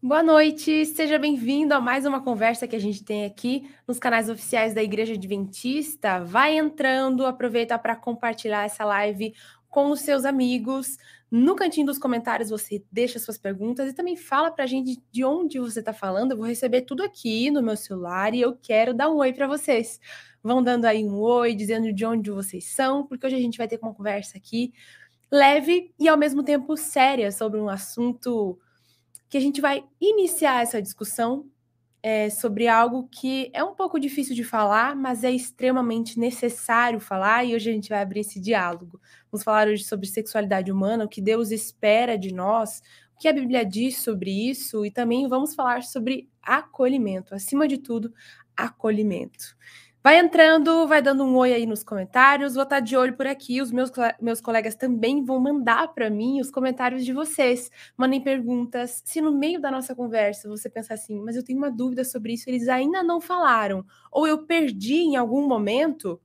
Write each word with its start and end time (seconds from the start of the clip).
Boa 0.00 0.22
noite, 0.22 0.86
seja 0.86 1.18
bem-vindo 1.18 1.74
a 1.74 1.80
mais 1.80 2.06
uma 2.06 2.22
conversa 2.22 2.68
que 2.68 2.76
a 2.76 2.78
gente 2.78 3.02
tem 3.02 3.24
aqui 3.24 3.68
nos 3.84 3.98
canais 3.98 4.30
oficiais 4.30 4.72
da 4.72 4.80
Igreja 4.80 5.14
Adventista. 5.14 6.22
Vai 6.22 6.56
entrando, 6.56 7.26
aproveita 7.26 7.76
para 7.76 7.96
compartilhar 7.96 8.64
essa 8.64 8.84
live 8.84 9.34
com 9.68 9.90
os 9.90 10.02
seus 10.02 10.24
amigos. 10.24 10.96
No 11.28 11.56
cantinho 11.56 11.86
dos 11.86 11.98
comentários 11.98 12.48
você 12.48 12.80
deixa 12.92 13.18
suas 13.18 13.36
perguntas 13.36 13.90
e 13.90 13.92
também 13.92 14.14
fala 14.14 14.52
para 14.52 14.62
a 14.62 14.68
gente 14.68 15.02
de 15.10 15.24
onde 15.24 15.58
você 15.58 15.80
está 15.80 15.92
falando. 15.92 16.30
Eu 16.30 16.36
vou 16.36 16.46
receber 16.46 16.82
tudo 16.82 17.02
aqui 17.02 17.50
no 17.50 17.60
meu 17.60 17.76
celular 17.76 18.32
e 18.34 18.40
eu 18.40 18.56
quero 18.56 18.94
dar 18.94 19.10
um 19.10 19.16
oi 19.16 19.32
para 19.32 19.48
vocês. 19.48 19.98
Vão 20.40 20.62
dando 20.62 20.84
aí 20.84 21.04
um 21.04 21.18
oi, 21.18 21.56
dizendo 21.56 21.92
de 21.92 22.06
onde 22.06 22.30
vocês 22.30 22.66
são, 22.66 23.04
porque 23.04 23.26
hoje 23.26 23.34
a 23.34 23.40
gente 23.40 23.58
vai 23.58 23.66
ter 23.66 23.80
uma 23.82 23.92
conversa 23.92 24.38
aqui 24.38 24.72
leve 25.28 25.92
e 25.98 26.08
ao 26.08 26.16
mesmo 26.16 26.44
tempo 26.44 26.76
séria 26.76 27.32
sobre 27.32 27.58
um 27.58 27.68
assunto 27.68 28.56
que 29.28 29.36
a 29.36 29.40
gente 29.40 29.60
vai 29.60 29.84
iniciar 30.00 30.62
essa 30.62 30.80
discussão 30.80 31.46
é, 32.02 32.30
sobre 32.30 32.68
algo 32.68 33.08
que 33.10 33.50
é 33.52 33.62
um 33.62 33.74
pouco 33.74 33.98
difícil 33.98 34.34
de 34.34 34.44
falar, 34.44 34.94
mas 34.94 35.24
é 35.24 35.30
extremamente 35.30 36.18
necessário 36.18 37.00
falar, 37.00 37.44
e 37.44 37.54
hoje 37.54 37.70
a 37.70 37.72
gente 37.72 37.88
vai 37.88 38.00
abrir 38.00 38.20
esse 38.20 38.40
diálogo. 38.40 39.00
Vamos 39.30 39.44
falar 39.44 39.68
hoje 39.68 39.84
sobre 39.84 40.06
sexualidade 40.06 40.70
humana, 40.70 41.04
o 41.04 41.08
que 41.08 41.20
Deus 41.20 41.50
espera 41.50 42.16
de 42.16 42.32
nós, 42.32 42.80
o 43.16 43.18
que 43.18 43.28
a 43.28 43.32
Bíblia 43.32 43.64
diz 43.64 43.98
sobre 43.98 44.30
isso, 44.30 44.86
e 44.86 44.90
também 44.90 45.28
vamos 45.28 45.54
falar 45.54 45.82
sobre 45.82 46.28
acolhimento, 46.40 47.34
acima 47.34 47.66
de 47.66 47.78
tudo, 47.78 48.12
acolhimento. 48.56 49.56
Vai 50.02 50.18
entrando, 50.18 50.86
vai 50.86 51.02
dando 51.02 51.24
um 51.24 51.36
oi 51.36 51.52
aí 51.52 51.66
nos 51.66 51.82
comentários. 51.82 52.54
Vou 52.54 52.62
estar 52.62 52.80
de 52.80 52.96
olho 52.96 53.16
por 53.16 53.26
aqui. 53.26 53.60
Os 53.60 53.72
meus, 53.72 53.90
meus 54.20 54.40
colegas 54.40 54.74
também 54.76 55.24
vão 55.24 55.40
mandar 55.40 55.88
para 55.92 56.08
mim 56.08 56.40
os 56.40 56.50
comentários 56.50 57.04
de 57.04 57.12
vocês. 57.12 57.70
Mandem 57.96 58.20
perguntas. 58.20 59.02
Se 59.04 59.20
no 59.20 59.32
meio 59.32 59.60
da 59.60 59.70
nossa 59.70 59.94
conversa 59.94 60.48
você 60.48 60.70
pensar 60.70 60.94
assim, 60.94 61.20
mas 61.20 61.36
eu 61.36 61.44
tenho 61.44 61.58
uma 61.58 61.70
dúvida 61.70 62.04
sobre 62.04 62.34
isso, 62.34 62.48
eles 62.48 62.68
ainda 62.68 63.02
não 63.02 63.20
falaram, 63.20 63.84
ou 64.10 64.26
eu 64.26 64.46
perdi 64.46 64.94
em 64.98 65.16
algum 65.16 65.46
momento, 65.48 66.20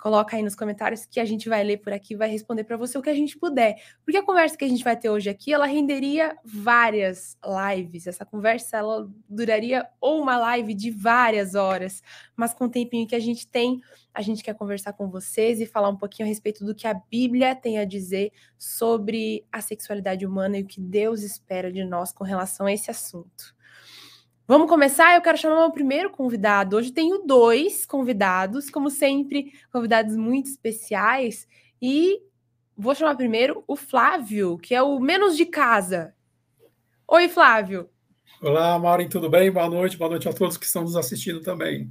Coloca 0.00 0.34
aí 0.34 0.42
nos 0.42 0.54
comentários 0.54 1.04
que 1.04 1.20
a 1.20 1.26
gente 1.26 1.46
vai 1.46 1.62
ler 1.62 1.76
por 1.76 1.92
aqui, 1.92 2.16
vai 2.16 2.30
responder 2.30 2.64
para 2.64 2.78
você 2.78 2.96
o 2.96 3.02
que 3.02 3.10
a 3.10 3.14
gente 3.14 3.36
puder. 3.36 3.76
Porque 4.02 4.16
a 4.16 4.24
conversa 4.24 4.56
que 4.56 4.64
a 4.64 4.68
gente 4.68 4.82
vai 4.82 4.96
ter 4.96 5.10
hoje 5.10 5.28
aqui, 5.28 5.52
ela 5.52 5.66
renderia 5.66 6.38
várias 6.42 7.36
lives. 7.44 8.06
Essa 8.06 8.24
conversa 8.24 8.78
ela 8.78 9.06
duraria 9.28 9.86
ou 10.00 10.22
uma 10.22 10.38
live 10.38 10.72
de 10.72 10.90
várias 10.90 11.54
horas, 11.54 12.02
mas 12.34 12.54
com 12.54 12.64
o 12.64 12.70
tempinho 12.70 13.06
que 13.06 13.14
a 13.14 13.20
gente 13.20 13.46
tem, 13.46 13.78
a 14.14 14.22
gente 14.22 14.42
quer 14.42 14.54
conversar 14.54 14.94
com 14.94 15.06
vocês 15.06 15.60
e 15.60 15.66
falar 15.66 15.90
um 15.90 15.96
pouquinho 15.96 16.26
a 16.26 16.30
respeito 16.30 16.64
do 16.64 16.74
que 16.74 16.86
a 16.86 16.94
Bíblia 16.94 17.54
tem 17.54 17.78
a 17.78 17.84
dizer 17.84 18.32
sobre 18.56 19.44
a 19.52 19.60
sexualidade 19.60 20.24
humana 20.24 20.56
e 20.56 20.62
o 20.62 20.66
que 20.66 20.80
Deus 20.80 21.22
espera 21.22 21.70
de 21.70 21.84
nós 21.84 22.10
com 22.10 22.24
relação 22.24 22.64
a 22.64 22.72
esse 22.72 22.90
assunto. 22.90 23.54
Vamos 24.50 24.68
começar? 24.68 25.14
Eu 25.14 25.22
quero 25.22 25.38
chamar 25.38 25.64
o 25.64 25.70
primeiro 25.70 26.10
convidado. 26.10 26.76
Hoje 26.76 26.90
tenho 26.90 27.24
dois 27.24 27.86
convidados, 27.86 28.68
como 28.68 28.90
sempre, 28.90 29.52
convidados 29.72 30.16
muito 30.16 30.46
especiais. 30.46 31.46
E 31.80 32.20
vou 32.76 32.92
chamar 32.92 33.14
primeiro 33.14 33.62
o 33.68 33.76
Flávio, 33.76 34.58
que 34.58 34.74
é 34.74 34.82
o 34.82 34.98
menos 34.98 35.36
de 35.36 35.46
casa. 35.46 36.12
Oi, 37.06 37.28
Flávio. 37.28 37.88
Olá, 38.42 38.76
Maureen, 38.76 39.08
tudo 39.08 39.30
bem? 39.30 39.52
Boa 39.52 39.68
noite, 39.68 39.96
boa 39.96 40.10
noite 40.10 40.28
a 40.28 40.32
todos 40.32 40.56
que 40.56 40.66
estão 40.66 40.82
nos 40.82 40.96
assistindo 40.96 41.40
também. 41.42 41.88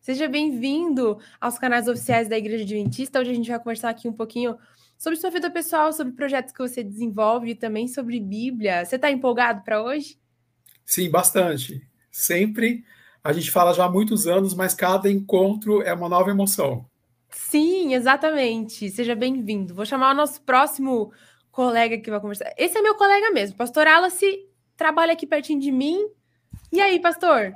Seja 0.00 0.26
bem-vindo 0.26 1.18
aos 1.38 1.58
canais 1.58 1.88
oficiais 1.88 2.26
da 2.26 2.38
Igreja 2.38 2.64
Adventista. 2.64 3.20
Hoje 3.20 3.32
a 3.32 3.34
gente 3.34 3.50
vai 3.50 3.58
conversar 3.58 3.90
aqui 3.90 4.08
um 4.08 4.14
pouquinho 4.14 4.56
sobre 4.96 5.18
sua 5.18 5.28
vida 5.28 5.50
pessoal, 5.50 5.92
sobre 5.92 6.14
projetos 6.14 6.54
que 6.54 6.58
você 6.58 6.82
desenvolve 6.82 7.50
e 7.50 7.54
também 7.54 7.86
sobre 7.86 8.18
Bíblia. 8.18 8.86
Você 8.86 8.96
está 8.96 9.10
empolgado 9.10 9.62
para 9.62 9.82
hoje? 9.82 10.18
Sim, 10.86 11.10
bastante 11.10 11.86
sempre. 12.10 12.84
A 13.22 13.32
gente 13.32 13.50
fala 13.50 13.72
já 13.74 13.84
há 13.84 13.90
muitos 13.90 14.26
anos, 14.26 14.54
mas 14.54 14.74
cada 14.74 15.10
encontro 15.10 15.82
é 15.82 15.92
uma 15.92 16.08
nova 16.08 16.30
emoção. 16.30 16.86
Sim, 17.30 17.94
exatamente. 17.94 18.88
Seja 18.90 19.14
bem-vindo. 19.14 19.74
Vou 19.74 19.84
chamar 19.84 20.12
o 20.12 20.16
nosso 20.16 20.40
próximo 20.42 21.12
colega 21.50 21.98
que 21.98 22.10
vai 22.10 22.20
conversar. 22.20 22.52
Esse 22.56 22.78
é 22.78 22.82
meu 22.82 22.94
colega 22.94 23.30
mesmo. 23.30 23.56
Pastor 23.56 23.86
Alice 23.86 24.46
trabalha 24.76 25.12
aqui 25.12 25.26
pertinho 25.26 25.60
de 25.60 25.70
mim. 25.70 26.08
E 26.72 26.80
aí, 26.80 27.00
pastor? 27.00 27.52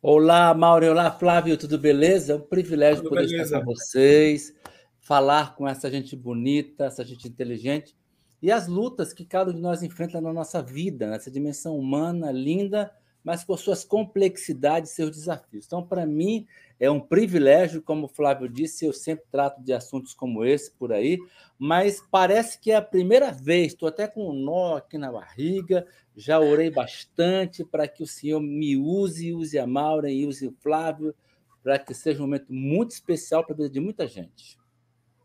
Olá, 0.00 0.54
Mauro. 0.54 0.90
Olá, 0.90 1.10
Flávio. 1.10 1.56
Tudo 1.56 1.78
beleza? 1.78 2.34
É 2.34 2.36
um 2.36 2.40
privilégio 2.40 3.02
tudo 3.02 3.10
poder 3.10 3.26
beleza. 3.26 3.42
estar 3.42 3.64
com 3.64 3.74
vocês, 3.74 4.54
falar 5.00 5.56
com 5.56 5.66
essa 5.66 5.90
gente 5.90 6.14
bonita, 6.14 6.84
essa 6.84 7.04
gente 7.04 7.26
inteligente 7.26 7.96
e 8.40 8.52
as 8.52 8.68
lutas 8.68 9.12
que 9.12 9.24
cada 9.24 9.50
um 9.50 9.54
de 9.54 9.60
nós 9.60 9.82
enfrenta 9.82 10.20
na 10.20 10.32
nossa 10.32 10.62
vida, 10.62 11.08
nessa 11.08 11.30
dimensão 11.30 11.76
humana 11.76 12.30
linda 12.30 12.90
mas 13.28 13.44
com 13.44 13.54
suas 13.58 13.84
complexidades 13.84 14.92
seus 14.92 15.10
desafios. 15.10 15.66
Então, 15.66 15.86
para 15.86 16.06
mim, 16.06 16.46
é 16.80 16.90
um 16.90 16.98
privilégio, 16.98 17.82
como 17.82 18.06
o 18.06 18.08
Flávio 18.08 18.48
disse, 18.48 18.86
eu 18.86 18.92
sempre 18.94 19.26
trato 19.30 19.62
de 19.62 19.70
assuntos 19.74 20.14
como 20.14 20.46
esse 20.46 20.70
por 20.70 20.94
aí, 20.94 21.18
mas 21.58 22.02
parece 22.10 22.58
que 22.58 22.70
é 22.70 22.76
a 22.76 22.80
primeira 22.80 23.30
vez, 23.30 23.74
estou 23.74 23.86
até 23.86 24.08
com 24.08 24.30
um 24.30 24.32
nó 24.32 24.78
aqui 24.78 24.96
na 24.96 25.12
barriga, 25.12 25.86
já 26.16 26.40
orei 26.40 26.70
bastante 26.70 27.62
para 27.62 27.86
que 27.86 28.02
o 28.02 28.06
Senhor 28.06 28.40
me 28.40 28.78
use, 28.78 29.34
use 29.34 29.58
a 29.58 29.66
Maura 29.66 30.10
e 30.10 30.24
use 30.24 30.46
o 30.46 30.56
Flávio, 30.62 31.14
para 31.62 31.78
que 31.78 31.92
seja 31.92 32.20
um 32.20 32.22
momento 32.22 32.50
muito 32.50 32.92
especial 32.92 33.44
para 33.44 33.52
a 33.52 33.56
vida 33.58 33.68
de 33.68 33.78
muita 33.78 34.06
gente. 34.06 34.56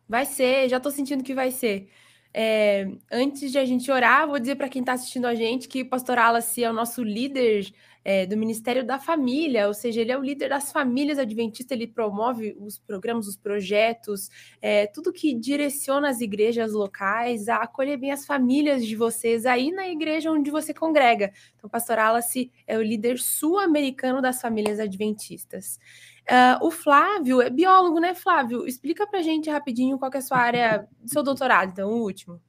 Vai 0.10 0.26
ser, 0.26 0.68
já 0.68 0.76
estou 0.76 0.92
sentindo 0.92 1.24
que 1.24 1.34
vai 1.34 1.52
ser. 1.52 1.88
É, 2.36 2.88
antes 3.12 3.52
de 3.52 3.60
a 3.60 3.66
gente 3.66 3.92
orar, 3.92 4.28
vou 4.28 4.40
dizer 4.40 4.56
para 4.56 4.68
quem 4.68 4.80
está 4.80 4.94
assistindo 4.94 5.28
a 5.28 5.36
gente 5.36 5.68
que 5.68 5.84
o 5.84 5.90
Pastor 5.90 6.18
Alassi 6.18 6.64
é 6.64 6.70
o 6.70 6.74
nosso 6.74 7.04
líder 7.04 7.72
é, 8.04 8.26
do 8.26 8.36
Ministério 8.36 8.86
da 8.86 9.00
Família, 9.00 9.68
ou 9.68 9.74
seja, 9.74 10.02
ele 10.02 10.12
é 10.12 10.18
o 10.18 10.22
líder 10.22 10.50
das 10.50 10.72
famílias 10.72 11.18
adventistas, 11.18 11.76
ele 11.76 11.88
promove 11.88 12.56
os 12.60 12.78
programas, 12.78 13.28
os 13.28 13.38
projetos, 13.38 14.30
é, 14.62 14.88
tudo 14.88 15.14
que 15.14 15.34
direciona 15.34 16.10
as 16.10 16.20
igrejas 16.20 16.74
locais 16.74 17.48
a 17.48 17.58
acolher 17.58 17.98
bem 17.98 18.12
as 18.12 18.26
famílias 18.26 18.86
de 18.86 18.96
vocês 18.96 19.46
aí 19.46 19.72
na 19.72 19.88
igreja 19.88 20.32
onde 20.32 20.52
você 20.52 20.74
congrega. 20.74 21.32
Então, 21.56 21.70
Pastor 21.70 22.00
Alice 22.00 22.52
é 22.68 22.78
o 22.78 22.82
líder 22.82 23.20
sul-americano 23.20 24.22
das 24.22 24.42
famílias 24.42 24.80
adventistas. 24.80 25.80
Uh, 26.24 26.66
o 26.66 26.72
Flávio 26.72 27.42
é 27.42 27.50
biólogo, 27.50 28.00
né, 28.00 28.16
Flávio? 28.16 28.66
Explica 28.66 29.06
para 29.06 29.22
gente 29.22 29.50
rapidinho 29.50 29.98
qual 29.98 30.12
é 30.14 30.18
a 30.18 30.22
sua 30.22 30.38
área 30.38 30.88
seu 31.06 31.22
doutorado, 31.22 31.72
então, 31.72 31.90
o 31.90 32.02
último. 32.02 32.42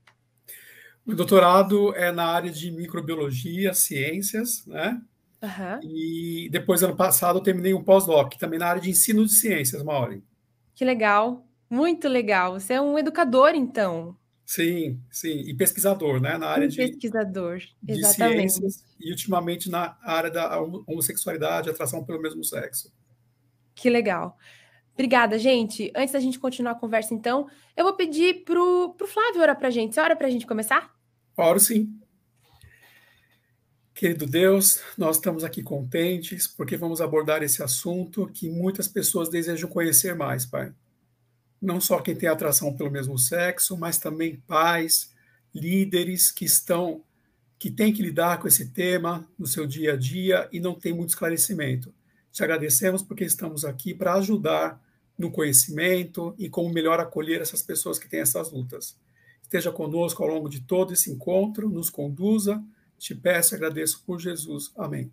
O 1.07 1.15
doutorado 1.15 1.95
é 1.95 2.11
na 2.11 2.27
área 2.27 2.51
de 2.51 2.71
microbiologia, 2.71 3.75
ciências, 3.75 4.65
né? 4.67 5.01
Uhum. 5.45 5.81
E 5.83 6.49
depois, 6.51 6.83
ano 6.83 6.97
passado, 6.97 7.39
eu 7.39 7.43
terminei 7.43 7.75
um 7.75 7.85
pós-doc, 7.85 8.35
também 8.35 8.59
na 8.59 8.67
área 8.67 8.81
de 8.81 8.91
ensino 8.91 9.27
de 9.27 9.35
ciências, 9.35 9.83
Maureen. 9.83 10.23
Que 10.75 10.85
legal, 10.85 11.47
muito 11.69 12.09
legal. 12.09 12.59
Você 12.59 12.75
é 12.75 12.81
um 12.81 12.99
educador, 12.99 13.51
então. 13.55 14.17
Sim, 14.47 15.01
sim, 15.11 15.41
e 15.41 15.55
pesquisador, 15.55 16.21
né? 16.21 16.37
Na 16.39 16.49
área 16.49 16.67
um 16.67 16.69
de 16.69 16.77
pesquisador, 16.77 17.59
de 17.83 17.93
exatamente. 17.93 18.53
ciências 18.53 18.85
e 18.99 19.11
ultimamente 19.11 19.71
na 19.71 19.97
área 20.03 20.31
da 20.31 20.61
homossexualidade, 20.87 21.71
atração 21.71 22.05
pelo 22.05 22.21
mesmo 22.21 22.43
sexo. 22.43 22.93
Que 23.75 23.91
legal. 23.91 24.37
Obrigada, 24.95 25.39
gente. 25.39 25.93
Antes 25.95 26.13
da 26.13 26.21
gente 26.21 26.39
continuar 26.39 26.73
a 26.73 26.79
conversa, 26.79 27.13
então, 27.13 27.49
eu 27.77 27.85
vou 27.85 27.95
pedir 27.95 28.45
pro, 28.45 28.95
pro 28.97 29.09
Flávio 29.09 29.43
orar 29.43 29.59
pra 29.59 29.71
gente. 29.71 29.95
Você 29.95 30.01
ora 30.01 30.15
pra 30.15 30.31
gente 30.31 30.47
começar? 30.47 30.95
Oro 31.37 31.59
sim. 31.59 31.99
Querido 33.95 34.27
Deus, 34.27 34.81
nós 34.99 35.17
estamos 35.17 35.45
aqui 35.45 35.63
contentes 35.63 36.49
porque 36.49 36.77
vamos 36.77 37.01
abordar 37.01 37.45
esse 37.45 37.63
assunto 37.63 38.27
que 38.27 38.51
muitas 38.51 38.89
pessoas 38.89 39.29
desejam 39.29 39.71
conhecer 39.71 40.17
mais, 40.17 40.45
Pai. 40.45 40.73
Não 41.63 41.81
só 41.81 42.01
quem 42.01 42.17
tem 42.17 42.29
atração 42.29 42.75
pelo 42.75 42.91
mesmo 42.91 43.17
sexo, 43.17 43.77
mas 43.77 43.97
também 43.97 44.43
pais, 44.49 45.15
líderes 45.55 46.33
que 46.33 46.45
estão 46.45 47.05
que 47.57 47.71
têm 47.71 47.93
que 47.93 48.03
lidar 48.03 48.41
com 48.41 48.49
esse 48.49 48.71
tema 48.71 49.25
no 49.39 49.47
seu 49.47 49.65
dia 49.65 49.93
a 49.93 49.97
dia 49.97 50.49
e 50.53 50.59
não 50.59 50.75
tem 50.75 50.93
muito 50.93 51.11
esclarecimento. 51.11 51.95
Te 52.33 52.43
agradecemos 52.43 53.01
porque 53.01 53.23
estamos 53.23 53.65
aqui 53.65 53.95
para 53.95 54.15
ajudar 54.15 54.83
no 55.17 55.31
conhecimento 55.31 56.35
e 56.37 56.49
como 56.49 56.69
melhor 56.69 56.99
acolher 56.99 57.41
essas 57.41 57.63
pessoas 57.63 57.97
que 57.97 58.09
têm 58.09 58.21
essas 58.21 58.51
lutas. 58.51 58.99
Esteja 59.41 59.71
conosco 59.71 60.21
ao 60.21 60.29
longo 60.29 60.49
de 60.49 60.61
todo 60.63 60.93
esse 60.93 61.13
encontro, 61.13 61.71
nos 61.71 61.91
conduza 61.91 62.61
te 63.05 63.15
peço 63.15 63.55
e 63.55 63.57
agradeço 63.57 64.03
por 64.07 64.19
Jesus. 64.19 64.73
Amém. 64.79 65.13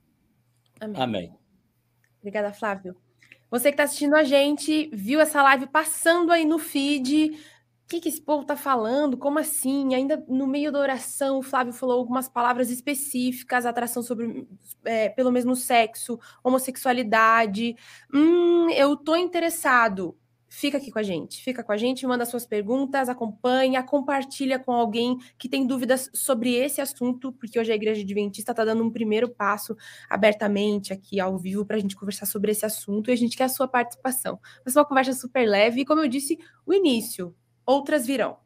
Amém. 0.79 1.01
Amém. 1.01 1.35
Obrigada, 2.19 2.53
Flávio. 2.53 2.95
Você 3.49 3.67
que 3.67 3.73
está 3.73 3.83
assistindo 3.83 4.15
a 4.15 4.23
gente, 4.23 4.89
viu 4.93 5.19
essa 5.19 5.43
live 5.43 5.67
passando 5.67 6.31
aí 6.31 6.45
no 6.45 6.57
feed. 6.57 7.31
O 7.31 7.87
que, 7.89 7.99
que 7.99 8.07
esse 8.07 8.21
povo 8.21 8.43
está 8.43 8.55
falando? 8.55 9.17
Como 9.17 9.39
assim? 9.39 9.93
Ainda 9.93 10.23
no 10.29 10.47
meio 10.47 10.71
da 10.71 10.79
oração, 10.79 11.39
o 11.39 11.43
Flávio 11.43 11.73
falou 11.73 11.97
algumas 11.97 12.29
palavras 12.29 12.69
específicas, 12.69 13.65
atração 13.65 14.01
sobre 14.01 14.47
é, 14.85 15.09
pelo 15.09 15.29
mesmo 15.29 15.53
sexo, 15.53 16.17
homossexualidade. 16.41 17.75
Hum, 18.13 18.69
eu 18.69 18.95
tô 18.95 19.17
interessado. 19.17 20.17
Fica 20.51 20.77
aqui 20.77 20.91
com 20.91 20.99
a 20.99 21.03
gente. 21.03 21.41
Fica 21.41 21.63
com 21.63 21.71
a 21.71 21.77
gente, 21.77 22.05
manda 22.05 22.25
suas 22.25 22.45
perguntas, 22.45 23.07
acompanha, 23.07 23.81
compartilha 23.81 24.59
com 24.59 24.73
alguém 24.73 25.17
que 25.37 25.47
tem 25.47 25.65
dúvidas 25.65 26.11
sobre 26.13 26.53
esse 26.55 26.81
assunto, 26.81 27.31
porque 27.31 27.57
hoje 27.57 27.71
a 27.71 27.75
Igreja 27.75 28.01
Adventista 28.01 28.51
está 28.51 28.65
dando 28.65 28.83
um 28.83 28.91
primeiro 28.91 29.29
passo 29.29 29.77
abertamente 30.09 30.91
aqui 30.91 31.21
ao 31.21 31.37
vivo 31.37 31.65
para 31.65 31.77
a 31.77 31.79
gente 31.79 31.95
conversar 31.95 32.25
sobre 32.25 32.51
esse 32.51 32.65
assunto 32.65 33.09
e 33.09 33.13
a 33.13 33.15
gente 33.15 33.37
quer 33.37 33.45
a 33.45 33.49
sua 33.49 33.65
participação. 33.65 34.39
Ser 34.67 34.77
uma 34.77 34.85
conversa 34.85 35.13
super 35.13 35.47
leve 35.47 35.81
e, 35.81 35.85
como 35.85 36.01
eu 36.01 36.07
disse, 36.09 36.37
o 36.65 36.73
início, 36.73 37.33
outras 37.65 38.05
virão. 38.05 38.37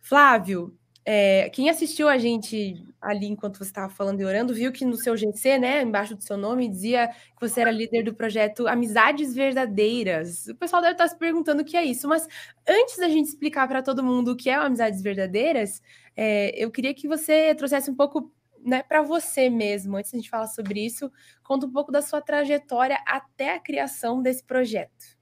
Flávio, 0.00 0.74
é, 1.10 1.48
quem 1.48 1.70
assistiu 1.70 2.06
a 2.06 2.18
gente 2.18 2.84
ali 3.00 3.28
enquanto 3.28 3.56
você 3.56 3.70
estava 3.70 3.88
falando 3.88 4.20
e 4.20 4.26
orando, 4.26 4.52
viu 4.52 4.70
que 4.70 4.84
no 4.84 4.94
seu 4.94 5.16
GC, 5.16 5.56
né, 5.56 5.80
embaixo 5.80 6.14
do 6.14 6.22
seu 6.22 6.36
nome, 6.36 6.68
dizia 6.68 7.08
que 7.08 7.40
você 7.40 7.62
era 7.62 7.70
líder 7.70 8.02
do 8.02 8.12
projeto 8.12 8.68
Amizades 8.68 9.34
Verdadeiras. 9.34 10.48
O 10.48 10.54
pessoal 10.54 10.82
deve 10.82 10.92
estar 10.92 11.08
se 11.08 11.16
perguntando 11.16 11.62
o 11.62 11.64
que 11.64 11.78
é 11.78 11.82
isso, 11.82 12.06
mas 12.06 12.28
antes 12.68 12.98
da 12.98 13.08
gente 13.08 13.24
explicar 13.24 13.66
para 13.66 13.82
todo 13.82 14.04
mundo 14.04 14.32
o 14.32 14.36
que 14.36 14.50
é 14.50 14.54
Amizades 14.56 15.00
Verdadeiras, 15.00 15.80
é, 16.14 16.52
eu 16.62 16.70
queria 16.70 16.92
que 16.92 17.08
você 17.08 17.54
trouxesse 17.54 17.90
um 17.90 17.96
pouco 17.96 18.30
né, 18.62 18.82
para 18.82 19.00
você 19.00 19.48
mesmo, 19.48 19.96
antes 19.96 20.10
de 20.10 20.18
a 20.18 20.20
gente 20.20 20.28
falar 20.28 20.48
sobre 20.48 20.84
isso, 20.84 21.10
conta 21.42 21.64
um 21.64 21.72
pouco 21.72 21.90
da 21.90 22.02
sua 22.02 22.20
trajetória 22.20 22.98
até 23.06 23.54
a 23.54 23.58
criação 23.58 24.20
desse 24.20 24.44
projeto. 24.44 25.16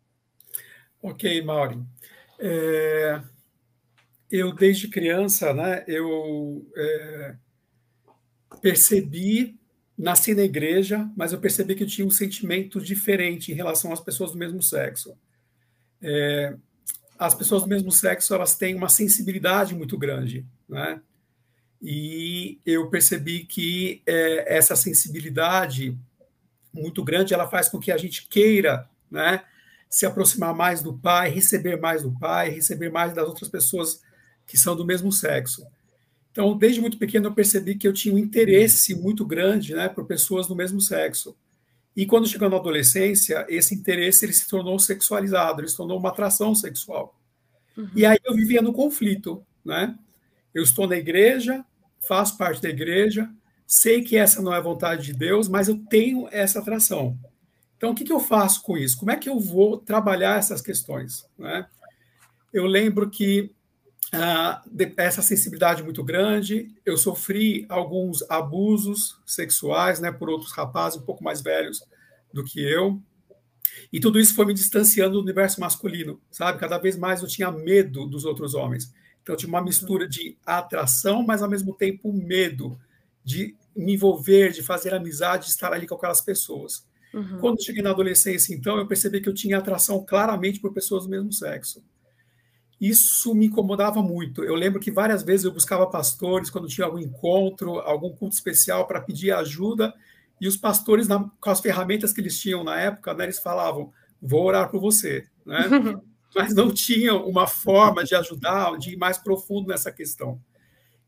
Ok, 1.00 1.40
Maureen. 1.42 1.86
É, 2.40 3.22
eu 4.30 4.52
desde 4.52 4.88
criança, 4.88 5.52
né, 5.52 5.84
eu 5.86 6.66
é, 6.76 7.36
percebi, 8.60 9.58
nasci 9.96 10.34
na 10.34 10.42
igreja, 10.42 11.08
mas 11.16 11.32
eu 11.32 11.40
percebi 11.40 11.74
que 11.74 11.84
eu 11.84 11.88
tinha 11.88 12.06
um 12.06 12.10
sentimento 12.10 12.80
diferente 12.80 13.52
em 13.52 13.54
relação 13.54 13.92
às 13.92 14.00
pessoas 14.00 14.32
do 14.32 14.38
mesmo 14.38 14.62
sexo. 14.62 15.16
É, 16.02 16.54
as 17.18 17.34
pessoas 17.34 17.62
do 17.62 17.68
mesmo 17.68 17.90
sexo 17.90 18.34
elas 18.34 18.56
têm 18.56 18.74
uma 18.74 18.88
sensibilidade 18.88 19.74
muito 19.74 19.96
grande, 19.96 20.44
né? 20.68 21.00
E 21.80 22.58
eu 22.64 22.88
percebi 22.90 23.44
que 23.44 24.02
é, 24.06 24.56
essa 24.56 24.74
sensibilidade 24.74 25.96
muito 26.72 27.02
grande 27.02 27.32
ela 27.32 27.48
faz 27.48 27.68
com 27.68 27.78
que 27.78 27.92
a 27.92 27.96
gente 27.96 28.26
queira, 28.28 28.88
né, 29.10 29.42
se 29.88 30.04
aproximar 30.04 30.54
mais 30.54 30.82
do 30.82 30.98
pai, 30.98 31.30
receber 31.30 31.80
mais 31.80 32.02
do 32.02 32.12
pai, 32.18 32.50
receber 32.50 32.90
mais 32.90 33.14
das 33.14 33.26
outras 33.26 33.48
pessoas 33.48 34.02
que 34.46 34.56
são 34.56 34.76
do 34.76 34.84
mesmo 34.84 35.10
sexo. 35.10 35.66
Então, 36.30 36.56
desde 36.56 36.80
muito 36.80 36.98
pequeno, 36.98 37.26
eu 37.26 37.32
percebi 37.32 37.76
que 37.76 37.88
eu 37.88 37.92
tinha 37.92 38.14
um 38.14 38.18
interesse 38.18 38.94
muito 38.94 39.24
grande 39.24 39.74
né, 39.74 39.88
por 39.88 40.04
pessoas 40.04 40.46
do 40.46 40.54
mesmo 40.54 40.80
sexo. 40.80 41.34
E 41.96 42.04
quando 42.04 42.28
chegou 42.28 42.50
na 42.50 42.56
adolescência, 42.56 43.46
esse 43.48 43.74
interesse 43.74 44.26
ele 44.26 44.34
se 44.34 44.46
tornou 44.46 44.78
sexualizado, 44.78 45.62
ele 45.62 45.68
se 45.68 45.76
tornou 45.76 45.98
uma 45.98 46.10
atração 46.10 46.54
sexual. 46.54 47.18
Uhum. 47.74 47.88
E 47.94 48.04
aí 48.04 48.18
eu 48.22 48.34
vivia 48.34 48.60
no 48.60 48.72
conflito. 48.72 49.42
Né? 49.64 49.96
Eu 50.52 50.62
estou 50.62 50.86
na 50.86 50.96
igreja, 50.96 51.64
faço 52.06 52.36
parte 52.36 52.60
da 52.60 52.68
igreja, 52.68 53.28
sei 53.66 54.02
que 54.02 54.16
essa 54.16 54.42
não 54.42 54.54
é 54.54 54.58
a 54.58 54.60
vontade 54.60 55.06
de 55.06 55.14
Deus, 55.14 55.48
mas 55.48 55.68
eu 55.68 55.78
tenho 55.88 56.28
essa 56.30 56.58
atração. 56.58 57.18
Então, 57.76 57.90
o 57.90 57.94
que, 57.94 58.04
que 58.04 58.12
eu 58.12 58.20
faço 58.20 58.62
com 58.62 58.76
isso? 58.76 58.98
Como 58.98 59.10
é 59.10 59.16
que 59.16 59.28
eu 59.28 59.40
vou 59.40 59.78
trabalhar 59.78 60.38
essas 60.38 60.60
questões? 60.60 61.26
Né? 61.38 61.66
Eu 62.52 62.66
lembro 62.66 63.10
que 63.10 63.50
ah, 64.12 64.62
essa 64.96 65.22
sensibilidade 65.22 65.82
muito 65.82 66.02
grande. 66.04 66.74
Eu 66.84 66.96
sofri 66.96 67.66
alguns 67.68 68.22
abusos 68.30 69.18
sexuais 69.24 70.00
né, 70.00 70.12
por 70.12 70.28
outros 70.28 70.52
rapazes 70.52 71.00
um 71.00 71.04
pouco 71.04 71.24
mais 71.24 71.40
velhos 71.40 71.82
do 72.32 72.44
que 72.44 72.62
eu. 72.62 73.00
E 73.92 74.00
tudo 74.00 74.18
isso 74.18 74.34
foi 74.34 74.46
me 74.46 74.54
distanciando 74.54 75.14
do 75.14 75.22
universo 75.22 75.60
masculino, 75.60 76.20
sabe? 76.30 76.58
Cada 76.58 76.78
vez 76.78 76.96
mais 76.96 77.20
eu 77.20 77.28
tinha 77.28 77.50
medo 77.50 78.06
dos 78.06 78.24
outros 78.24 78.54
homens. 78.54 78.92
Então 79.22 79.34
eu 79.34 79.36
tinha 79.36 79.48
uma 79.48 79.62
mistura 79.62 80.08
de 80.08 80.36
atração, 80.46 81.22
mas 81.22 81.42
ao 81.42 81.50
mesmo 81.50 81.74
tempo 81.74 82.12
medo 82.12 82.78
de 83.24 83.56
me 83.74 83.94
envolver, 83.94 84.52
de 84.52 84.62
fazer 84.62 84.94
amizade, 84.94 85.46
de 85.46 85.50
estar 85.50 85.72
ali 85.72 85.86
com 85.86 85.96
aquelas 85.96 86.20
pessoas. 86.20 86.86
Uhum. 87.12 87.38
Quando 87.38 87.62
cheguei 87.62 87.82
na 87.82 87.90
adolescência, 87.90 88.54
então, 88.54 88.78
eu 88.78 88.86
percebi 88.86 89.20
que 89.20 89.28
eu 89.28 89.34
tinha 89.34 89.58
atração 89.58 90.04
claramente 90.04 90.60
por 90.60 90.72
pessoas 90.72 91.04
do 91.04 91.10
mesmo 91.10 91.32
sexo. 91.32 91.82
Isso 92.80 93.34
me 93.34 93.46
incomodava 93.46 94.02
muito. 94.02 94.44
Eu 94.44 94.54
lembro 94.54 94.80
que 94.80 94.90
várias 94.90 95.22
vezes 95.22 95.44
eu 95.44 95.52
buscava 95.52 95.86
pastores 95.86 96.50
quando 96.50 96.68
tinha 96.68 96.86
algum 96.86 96.98
encontro, 96.98 97.78
algum 97.80 98.10
culto 98.10 98.34
especial 98.34 98.86
para 98.86 99.00
pedir 99.00 99.32
ajuda, 99.32 99.94
e 100.40 100.46
os 100.46 100.56
pastores, 100.56 101.08
com 101.40 101.50
as 101.50 101.60
ferramentas 101.60 102.12
que 102.12 102.20
eles 102.20 102.38
tinham 102.38 102.62
na 102.62 102.78
época, 102.78 103.14
né, 103.14 103.24
eles 103.24 103.38
falavam: 103.38 103.92
Vou 104.20 104.44
orar 104.44 104.70
por 104.70 104.80
você. 104.80 105.26
Né? 105.44 105.56
Mas 106.34 106.54
não 106.54 106.70
tinham 106.70 107.26
uma 107.26 107.46
forma 107.46 108.04
de 108.04 108.14
ajudar, 108.14 108.76
de 108.76 108.92
ir 108.92 108.96
mais 108.98 109.16
profundo 109.16 109.68
nessa 109.68 109.90
questão. 109.90 110.38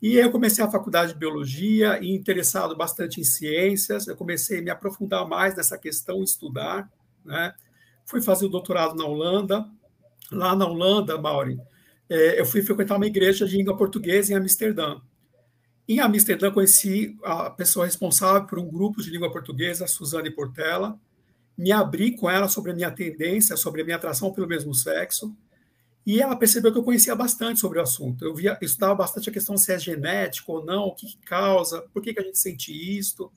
E 0.01 0.17
eu 0.17 0.31
comecei 0.31 0.65
a 0.65 0.71
faculdade 0.71 1.13
de 1.13 1.19
biologia 1.19 1.99
e 2.01 2.15
interessado 2.15 2.75
bastante 2.77 3.21
em 3.21 3.25
ciências, 3.25 4.07
eu 4.07 4.17
comecei 4.17 4.61
a 4.61 4.63
me 4.63 4.71
aprofundar 4.71 5.27
mais 5.29 5.57
nessa 5.57 5.77
questão, 5.77 6.23
estudar. 6.23 6.89
Né? 7.25 7.53
Fui 8.07 8.23
fazer 8.23 8.47
o 8.47 8.49
doutorado 8.49 8.95
na 8.95 9.05
Holanda, 9.05 9.69
lá 10.31 10.55
na 10.55 10.67
Holanda, 10.67 11.19
Maureen, 11.19 11.61
é, 12.09 12.41
eu 12.41 12.47
fui 12.47 12.63
frequentar 12.63 12.97
uma 12.97 13.07
igreja 13.07 13.47
de 13.47 13.57
língua 13.57 13.77
portuguesa 13.77 14.33
em 14.33 14.37
Amsterdã. 14.37 15.01
Em 15.87 16.01
Amsterdã, 16.01 16.51
conheci 16.51 17.17
a 17.25 17.51
pessoa 17.51 17.87
responsável 17.87 18.47
por 18.47 18.59
um 18.59 18.69
grupo 18.69 19.03
de 19.03 19.11
língua 19.11 19.31
portuguesa, 19.31 19.87
Suzane 19.87 20.31
Portela. 20.31 20.99
Me 21.57 21.73
abri 21.73 22.13
com 22.13 22.31
ela 22.31 22.49
sobre 22.49 22.71
a 22.71 22.75
minha 22.75 22.91
tendência, 22.91 23.57
sobre 23.57 23.83
a 23.83 23.85
minha 23.85 23.97
atração 23.97 24.33
pelo 24.33 24.47
mesmo 24.47 24.75
sexo. 24.75 25.35
E 26.07 26.23
ela 26.23 26.37
percebeu 26.37 26.73
que 26.73 26.79
eu 26.79 26.83
conhecia 26.83 27.15
bastante 27.15 27.61
sobre 27.61 27.79
o 27.79 27.83
assunto. 27.83 28.25
Eu, 28.25 28.35
via, 28.35 28.57
estudava 28.63 28.95
bastante 28.95 29.29
a 29.29 29.33
questão 29.33 29.59
se 29.59 29.73
é 29.73 29.79
genético 29.79 30.53
ou 30.53 30.65
não, 30.65 30.85
o 30.85 30.95
que, 30.95 31.07
que 31.07 31.19
causa, 31.19 31.83
por 31.93 32.03
que, 32.03 32.15
que 32.15 32.21
a 32.21 32.23
gente 32.23 32.39
sente 32.39 32.73
isto. 32.73 33.31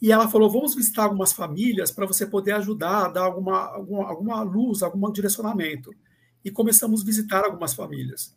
E 0.00 0.10
ela 0.10 0.28
falou: 0.28 0.50
vamos 0.50 0.74
visitar 0.74 1.04
algumas 1.04 1.32
famílias 1.32 1.90
para 1.90 2.06
você 2.06 2.26
poder 2.26 2.52
ajudar, 2.52 3.08
dar 3.08 3.22
alguma, 3.22 3.58
alguma, 3.66 4.08
alguma 4.08 4.42
luz, 4.42 4.82
algum 4.82 5.10
direcionamento 5.12 5.94
e 6.44 6.50
começamos 6.50 7.02
a 7.02 7.04
visitar 7.04 7.44
algumas 7.44 7.74
famílias. 7.74 8.34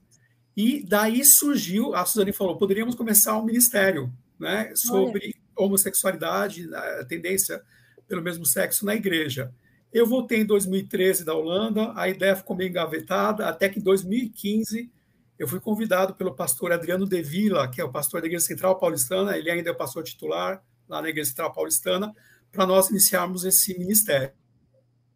E 0.55 0.83
daí 0.83 1.23
surgiu, 1.25 1.95
a 1.95 2.05
Suzane 2.05 2.31
falou, 2.31 2.57
poderíamos 2.57 2.95
começar 2.95 3.37
um 3.37 3.45
ministério 3.45 4.13
né, 4.39 4.71
sobre 4.75 5.35
Olha. 5.57 5.65
homossexualidade, 5.65 6.73
a 6.73 7.05
tendência 7.05 7.61
pelo 8.07 8.21
mesmo 8.21 8.45
sexo 8.45 8.85
na 8.85 8.93
igreja. 8.93 9.51
Eu 9.91 10.05
voltei 10.05 10.41
em 10.41 10.45
2013 10.45 11.23
da 11.23 11.33
Holanda, 11.33 11.93
a 11.95 12.07
ideia 12.07 12.35
ficou 12.35 12.55
meio 12.55 12.69
engavetada, 12.69 13.47
até 13.47 13.69
que 13.69 13.79
em 13.79 13.83
2015 13.83 14.91
eu 15.37 15.47
fui 15.47 15.59
convidado 15.59 16.13
pelo 16.13 16.33
pastor 16.33 16.71
Adriano 16.71 17.07
De 17.07 17.21
Villa, 17.21 17.67
que 17.67 17.81
é 17.81 17.83
o 17.83 17.91
pastor 17.91 18.21
da 18.21 18.27
Igreja 18.27 18.45
Central 18.45 18.77
Paulistana, 18.77 19.37
ele 19.37 19.49
ainda 19.49 19.69
é 19.69 19.73
o 19.73 19.77
pastor 19.77 20.03
titular 20.03 20.63
lá 20.87 21.01
na 21.01 21.09
Igreja 21.09 21.29
Central 21.29 21.53
Paulistana, 21.53 22.13
para 22.51 22.67
nós 22.67 22.89
iniciarmos 22.89 23.43
esse 23.43 23.77
ministério. 23.77 24.31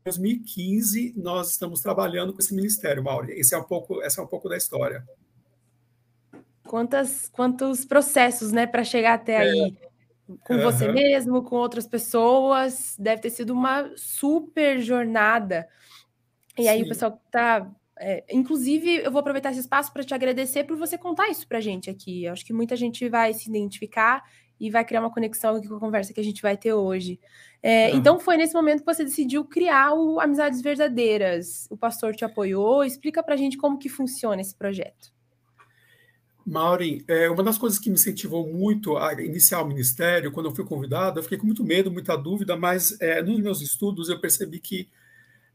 2015 0.08 1.14
nós 1.18 1.52
estamos 1.52 1.82
trabalhando 1.82 2.34
com 2.34 2.40
esse 2.40 2.56
ministério, 2.56 3.04
Mauri. 3.04 3.34
Esse 3.34 3.54
é 3.54 3.58
um 3.58 3.64
pouco, 3.64 4.02
essa 4.02 4.22
é 4.22 4.24
um 4.24 4.28
pouco 4.28 4.48
da 4.48 4.56
história. 4.56 5.06
Quantas, 6.64 7.30
quantos 7.30 7.86
processos, 7.86 8.52
né, 8.52 8.66
para 8.66 8.84
chegar 8.84 9.14
até 9.14 9.34
é. 9.34 9.40
aí? 9.42 9.78
Com 10.46 10.56
uhum. 10.56 10.62
você 10.62 10.92
mesmo, 10.92 11.42
com 11.44 11.56
outras 11.56 11.88
pessoas, 11.88 12.96
deve 13.00 13.22
ter 13.22 13.30
sido 13.30 13.52
uma 13.52 13.90
super 13.96 14.80
jornada. 14.82 15.68
E 16.58 16.64
Sim. 16.64 16.70
aí 16.70 16.84
o 16.84 16.88
pessoal 16.88 17.22
tá 17.32 17.70
é, 18.00 18.24
inclusive, 18.32 18.98
eu 18.98 19.12
vou 19.12 19.20
aproveitar 19.20 19.52
esse 19.52 19.62
espaço 19.62 19.92
para 19.92 20.04
te 20.04 20.14
agradecer 20.14 20.64
por 20.66 20.78
você 20.78 20.98
contar 20.98 21.30
isso 21.30 21.48
para 21.48 21.58
a 21.58 21.62
gente 21.62 21.90
aqui. 21.90 22.26
Eu 22.26 22.34
acho 22.34 22.46
que 22.46 22.54
muita 22.54 22.76
gente 22.76 23.10
vai 23.10 23.34
se 23.34 23.50
identificar 23.50 24.24
e 24.60 24.70
vai 24.70 24.84
criar 24.84 25.02
uma 25.02 25.12
conexão 25.12 25.62
com 25.62 25.76
a 25.76 25.80
conversa 25.80 26.14
que 26.14 26.20
a 26.20 26.24
gente 26.24 26.42
vai 26.42 26.58
ter 26.58 26.74
hoje. 26.74 27.20
É, 27.62 27.92
uhum. 27.92 27.98
Então, 27.98 28.20
foi 28.20 28.38
nesse 28.38 28.54
momento 28.54 28.80
que 28.80 28.86
você 28.86 29.04
decidiu 29.04 29.46
criar 29.46 29.94
o 29.94 30.20
Amizades 30.20 30.62
Verdadeiras. 30.62 31.68
O 31.70 31.78
pastor 31.78 32.16
te 32.16 32.26
apoiou. 32.26 32.84
Explica 32.84 33.22
para 33.22 33.34
a 33.34 33.38
gente 33.38 33.58
como 33.58 33.78
que 33.78 33.90
funciona 33.90 34.42
esse 34.42 34.56
projeto. 34.56 35.12
Maureen, 36.46 37.04
é, 37.10 37.30
uma 37.30 37.44
das 37.44 37.58
coisas 37.58 37.78
que 37.78 37.90
me 37.90 37.96
incentivou 37.96 38.48
muito 38.48 38.96
a 38.96 39.12
iniciar 39.22 39.62
o 39.62 39.68
ministério, 39.68 40.32
quando 40.32 40.46
eu 40.46 40.56
fui 40.56 40.64
convidado, 40.64 41.20
eu 41.20 41.24
fiquei 41.24 41.38
com 41.38 41.46
muito 41.46 41.62
medo, 41.62 41.92
muita 41.92 42.16
dúvida, 42.16 42.56
mas 42.56 42.96
é, 43.02 43.22
nos 43.22 43.38
meus 43.42 43.62
estudos 43.62 44.08
eu 44.08 44.18
percebi 44.18 44.58
que 44.60 44.88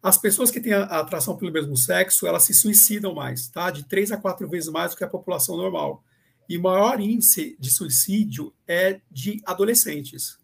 as 0.03 0.19
pessoas 0.19 0.51
que 0.51 0.61
têm 0.61 0.75
a 0.75 0.83
atração 0.83 1.35
pelo 1.37 1.51
mesmo 1.51 1.77
sexo, 1.79 2.27
elas 2.27 2.43
se 2.43 2.53
suicidam 2.53 3.15
mais, 3.15 3.49
tá? 3.49 3.71
De 3.71 3.85
três 3.85 4.13
a 4.13 4.19
quatro 4.19 4.47
vezes 4.49 4.69
mais 4.69 4.91
do 4.91 4.99
que 4.99 5.05
a 5.05 5.09
população 5.09 5.57
normal. 5.57 6.05
E 6.49 6.59
o 6.59 6.63
maior 6.63 7.01
índice 7.01 7.57
de 7.59 7.71
suicídio 7.75 8.53
é 8.67 9.01
de 9.11 9.41
adolescentes, 9.45 10.39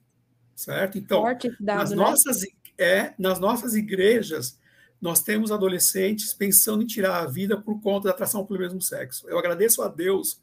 certo? 0.54 0.98
Então, 0.98 1.22
dado, 1.22 1.56
nas, 1.60 1.90
né? 1.90 1.96
nossas, 1.96 2.42
é, 2.78 3.14
nas 3.18 3.38
nossas 3.38 3.74
igrejas, 3.74 4.58
nós 5.00 5.22
temos 5.22 5.52
adolescentes 5.52 6.32
pensando 6.32 6.82
em 6.82 6.86
tirar 6.86 7.22
a 7.22 7.26
vida 7.26 7.60
por 7.60 7.80
conta 7.80 8.08
da 8.08 8.14
atração 8.14 8.44
pelo 8.44 8.60
mesmo 8.60 8.80
sexo. 8.80 9.28
Eu 9.28 9.38
agradeço 9.38 9.82
a 9.82 9.88
Deus 9.88 10.40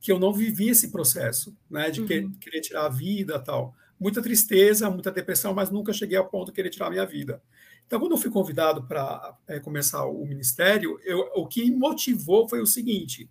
que 0.00 0.12
eu 0.12 0.18
não 0.18 0.32
vivi 0.32 0.68
esse 0.68 0.90
processo, 0.90 1.56
né, 1.68 1.90
de 1.90 2.00
uhum. 2.00 2.32
querer 2.38 2.60
tirar 2.60 2.86
a 2.86 2.88
vida 2.88 3.38
tal. 3.38 3.74
Muita 3.98 4.22
tristeza, 4.22 4.88
muita 4.88 5.10
depressão, 5.10 5.52
mas 5.52 5.70
nunca 5.70 5.92
cheguei 5.92 6.16
ao 6.16 6.28
ponto 6.28 6.46
de 6.46 6.52
querer 6.52 6.70
tirar 6.70 6.86
a 6.86 6.90
minha 6.90 7.04
vida. 7.04 7.42
Então, 7.86 7.98
quando 7.98 8.12
eu 8.12 8.18
fui 8.18 8.30
convidado 8.30 8.84
para 8.84 9.36
é, 9.48 9.58
começar 9.58 10.04
o 10.04 10.24
ministério, 10.24 11.00
eu, 11.04 11.18
o 11.34 11.46
que 11.46 11.64
me 11.64 11.76
motivou 11.76 12.48
foi 12.48 12.60
o 12.60 12.66
seguinte: 12.66 13.28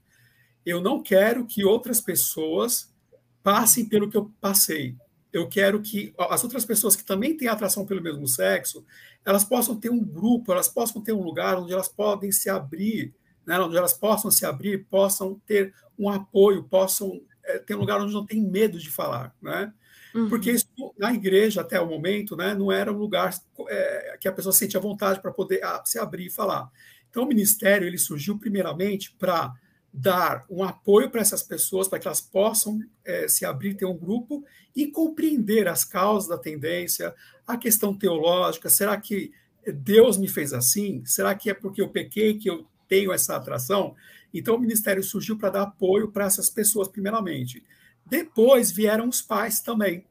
eu 0.70 0.82
não 0.82 1.02
quero 1.02 1.46
que 1.46 1.64
outras 1.64 2.02
pessoas 2.02 2.94
passem 3.42 3.86
pelo 3.86 4.10
que 4.10 4.18
eu 4.18 4.32
passei. 4.42 4.96
Eu 5.32 5.48
quero 5.48 5.82
que 5.82 6.14
as 6.18 6.44
outras 6.44 6.66
pessoas 6.66 6.96
que 6.96 7.06
também 7.06 7.38
têm 7.38 7.48
atração 7.48 7.86
pelo 7.86 8.02
mesmo 8.02 8.28
sexo, 8.28 8.86
elas 9.24 9.44
possam 9.44 9.80
ter 9.80 9.90
um 9.90 10.04
grupo, 10.04 10.52
elas 10.52 10.68
possam 10.68 11.02
ter 11.02 11.14
um 11.14 11.24
lugar 11.24 11.58
onde 11.58 11.72
elas 11.72 11.88
podem 11.88 12.32
se 12.32 12.50
abrir, 12.50 13.14
né, 13.46 13.60
onde 13.60 13.78
elas 13.78 13.94
possam 13.94 14.30
se 14.30 14.46
abrir, 14.46 14.86
possam 14.90 15.42
ter 15.46 15.74
um 15.98 16.10
apoio, 16.10 16.64
possam 16.64 17.22
é, 17.46 17.60
ter 17.60 17.76
um 17.76 17.80
lugar 17.80 18.02
onde 18.02 18.14
não 18.14 18.26
tem 18.26 18.42
medo 18.42 18.78
de 18.78 18.90
falar, 18.90 19.34
né? 19.42 19.74
Uhum. 20.14 20.28
Porque 20.28 20.52
isso, 20.52 20.68
na 20.98 21.14
igreja, 21.14 21.62
até 21.62 21.80
o 21.80 21.88
momento, 21.88 22.36
né, 22.36 22.54
não 22.54 22.72
era 22.72 22.92
um 22.92 22.98
lugar 22.98 23.34
é, 23.70 24.18
que 24.20 24.28
a 24.28 24.34
pessoa 24.34 24.52
sentia 24.52 24.80
vontade 24.80 25.22
para 25.22 25.32
poder 25.32 25.64
a, 25.64 25.84
se 25.86 26.00
abrir 26.00 26.28
e 26.28 26.30
falar. 26.30 26.70
Então, 27.10 27.24
o 27.24 27.28
ministério 27.28 27.88
ele 27.88 27.98
surgiu 27.98 28.38
primeiramente 28.38 29.16
para 29.18 29.54
dar 30.00 30.46
um 30.48 30.64
apoio 30.64 31.10
para 31.10 31.22
essas 31.22 31.42
pessoas, 31.42 31.88
para 31.88 31.98
que 31.98 32.08
elas 32.08 32.22
possam 32.22 32.80
é, 33.04 33.28
se 33.28 33.44
abrir, 33.44 33.74
ter 33.74 33.86
um 33.86 33.98
grupo 33.98 34.46
e 34.76 34.86
compreender 34.92 35.68
as 35.68 35.84
causas 35.84 36.30
da 36.30 36.38
tendência, 36.38 37.16
a 37.48 37.58
questão 37.58 37.98
teológica. 37.98 38.70
Será 38.70 38.96
que 38.96 39.32
Deus 39.74 40.16
me 40.16 40.28
fez 40.28 40.54
assim? 40.54 41.04
Será 41.04 41.34
que 41.34 41.50
é 41.50 41.54
porque 41.54 41.82
eu 41.82 41.90
pequei 41.90 42.38
que 42.38 42.48
eu 42.48 42.68
tenho 42.88 43.12
essa 43.12 43.36
atração? 43.36 43.96
Então, 44.32 44.56
o 44.56 44.60
ministério 44.60 45.02
surgiu 45.02 45.36
para 45.36 45.50
dar 45.50 45.62
apoio 45.64 46.12
para 46.12 46.26
essas 46.26 46.48
pessoas, 46.48 46.88
primeiramente. 46.88 47.64
Depois 48.06 48.72
vieram 48.72 49.10
os 49.10 49.20
pais 49.20 49.62
também. 49.62 50.06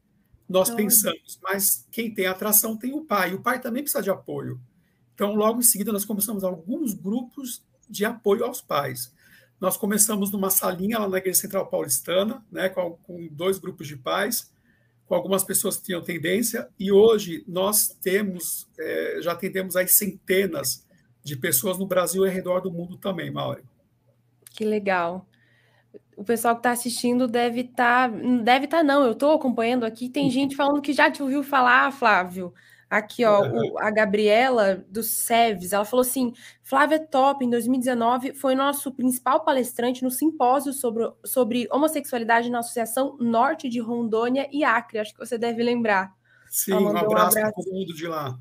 Nós 0.48 0.68
então, 0.68 0.78
pensamos, 0.78 1.38
mas 1.40 1.86
quem 1.92 2.12
tem 2.12 2.26
atração 2.26 2.76
tem 2.76 2.92
o 2.92 3.04
pai. 3.04 3.34
O 3.34 3.40
pai 3.40 3.60
também 3.60 3.84
precisa 3.84 4.02
de 4.02 4.10
apoio. 4.10 4.60
Então, 5.14 5.36
logo 5.36 5.60
em 5.60 5.62
seguida, 5.62 5.92
nós 5.92 6.04
começamos 6.04 6.42
alguns 6.42 6.92
grupos 6.92 7.62
de 7.88 8.04
apoio 8.04 8.44
aos 8.44 8.60
pais. 8.60 9.14
Nós 9.60 9.76
começamos 9.76 10.30
numa 10.30 10.50
salinha 10.50 10.98
lá 10.98 11.08
na 11.08 11.18
Igreja 11.18 11.40
Central 11.40 11.66
Paulistana, 11.66 12.44
né, 12.50 12.68
com, 12.68 12.92
com 13.02 13.28
dois 13.28 13.58
grupos 13.58 13.86
de 13.86 13.96
pais, 13.96 14.52
com 15.06 15.14
algumas 15.14 15.44
pessoas 15.44 15.76
que 15.76 15.84
tinham 15.84 16.02
tendência, 16.02 16.68
e 16.78 16.90
hoje 16.90 17.44
nós 17.46 17.88
temos, 18.02 18.68
é, 18.78 19.18
já 19.22 19.32
atendemos 19.32 19.76
aí 19.76 19.86
centenas 19.86 20.84
de 21.22 21.36
pessoas 21.36 21.78
no 21.78 21.86
Brasil 21.86 22.24
e 22.24 22.28
ao 22.28 22.34
redor 22.34 22.60
do 22.60 22.70
mundo 22.70 22.96
também, 22.96 23.30
Mauri. 23.30 23.62
Que 24.50 24.64
legal. 24.64 25.26
O 26.16 26.24
pessoal 26.24 26.54
que 26.54 26.60
está 26.60 26.70
assistindo 26.70 27.28
deve 27.28 27.60
estar. 27.60 28.10
Tá, 28.10 28.16
deve 28.42 28.64
estar, 28.64 28.78
tá, 28.78 28.82
não. 28.82 29.04
Eu 29.04 29.12
estou 29.12 29.34
acompanhando 29.34 29.84
aqui. 29.84 30.08
Tem 30.08 30.30
gente 30.30 30.56
falando 30.56 30.80
que 30.80 30.92
já 30.92 31.10
te 31.10 31.22
ouviu 31.22 31.42
falar, 31.42 31.92
Flávio. 31.92 32.54
Aqui, 32.88 33.24
ó, 33.24 33.42
o, 33.42 33.78
a 33.80 33.90
Gabriela 33.90 34.84
do 34.88 35.02
SEVES, 35.02 35.72
ela 35.72 35.84
falou 35.84 36.02
assim: 36.02 36.32
Flávia 36.62 37.00
Top, 37.00 37.44
em 37.44 37.50
2019, 37.50 38.34
foi 38.34 38.54
nosso 38.54 38.92
principal 38.92 39.44
palestrante 39.44 40.04
no 40.04 40.10
simpósio 40.10 40.72
sobre, 40.72 41.10
sobre 41.24 41.68
homossexualidade 41.72 42.48
na 42.48 42.60
Associação 42.60 43.16
Norte 43.18 43.68
de 43.68 43.80
Rondônia 43.80 44.48
e 44.52 44.62
Acre. 44.62 45.00
Acho 45.00 45.12
que 45.12 45.18
você 45.18 45.36
deve 45.36 45.62
lembrar. 45.64 46.14
Sim, 46.48 46.74
um 46.74 46.88
abraço, 46.88 47.04
um 47.04 47.08
abraço. 47.08 47.34
para 47.34 47.52
todo 47.52 47.72
mundo 47.72 47.92
de 47.92 48.06
lá. 48.06 48.38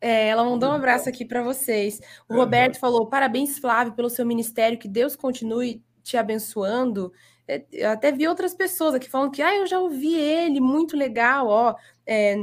É, 0.00 0.28
ela 0.28 0.44
mandou 0.44 0.70
um 0.70 0.74
abraço 0.74 1.08
aqui 1.08 1.24
para 1.24 1.42
vocês. 1.42 2.00
O 2.28 2.34
Roberto 2.34 2.78
falou: 2.78 3.06
parabéns, 3.06 3.58
Flávio, 3.58 3.92
pelo 3.92 4.08
seu 4.08 4.24
ministério, 4.24 4.78
que 4.78 4.88
Deus 4.88 5.14
continue 5.14 5.82
te 6.02 6.16
abençoando. 6.16 7.12
É, 7.46 7.64
eu 7.72 7.90
até 7.90 8.10
vi 8.10 8.26
outras 8.26 8.54
pessoas 8.54 8.94
aqui 8.94 9.08
falando 9.08 9.30
que 9.30 9.42
ah, 9.42 9.54
eu 9.54 9.66
já 9.66 9.78
ouvi 9.78 10.14
ele, 10.14 10.60
muito 10.60 10.96
legal, 10.96 11.46
ó. 11.48 11.74
É, 12.06 12.36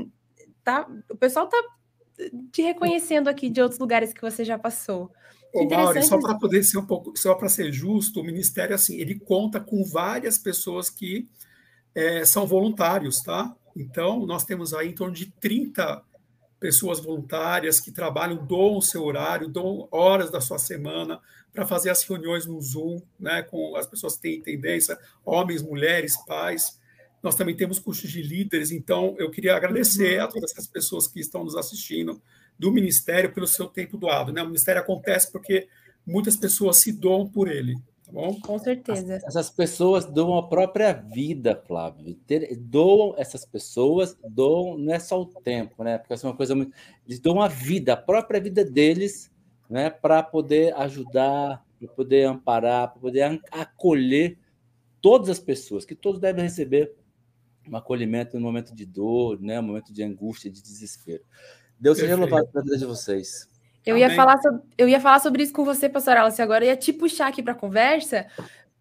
tá, 0.63 0.87
o 1.09 1.17
pessoal 1.17 1.47
tá 1.47 1.57
te 2.51 2.61
reconhecendo 2.61 3.27
aqui 3.27 3.49
de 3.49 3.61
outros 3.61 3.79
lugares 3.79 4.13
que 4.13 4.21
você 4.21 4.43
já 4.45 4.57
passou. 4.57 5.11
Ô, 5.53 5.67
Mauri, 5.67 6.03
só 6.03 6.19
para 6.19 6.37
poder 6.37 6.63
ser 6.63 6.77
um 6.77 6.85
pouco, 6.85 7.13
só 7.17 7.35
para 7.35 7.49
ser 7.49 7.71
justo, 7.71 8.19
o 8.19 8.23
Ministério, 8.23 8.73
assim, 8.73 8.99
ele 8.99 9.19
conta 9.19 9.59
com 9.59 9.83
várias 9.83 10.37
pessoas 10.37 10.89
que 10.89 11.27
é, 11.93 12.25
são 12.25 12.47
voluntários, 12.47 13.21
tá? 13.21 13.55
Então, 13.75 14.25
nós 14.25 14.43
temos 14.43 14.73
aí 14.73 14.89
em 14.89 14.95
torno 14.95 15.13
de 15.13 15.31
30 15.39 16.03
pessoas 16.59 16.99
voluntárias 16.99 17.79
que 17.79 17.91
trabalham, 17.91 18.45
doam 18.45 18.77
o 18.77 18.81
seu 18.81 19.03
horário, 19.03 19.49
doam 19.49 19.87
horas 19.91 20.31
da 20.31 20.39
sua 20.39 20.57
semana 20.57 21.19
para 21.51 21.67
fazer 21.67 21.89
as 21.89 22.03
reuniões 22.03 22.45
no 22.45 22.59
Zoom, 22.61 23.01
né, 23.19 23.43
com 23.43 23.75
as 23.75 23.85
pessoas 23.85 24.15
que 24.15 24.21
têm 24.21 24.41
tendência, 24.41 24.97
homens, 25.25 25.61
mulheres, 25.61 26.17
pais. 26.25 26.79
Nós 27.23 27.35
também 27.35 27.55
temos 27.55 27.79
cursos 27.79 28.11
de 28.11 28.21
líderes, 28.21 28.69
então 28.69 29.15
eu 29.17 29.31
queria 29.31 29.55
agradecer 29.55 30.19
a 30.19 30.27
todas 30.27 30.51
essas 30.51 30.67
pessoas 30.67 31.07
que 31.07 31.21
estão 31.21 31.45
nos 31.45 31.55
assistindo 31.55 32.21
do 32.59 32.69
Ministério 32.69 33.33
pelo 33.33 33.47
seu 33.47 33.65
tempo 33.67 33.97
doado. 33.97 34.33
Né? 34.33 34.43
O 34.43 34.47
Ministério 34.47 34.81
acontece 34.81 35.31
porque 35.31 35.69
muitas 36.05 36.35
pessoas 36.35 36.77
se 36.77 36.91
doam 36.91 37.25
por 37.25 37.47
ele. 37.47 37.77
Bom? 38.11 38.37
Com 38.41 38.59
certeza. 38.59 39.21
Essas 39.25 39.49
pessoas 39.49 40.05
doam 40.05 40.37
a 40.37 40.47
própria 40.47 40.91
vida, 40.91 41.55
Flávio. 41.65 42.15
Doam 42.59 43.15
essas 43.17 43.45
pessoas, 43.45 44.15
doam, 44.29 44.77
não 44.77 44.93
é 44.93 44.99
só 44.99 45.21
o 45.21 45.25
tempo, 45.25 45.83
né? 45.83 45.97
Porque 45.97 46.13
é 46.13 46.27
uma 46.27 46.35
coisa 46.35 46.53
muito. 46.53 46.73
Eles 47.07 47.19
doam 47.19 47.41
a 47.41 47.47
vida, 47.47 47.93
a 47.93 47.97
própria 47.97 48.39
vida 48.39 48.65
deles, 48.65 49.31
né? 49.69 49.89
Para 49.89 50.21
poder 50.21 50.75
ajudar, 50.75 51.65
para 51.79 51.87
poder 51.87 52.25
amparar, 52.25 52.91
para 52.91 53.01
poder 53.01 53.41
acolher 53.49 54.37
todas 55.01 55.29
as 55.29 55.39
pessoas, 55.39 55.85
que 55.85 55.95
todos 55.95 56.19
devem 56.19 56.43
receber 56.43 56.93
um 57.69 57.75
acolhimento 57.75 58.37
no 58.37 58.43
momento 58.43 58.73
de 58.73 58.85
dor, 58.85 59.39
né? 59.41 59.59
Um 59.59 59.63
momento 59.63 59.93
de 59.93 60.03
angústia, 60.03 60.51
de 60.51 60.61
desespero. 60.61 61.23
Deus 61.79 61.97
seja 61.97 62.15
louvado 62.15 62.47
pela 62.47 62.63
vida 62.63 62.77
de 62.77 62.85
vocês. 62.85 63.49
Eu 63.85 63.97
ia, 63.97 64.09
falar 64.15 64.37
sobre, 64.41 64.61
eu 64.77 64.87
ia 64.87 64.99
falar 64.99 65.19
sobre 65.19 65.43
isso 65.43 65.51
com 65.51 65.65
você, 65.65 65.89
pastor 65.89 66.15
Alice, 66.15 66.41
agora 66.41 66.63
eu 66.63 66.69
ia 66.69 66.77
te 66.77 66.93
puxar 66.93 67.27
aqui 67.27 67.43
para 67.43 67.51
a 67.51 67.55
conversa, 67.55 68.25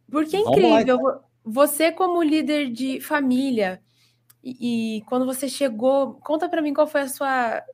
porque 0.09 0.37
é 0.37 0.41
incrível. 0.41 0.99
Você, 1.45 1.91
como 1.91 2.23
líder 2.23 2.71
de 2.71 3.01
família, 3.01 3.83
e, 4.45 4.99
e 4.99 5.03
quando 5.03 5.27
você 5.27 5.49
chegou, 5.49 6.15
conta 6.15 6.49
para 6.49 6.63
mim 6.63 6.73
qual 6.73 6.87
foi 6.87 7.01
a 7.01 7.09
sua 7.09 7.65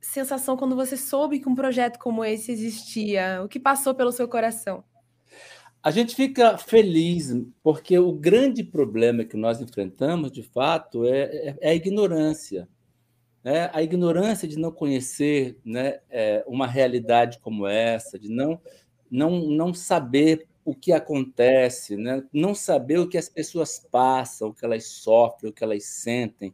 sensação 0.00 0.56
quando 0.56 0.74
você 0.74 0.96
soube 0.96 1.38
que 1.38 1.48
um 1.48 1.54
projeto 1.54 1.98
como 1.98 2.24
esse 2.24 2.52
existia, 2.52 3.42
o 3.44 3.48
que 3.48 3.60
passou 3.60 3.94
pelo 3.94 4.12
seu 4.12 4.26
coração? 4.26 4.82
A 5.82 5.90
gente 5.90 6.14
fica 6.14 6.58
feliz, 6.58 7.34
porque 7.62 7.98
o 7.98 8.12
grande 8.12 8.64
problema 8.64 9.24
que 9.24 9.36
nós 9.36 9.60
enfrentamos, 9.60 10.32
de 10.32 10.42
fato, 10.42 11.04
é, 11.04 11.20
é, 11.20 11.56
é 11.60 11.70
a 11.70 11.74
ignorância 11.74 12.68
né, 13.48 13.70
a 13.72 13.82
ignorância 13.82 14.46
de 14.46 14.58
não 14.58 14.70
conhecer 14.70 15.58
né, 15.64 16.00
é, 16.10 16.44
uma 16.46 16.66
realidade 16.66 17.38
como 17.38 17.66
essa, 17.66 18.18
de 18.18 18.28
não, 18.28 18.60
não, 19.10 19.40
não 19.48 19.72
saber 19.72 20.46
o 20.64 20.74
que 20.74 20.92
acontece, 20.92 21.96
né, 21.96 22.22
não 22.32 22.54
saber 22.54 22.98
o 22.98 23.08
que 23.08 23.16
as 23.16 23.28
pessoas 23.28 23.78
passam, 23.90 24.48
o 24.48 24.54
que 24.54 24.64
elas 24.64 24.86
sofrem, 24.86 25.50
o 25.50 25.54
que 25.54 25.64
elas 25.64 25.84
sentem, 25.84 26.52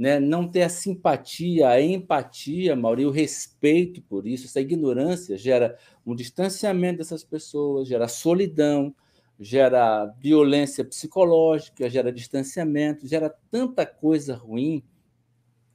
né, 0.00 0.18
não 0.18 0.48
ter 0.48 0.62
a 0.62 0.70
simpatia, 0.70 1.68
a 1.68 1.78
empatia, 1.78 2.74
Mauri, 2.74 3.04
o 3.04 3.10
respeito 3.10 4.00
por 4.00 4.26
isso, 4.26 4.46
essa 4.46 4.58
ignorância 4.58 5.36
gera 5.36 5.76
um 6.06 6.14
distanciamento 6.14 6.96
dessas 6.96 7.22
pessoas, 7.22 7.86
gera 7.86 8.08
solidão, 8.08 8.94
gera 9.38 10.06
violência 10.18 10.82
psicológica, 10.86 11.90
gera 11.90 12.10
distanciamento, 12.10 13.06
gera 13.06 13.28
tanta 13.50 13.84
coisa 13.84 14.34
ruim 14.34 14.82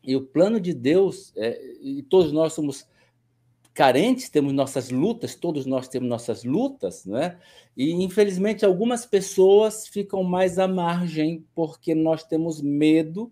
e 0.03 0.15
o 0.15 0.25
plano 0.25 0.59
de 0.59 0.73
Deus, 0.73 1.31
é, 1.37 1.61
e 1.79 2.01
todos 2.01 2.31
nós 2.31 2.53
somos 2.53 2.87
carentes, 3.75 4.27
temos 4.27 4.53
nossas 4.53 4.89
lutas, 4.89 5.35
todos 5.35 5.67
nós 5.67 5.87
temos 5.87 6.09
nossas 6.09 6.43
lutas, 6.43 7.05
né? 7.05 7.37
E 7.77 7.91
infelizmente 7.91 8.65
algumas 8.65 9.05
pessoas 9.05 9.87
ficam 9.87 10.23
mais 10.23 10.57
à 10.57 10.67
margem 10.67 11.45
porque 11.53 11.93
nós 11.93 12.23
temos 12.23 12.59
medo, 12.59 13.31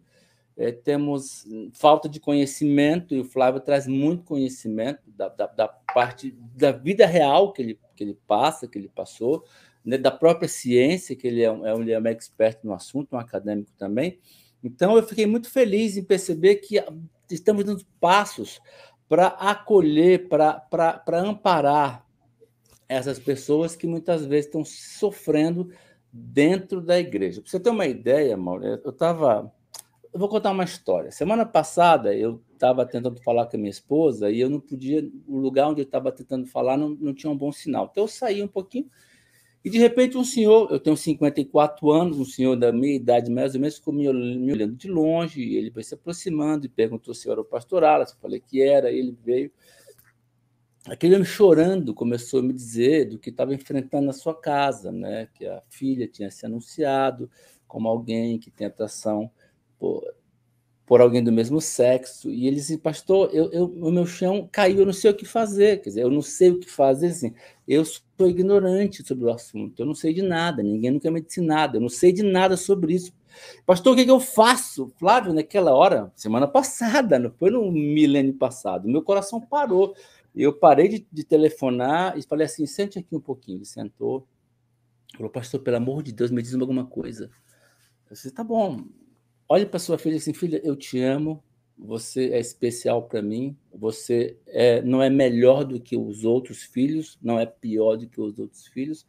é, 0.57 0.71
temos 0.71 1.45
falta 1.73 2.07
de 2.07 2.19
conhecimento, 2.19 3.15
e 3.15 3.19
o 3.19 3.25
Flávio 3.25 3.59
traz 3.59 3.87
muito 3.87 4.23
conhecimento 4.23 5.01
da, 5.07 5.29
da, 5.29 5.47
da, 5.47 5.67
parte 5.67 6.31
da 6.55 6.71
vida 6.71 7.05
real 7.05 7.51
que 7.51 7.61
ele, 7.61 7.79
que 7.95 8.03
ele 8.03 8.17
passa, 8.27 8.67
que 8.67 8.77
ele 8.77 8.89
passou, 8.89 9.43
né? 9.83 9.97
da 9.97 10.11
própria 10.11 10.47
ciência, 10.47 11.15
que 11.15 11.27
ele 11.27 11.41
é, 11.41 11.51
um, 11.51 11.65
é 11.65 11.75
um, 11.75 11.81
ele 11.81 11.91
é 11.91 11.99
um 11.99 12.07
expert 12.07 12.59
no 12.63 12.73
assunto, 12.73 13.15
um 13.15 13.19
acadêmico 13.19 13.71
também. 13.77 14.19
Então, 14.63 14.95
eu 14.95 15.03
fiquei 15.03 15.25
muito 15.25 15.49
feliz 15.49 15.97
em 15.97 16.03
perceber 16.03 16.55
que 16.55 16.83
estamos 17.29 17.65
dando 17.65 17.83
passos 17.99 18.61
para 19.09 19.27
acolher, 19.27 20.27
para 20.27 21.19
amparar 21.19 22.05
essas 22.87 23.19
pessoas 23.19 23.75
que 23.75 23.87
muitas 23.87 24.25
vezes 24.25 24.45
estão 24.45 24.63
sofrendo 24.63 25.69
dentro 26.11 26.79
da 26.79 26.99
igreja. 26.99 27.41
Para 27.41 27.49
você 27.49 27.59
ter 27.59 27.69
uma 27.69 27.87
ideia, 27.87 28.37
Mauro, 28.37 28.65
eu 28.65 28.89
estava. 28.89 29.51
Eu 30.13 30.19
vou 30.19 30.29
contar 30.29 30.51
uma 30.51 30.63
história. 30.63 31.11
Semana 31.11 31.43
passada, 31.43 32.15
eu 32.15 32.39
estava 32.53 32.85
tentando 32.85 33.19
falar 33.23 33.47
com 33.47 33.57
a 33.57 33.59
minha 33.59 33.71
esposa 33.71 34.29
e 34.29 34.39
eu 34.39 34.47
não 34.47 34.59
podia. 34.59 35.03
O 35.27 35.37
lugar 35.37 35.69
onde 35.69 35.81
eu 35.81 35.85
estava 35.85 36.11
tentando 36.11 36.45
falar 36.45 36.77
não, 36.77 36.89
não 36.89 37.15
tinha 37.15 37.31
um 37.31 37.37
bom 37.37 37.51
sinal. 37.51 37.89
Então, 37.91 38.03
eu 38.03 38.07
saí 38.07 38.43
um 38.43 38.47
pouquinho 38.47 38.87
E 39.65 39.71
de 39.71 39.79
repente 39.79 40.15
um 40.15 40.23
senhor, 40.23 40.71
eu 40.71 40.79
tenho 40.79 40.95
54 40.95 41.89
anos, 41.91 42.19
um 42.19 42.25
senhor 42.25 42.55
da 42.55 42.71
minha 42.71 42.95
idade 42.95 43.31
mais 43.31 43.55
ou 43.55 43.61
menos, 43.61 43.77
ficou 43.77 43.93
me, 43.93 44.07
olhando 44.07 44.75
de 44.75 44.87
longe, 44.87 45.41
ele 45.55 45.71
foi 45.71 45.83
se 45.83 45.95
aproximando 45.95 46.65
e 46.67 46.69
perguntou 46.69 47.13
se 47.15 47.27
eu 47.27 47.31
era 47.31 47.41
o 47.41 47.45
pastoral, 47.45 48.01
eu 48.01 48.07
falei 48.21 48.39
que 48.39 48.61
era, 48.61 48.91
ele 48.91 49.17
veio. 49.23 49.51
Aquele 50.85 51.15
homem 51.15 51.25
chorando 51.25 51.93
começou 51.93 52.41
a 52.41 52.43
me 52.43 52.53
dizer 52.53 53.05
do 53.09 53.17
que 53.17 53.31
estava 53.31 53.53
enfrentando 53.53 54.05
na 54.05 54.13
sua 54.13 54.35
casa, 54.39 54.91
né? 54.91 55.27
que 55.33 55.45
a 55.47 55.63
filha 55.69 56.07
tinha 56.07 56.29
se 56.29 56.45
anunciado 56.45 57.31
como 57.67 57.87
alguém 57.87 58.37
que 58.37 58.51
tem 58.51 58.67
atração 58.67 59.31
por, 59.83 60.01
por 60.85 61.01
alguém 61.01 61.21
do 61.21 61.29
mesmo 61.29 61.59
sexo. 61.59 62.31
E 62.31 62.47
ele 62.47 62.55
disse, 62.55 62.77
pastor, 62.77 63.29
eu, 63.33 63.51
eu, 63.51 63.65
o 63.65 63.91
meu 63.91 64.05
chão 64.05 64.47
caiu, 64.49 64.79
eu 64.79 64.85
não 64.85 64.93
sei 64.93 65.11
o 65.11 65.13
que 65.13 65.25
fazer. 65.25 65.81
Quer 65.81 65.89
dizer, 65.89 66.03
eu 66.03 66.09
não 66.09 66.21
sei 66.21 66.51
o 66.51 66.59
que 66.59 66.69
fazer. 66.69 67.07
Assim, 67.07 67.33
eu 67.67 67.83
sou 67.83 68.29
ignorante 68.29 69.05
sobre 69.05 69.25
o 69.25 69.29
assunto, 69.29 69.81
eu 69.81 69.85
não 69.85 69.93
sei 69.93 70.13
de 70.13 70.21
nada, 70.21 70.63
ninguém 70.63 70.91
nunca 70.91 71.11
me 71.11 71.19
disse 71.19 71.41
nada, 71.41 71.75
eu 71.75 71.81
não 71.81 71.89
sei 71.89 72.13
de 72.13 72.23
nada 72.23 72.55
sobre 72.55 72.93
isso. 72.93 73.11
Pastor, 73.65 73.91
o 73.91 73.95
que, 73.97 74.05
que 74.05 74.11
eu 74.11 74.19
faço? 74.21 74.93
Flávio, 74.97 75.33
naquela 75.33 75.73
hora, 75.73 76.09
semana 76.15 76.47
passada, 76.47 77.19
não 77.19 77.31
foi 77.31 77.49
no 77.49 77.69
milênio 77.69 78.35
passado, 78.35 78.87
meu 78.87 79.01
coração 79.01 79.41
parou. 79.41 79.93
Eu 80.33 80.53
parei 80.53 80.87
de, 80.87 81.07
de 81.11 81.23
telefonar 81.25 82.17
e 82.17 82.23
falei 82.23 82.45
assim: 82.45 82.65
sente 82.65 82.97
aqui 82.97 83.15
um 83.15 83.19
pouquinho. 83.19 83.57
Ele 83.57 83.65
sentou, 83.65 84.25
falou, 85.17 85.29
pastor, 85.29 85.59
pelo 85.59 85.77
amor 85.77 86.01
de 86.01 86.13
Deus, 86.13 86.31
me 86.31 86.41
diz 86.41 86.53
alguma 86.55 86.85
coisa. 86.85 87.29
Eu 88.09 88.13
disse: 88.13 88.31
tá 88.31 88.43
bom, 88.43 88.83
olhe 89.47 89.65
para 89.65 89.79
sua 89.79 89.97
filha 89.97 90.17
assim, 90.17 90.33
filha, 90.33 90.61
eu 90.63 90.75
te 90.75 90.99
amo, 90.99 91.43
você 91.77 92.29
é 92.31 92.39
especial 92.39 93.03
para 93.03 93.21
mim, 93.21 93.57
você 93.73 94.37
é, 94.47 94.81
não 94.81 95.01
é 95.01 95.09
melhor 95.09 95.63
do 95.63 95.79
que 95.79 95.97
os 95.97 96.23
outros 96.23 96.63
filhos, 96.63 97.17
não 97.21 97.39
é 97.39 97.45
pior 97.45 97.97
do 97.97 98.07
que 98.07 98.21
os 98.21 98.39
outros 98.39 98.67
filhos. 98.67 99.05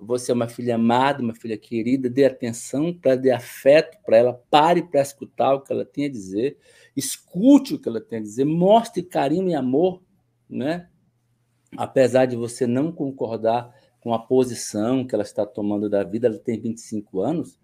Você 0.00 0.30
é 0.30 0.34
uma 0.34 0.46
filha 0.46 0.76
amada, 0.76 1.22
uma 1.22 1.34
filha 1.34 1.58
querida, 1.58 2.08
dê 2.08 2.24
atenção 2.24 2.92
para 2.92 3.16
dê 3.16 3.32
afeto 3.32 3.98
para 4.04 4.16
ela, 4.16 4.32
pare 4.48 4.82
para 4.82 5.00
escutar 5.00 5.54
o 5.54 5.60
que 5.60 5.72
ela 5.72 5.84
tem 5.84 6.04
a 6.04 6.08
dizer, 6.08 6.56
escute 6.96 7.74
o 7.74 7.80
que 7.80 7.88
ela 7.88 8.00
tem 8.00 8.20
a 8.20 8.22
dizer, 8.22 8.44
mostre 8.44 9.02
carinho 9.02 9.48
e 9.48 9.54
amor, 9.54 10.00
né? 10.48 10.88
Apesar 11.76 12.26
de 12.26 12.36
você 12.36 12.64
não 12.66 12.92
concordar 12.92 13.74
com 14.00 14.14
a 14.14 14.18
posição 14.20 15.04
que 15.04 15.14
ela 15.14 15.24
está 15.24 15.44
tomando 15.44 15.90
da 15.90 16.04
vida, 16.04 16.28
ela 16.28 16.38
tem 16.38 16.60
25 16.60 17.20
anos, 17.20 17.58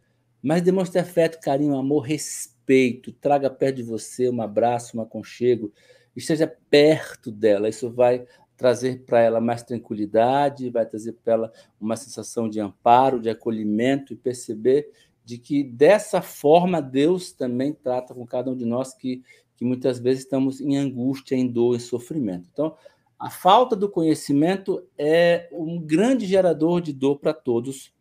mas 0.44 0.60
demonstre 0.60 1.00
afeto, 1.00 1.40
carinho, 1.40 1.74
amor, 1.74 2.00
respeito, 2.00 3.10
traga 3.12 3.48
perto 3.48 3.76
de 3.76 3.82
você 3.82 4.28
um 4.28 4.42
abraço, 4.42 4.98
um 4.98 5.00
aconchego, 5.00 5.72
esteja 6.14 6.46
perto 6.68 7.32
dela. 7.32 7.66
Isso 7.66 7.90
vai 7.90 8.26
trazer 8.54 9.04
para 9.06 9.22
ela 9.22 9.40
mais 9.40 9.62
tranquilidade, 9.62 10.68
vai 10.68 10.84
trazer 10.84 11.14
para 11.14 11.32
ela 11.32 11.52
uma 11.80 11.96
sensação 11.96 12.46
de 12.46 12.60
amparo, 12.60 13.22
de 13.22 13.30
acolhimento 13.30 14.12
e 14.12 14.16
perceber 14.16 14.90
de 15.24 15.38
que 15.38 15.64
dessa 15.64 16.20
forma 16.20 16.82
Deus 16.82 17.32
também 17.32 17.72
trata 17.72 18.12
com 18.12 18.26
cada 18.26 18.50
um 18.50 18.56
de 18.56 18.66
nós 18.66 18.92
que, 18.92 19.22
que 19.56 19.64
muitas 19.64 19.98
vezes 19.98 20.24
estamos 20.24 20.60
em 20.60 20.76
angústia, 20.76 21.34
em 21.36 21.48
dor, 21.48 21.74
em 21.74 21.80
sofrimento. 21.80 22.46
Então, 22.52 22.76
a 23.18 23.30
falta 23.30 23.74
do 23.74 23.88
conhecimento 23.88 24.86
é 24.98 25.48
um 25.50 25.80
grande 25.80 26.26
gerador 26.26 26.82
de 26.82 26.92
dor 26.92 27.18
para 27.18 27.32
todos, 27.32 27.94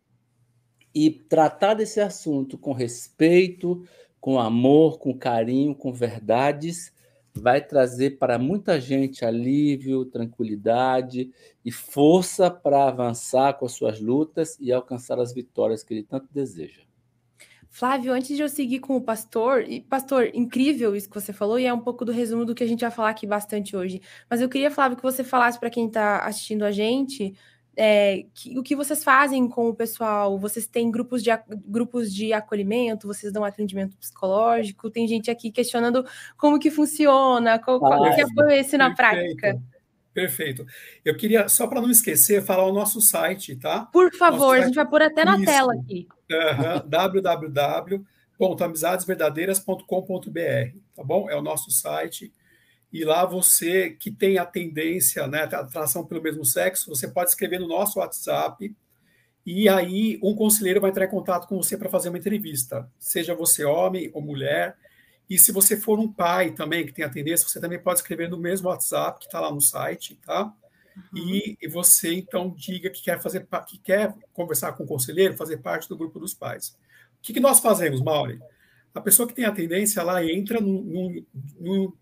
e 0.94 1.10
tratar 1.10 1.74
desse 1.74 2.00
assunto 2.00 2.56
com 2.56 2.72
respeito, 2.72 3.84
com 4.20 4.38
amor, 4.38 4.98
com 4.98 5.12
carinho, 5.12 5.74
com 5.74 5.92
verdades, 5.92 6.92
vai 7.34 7.60
trazer 7.60 8.16
para 8.18 8.38
muita 8.38 8.80
gente 8.80 9.24
alívio, 9.24 10.04
tranquilidade 10.04 11.30
e 11.64 11.72
força 11.72 12.48
para 12.50 12.86
avançar 12.86 13.54
com 13.54 13.66
as 13.66 13.72
suas 13.72 14.00
lutas 14.00 14.56
e 14.60 14.72
alcançar 14.72 15.18
as 15.18 15.34
vitórias 15.34 15.82
que 15.82 15.92
ele 15.92 16.04
tanto 16.04 16.28
deseja. 16.32 16.82
Flávio, 17.68 18.12
antes 18.12 18.36
de 18.36 18.40
eu 18.40 18.48
seguir 18.48 18.78
com 18.78 18.96
o 18.96 19.00
pastor, 19.00 19.62
e 19.68 19.80
pastor, 19.80 20.30
incrível 20.32 20.94
isso 20.94 21.08
que 21.08 21.20
você 21.20 21.32
falou, 21.32 21.58
e 21.58 21.66
é 21.66 21.74
um 21.74 21.80
pouco 21.80 22.04
do 22.04 22.12
resumo 22.12 22.44
do 22.44 22.54
que 22.54 22.62
a 22.62 22.68
gente 22.68 22.82
vai 22.82 22.90
falar 22.92 23.08
aqui 23.10 23.26
bastante 23.26 23.76
hoje. 23.76 24.00
Mas 24.30 24.40
eu 24.40 24.48
queria, 24.48 24.70
Flávio, 24.70 24.96
que 24.96 25.02
você 25.02 25.24
falasse 25.24 25.58
para 25.58 25.68
quem 25.68 25.88
está 25.88 26.24
assistindo 26.24 26.64
a 26.64 26.70
gente 26.70 27.34
é, 27.76 28.24
que, 28.34 28.58
o 28.58 28.62
que 28.62 28.76
vocês 28.76 29.02
fazem 29.02 29.48
com 29.48 29.68
o 29.68 29.74
pessoal? 29.74 30.38
Vocês 30.38 30.66
têm 30.66 30.90
grupos 30.90 31.22
de, 31.22 31.30
grupos 31.66 32.12
de 32.12 32.32
acolhimento? 32.32 33.06
Vocês 33.06 33.32
dão 33.32 33.44
atendimento 33.44 33.96
psicológico? 33.96 34.90
Tem 34.90 35.06
gente 35.06 35.30
aqui 35.30 35.50
questionando 35.50 36.04
como 36.36 36.58
que 36.58 36.70
funciona, 36.70 37.58
qual, 37.58 37.78
qual 37.78 38.04
ah, 38.04 38.14
que 38.14 38.20
é 38.20 38.60
esse 38.60 38.76
na 38.76 38.94
prática? 38.94 39.58
Perfeito. 40.12 40.66
Eu 41.04 41.16
queria, 41.16 41.48
só 41.48 41.66
para 41.66 41.80
não 41.80 41.90
esquecer, 41.90 42.44
falar 42.44 42.66
o 42.66 42.72
nosso 42.72 43.00
site, 43.00 43.56
tá? 43.56 43.86
Por 43.86 44.14
favor, 44.14 44.56
a 44.56 44.60
gente 44.60 44.76
vai 44.76 44.86
pôr 44.86 45.02
até 45.02 45.24
na 45.24 45.36
Isso. 45.36 45.44
tela 45.44 45.74
aqui. 45.74 46.06
Uhum, 46.30 46.86
www.amizadesverdadeiras.com.br, 48.38 50.78
tá 50.94 51.02
bom? 51.02 51.28
É 51.28 51.36
o 51.36 51.42
nosso 51.42 51.72
site 51.72 52.32
e 52.94 53.04
lá 53.04 53.24
você 53.24 53.90
que 53.90 54.08
tem 54.08 54.38
a 54.38 54.46
tendência, 54.46 55.26
né, 55.26 55.48
a 55.52 55.58
atração 55.58 56.06
pelo 56.06 56.22
mesmo 56.22 56.44
sexo, 56.44 56.88
você 56.88 57.08
pode 57.08 57.30
escrever 57.30 57.58
no 57.58 57.66
nosso 57.66 57.98
WhatsApp 57.98 58.72
e 59.44 59.68
aí 59.68 60.16
um 60.22 60.32
conselheiro 60.32 60.80
vai 60.80 60.90
entrar 60.90 61.04
em 61.04 61.10
contato 61.10 61.48
com 61.48 61.56
você 61.56 61.76
para 61.76 61.88
fazer 61.88 62.08
uma 62.08 62.18
entrevista, 62.18 62.88
seja 62.96 63.34
você 63.34 63.64
homem 63.64 64.12
ou 64.14 64.22
mulher. 64.22 64.76
E 65.28 65.36
se 65.36 65.50
você 65.50 65.76
for 65.76 65.98
um 65.98 66.06
pai 66.06 66.52
também 66.52 66.86
que 66.86 66.92
tem 66.92 67.04
a 67.04 67.08
tendência, 67.08 67.48
você 67.48 67.60
também 67.60 67.80
pode 67.80 67.98
escrever 67.98 68.30
no 68.30 68.38
mesmo 68.38 68.68
WhatsApp 68.68 69.18
que 69.18 69.26
está 69.26 69.40
lá 69.40 69.50
no 69.50 69.60
site, 69.60 70.14
tá? 70.24 70.54
Uhum. 70.96 71.18
E, 71.18 71.58
e, 71.60 71.66
você 71.66 72.14
então 72.14 72.54
diga 72.56 72.88
que 72.90 73.02
quer 73.02 73.20
fazer, 73.20 73.44
que 73.66 73.76
quer 73.76 74.14
conversar 74.32 74.70
com 74.74 74.84
o 74.84 74.86
conselheiro, 74.86 75.36
fazer 75.36 75.56
parte 75.56 75.88
do 75.88 75.96
grupo 75.96 76.20
dos 76.20 76.32
pais. 76.32 76.68
O 77.18 77.22
que, 77.22 77.32
que 77.32 77.40
nós 77.40 77.58
fazemos, 77.58 78.00
Mauri? 78.00 78.38
A 78.94 79.00
pessoa 79.00 79.26
que 79.26 79.34
tem 79.34 79.44
a 79.44 79.52
tendência, 79.52 80.00
ela 80.00 80.24
entra 80.24 80.60
num, 80.60 81.22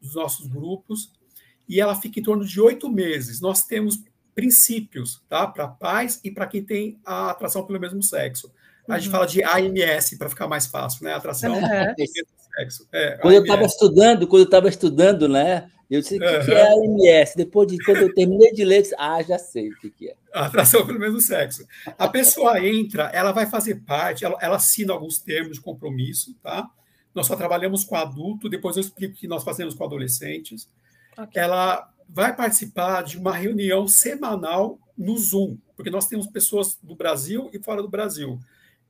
dos 0.01 0.15
nossos 0.15 0.47
grupos 0.47 1.11
e 1.69 1.81
ela 1.81 1.95
fica 1.95 2.21
em 2.21 2.23
torno 2.23 2.45
de 2.45 2.61
oito 2.61 2.91
meses. 2.91 3.41
Nós 3.41 3.65
temos 3.65 4.03
princípios, 4.35 5.23
tá? 5.29 5.47
Para 5.47 5.69
pais 5.69 6.21
e 6.23 6.31
para 6.31 6.47
quem 6.47 6.63
tem 6.63 7.01
a 7.05 7.31
atração 7.31 7.65
pelo 7.65 7.81
mesmo 7.81 8.03
sexo. 8.03 8.53
A 8.89 8.99
gente 8.99 9.07
uhum. 9.07 9.13
fala 9.13 9.27
de 9.27 9.43
AMS 9.43 10.19
para 10.19 10.29
ficar 10.29 10.47
mais 10.49 10.67
fácil, 10.67 11.05
né? 11.05 11.15
Atração 11.15 11.55
uhum. 11.55 11.61
pelo 11.61 11.95
mesmo 11.97 12.29
sexo. 12.57 12.89
É, 12.93 13.19
quando 13.23 13.35
AMS. 13.35 13.37
eu 13.37 13.43
estava 13.43 13.65
estudando, 13.65 14.27
quando 14.27 14.43
eu 14.43 14.47
estava 14.47 14.69
estudando, 14.69 15.29
né? 15.29 15.71
Eu 15.91 16.01
disse, 16.01 16.17
o 16.17 16.21
que, 16.21 16.27
uhum. 16.27 16.45
que 16.45 16.53
é 16.53 17.21
AMS? 17.21 17.35
Depois 17.37 17.69
de 17.69 17.79
quando 17.85 17.99
eu 17.99 18.15
terminei 18.15 18.53
de 18.53 18.65
ler, 18.65 18.79
eu 18.79 18.83
disse, 18.83 18.95
ah, 18.99 19.23
já 19.23 19.39
sei 19.39 19.69
o 19.71 19.77
que, 19.77 19.91
que 19.91 20.09
é. 20.09 20.15
Atração 20.33 20.87
pelo 20.87 20.99
mesmo 20.99 21.21
sexo. 21.21 21.67
A 21.99 22.09
pessoa 22.09 22.59
entra, 22.67 23.11
ela 23.13 23.33
vai 23.33 23.47
fazer 23.47 23.77
parte, 23.87 24.25
ela, 24.25 24.37
ela 24.41 24.57
assina 24.57 24.93
alguns 24.93 25.19
termos 25.19 25.59
de 25.59 25.61
compromisso, 25.61 26.35
tá? 26.43 26.69
Nós 27.15 27.27
só 27.27 27.37
trabalhamos 27.37 27.85
com 27.85 27.95
adulto, 27.97 28.49
depois 28.49 28.77
eu 28.77 28.81
explico 28.81 29.15
o 29.15 29.17
que 29.17 29.29
nós 29.29 29.45
fazemos 29.45 29.75
com 29.75 29.85
adolescentes. 29.85 30.69
Okay. 31.17 31.43
Ela 31.43 31.91
vai 32.09 32.35
participar 32.35 33.03
de 33.03 33.19
uma 33.19 33.35
reunião 33.35 33.87
semanal 33.87 34.79
no 34.97 35.17
Zoom, 35.17 35.57
porque 35.77 35.91
nós 35.91 36.07
temos 36.07 36.27
pessoas 36.27 36.79
do 36.83 36.95
Brasil 36.95 37.51
e 37.53 37.59
fora 37.59 37.83
do 37.83 37.89
Brasil. 37.89 38.39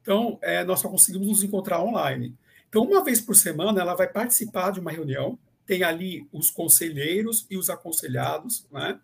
Então, 0.00 0.38
é, 0.42 0.64
nós 0.64 0.80
só 0.80 0.88
conseguimos 0.88 1.28
nos 1.28 1.42
encontrar 1.42 1.82
online. 1.82 2.34
Então, 2.68 2.82
uma 2.82 3.04
vez 3.04 3.20
por 3.20 3.36
semana, 3.36 3.80
ela 3.80 3.94
vai 3.94 4.08
participar 4.08 4.72
de 4.72 4.80
uma 4.80 4.90
reunião, 4.90 5.38
tem 5.64 5.84
ali 5.84 6.26
os 6.32 6.50
conselheiros 6.50 7.46
e 7.50 7.56
os 7.56 7.70
aconselhados, 7.70 8.66
né? 8.72 8.98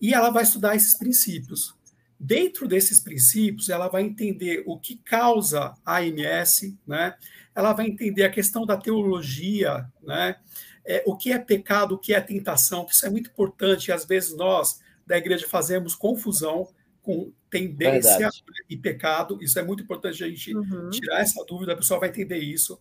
E 0.00 0.12
ela 0.12 0.30
vai 0.30 0.42
estudar 0.42 0.74
esses 0.74 0.96
princípios. 0.96 1.74
Dentro 2.18 2.66
desses 2.66 2.98
princípios, 2.98 3.68
ela 3.68 3.88
vai 3.88 4.02
entender 4.02 4.62
o 4.66 4.78
que 4.78 4.96
causa 4.96 5.74
a 5.84 5.98
AMS, 5.98 6.74
né? 6.86 7.14
Ela 7.56 7.72
vai 7.72 7.86
entender 7.86 8.22
a 8.22 8.30
questão 8.30 8.66
da 8.66 8.76
teologia, 8.76 9.90
né? 10.02 10.36
É, 10.84 11.02
o 11.06 11.16
que 11.16 11.32
é 11.32 11.38
pecado, 11.38 11.94
o 11.94 11.98
que 11.98 12.12
é 12.14 12.20
tentação, 12.20 12.84
que 12.84 12.92
isso 12.92 13.06
é 13.06 13.10
muito 13.10 13.30
importante, 13.30 13.88
e 13.88 13.92
às 13.92 14.04
vezes 14.04 14.36
nós, 14.36 14.78
da 15.06 15.16
igreja, 15.16 15.48
fazemos 15.48 15.94
confusão 15.94 16.68
com 17.02 17.32
tendência 17.48 18.10
Verdade. 18.18 18.44
e 18.68 18.76
pecado, 18.76 19.38
isso 19.40 19.58
é 19.58 19.62
muito 19.64 19.82
importante 19.82 20.22
a 20.22 20.28
gente 20.28 20.54
uhum. 20.54 20.90
tirar 20.90 21.20
essa 21.20 21.42
dúvida, 21.46 21.72
a 21.72 21.76
pessoa 21.76 21.98
vai 21.98 22.10
entender 22.10 22.38
isso. 22.38 22.78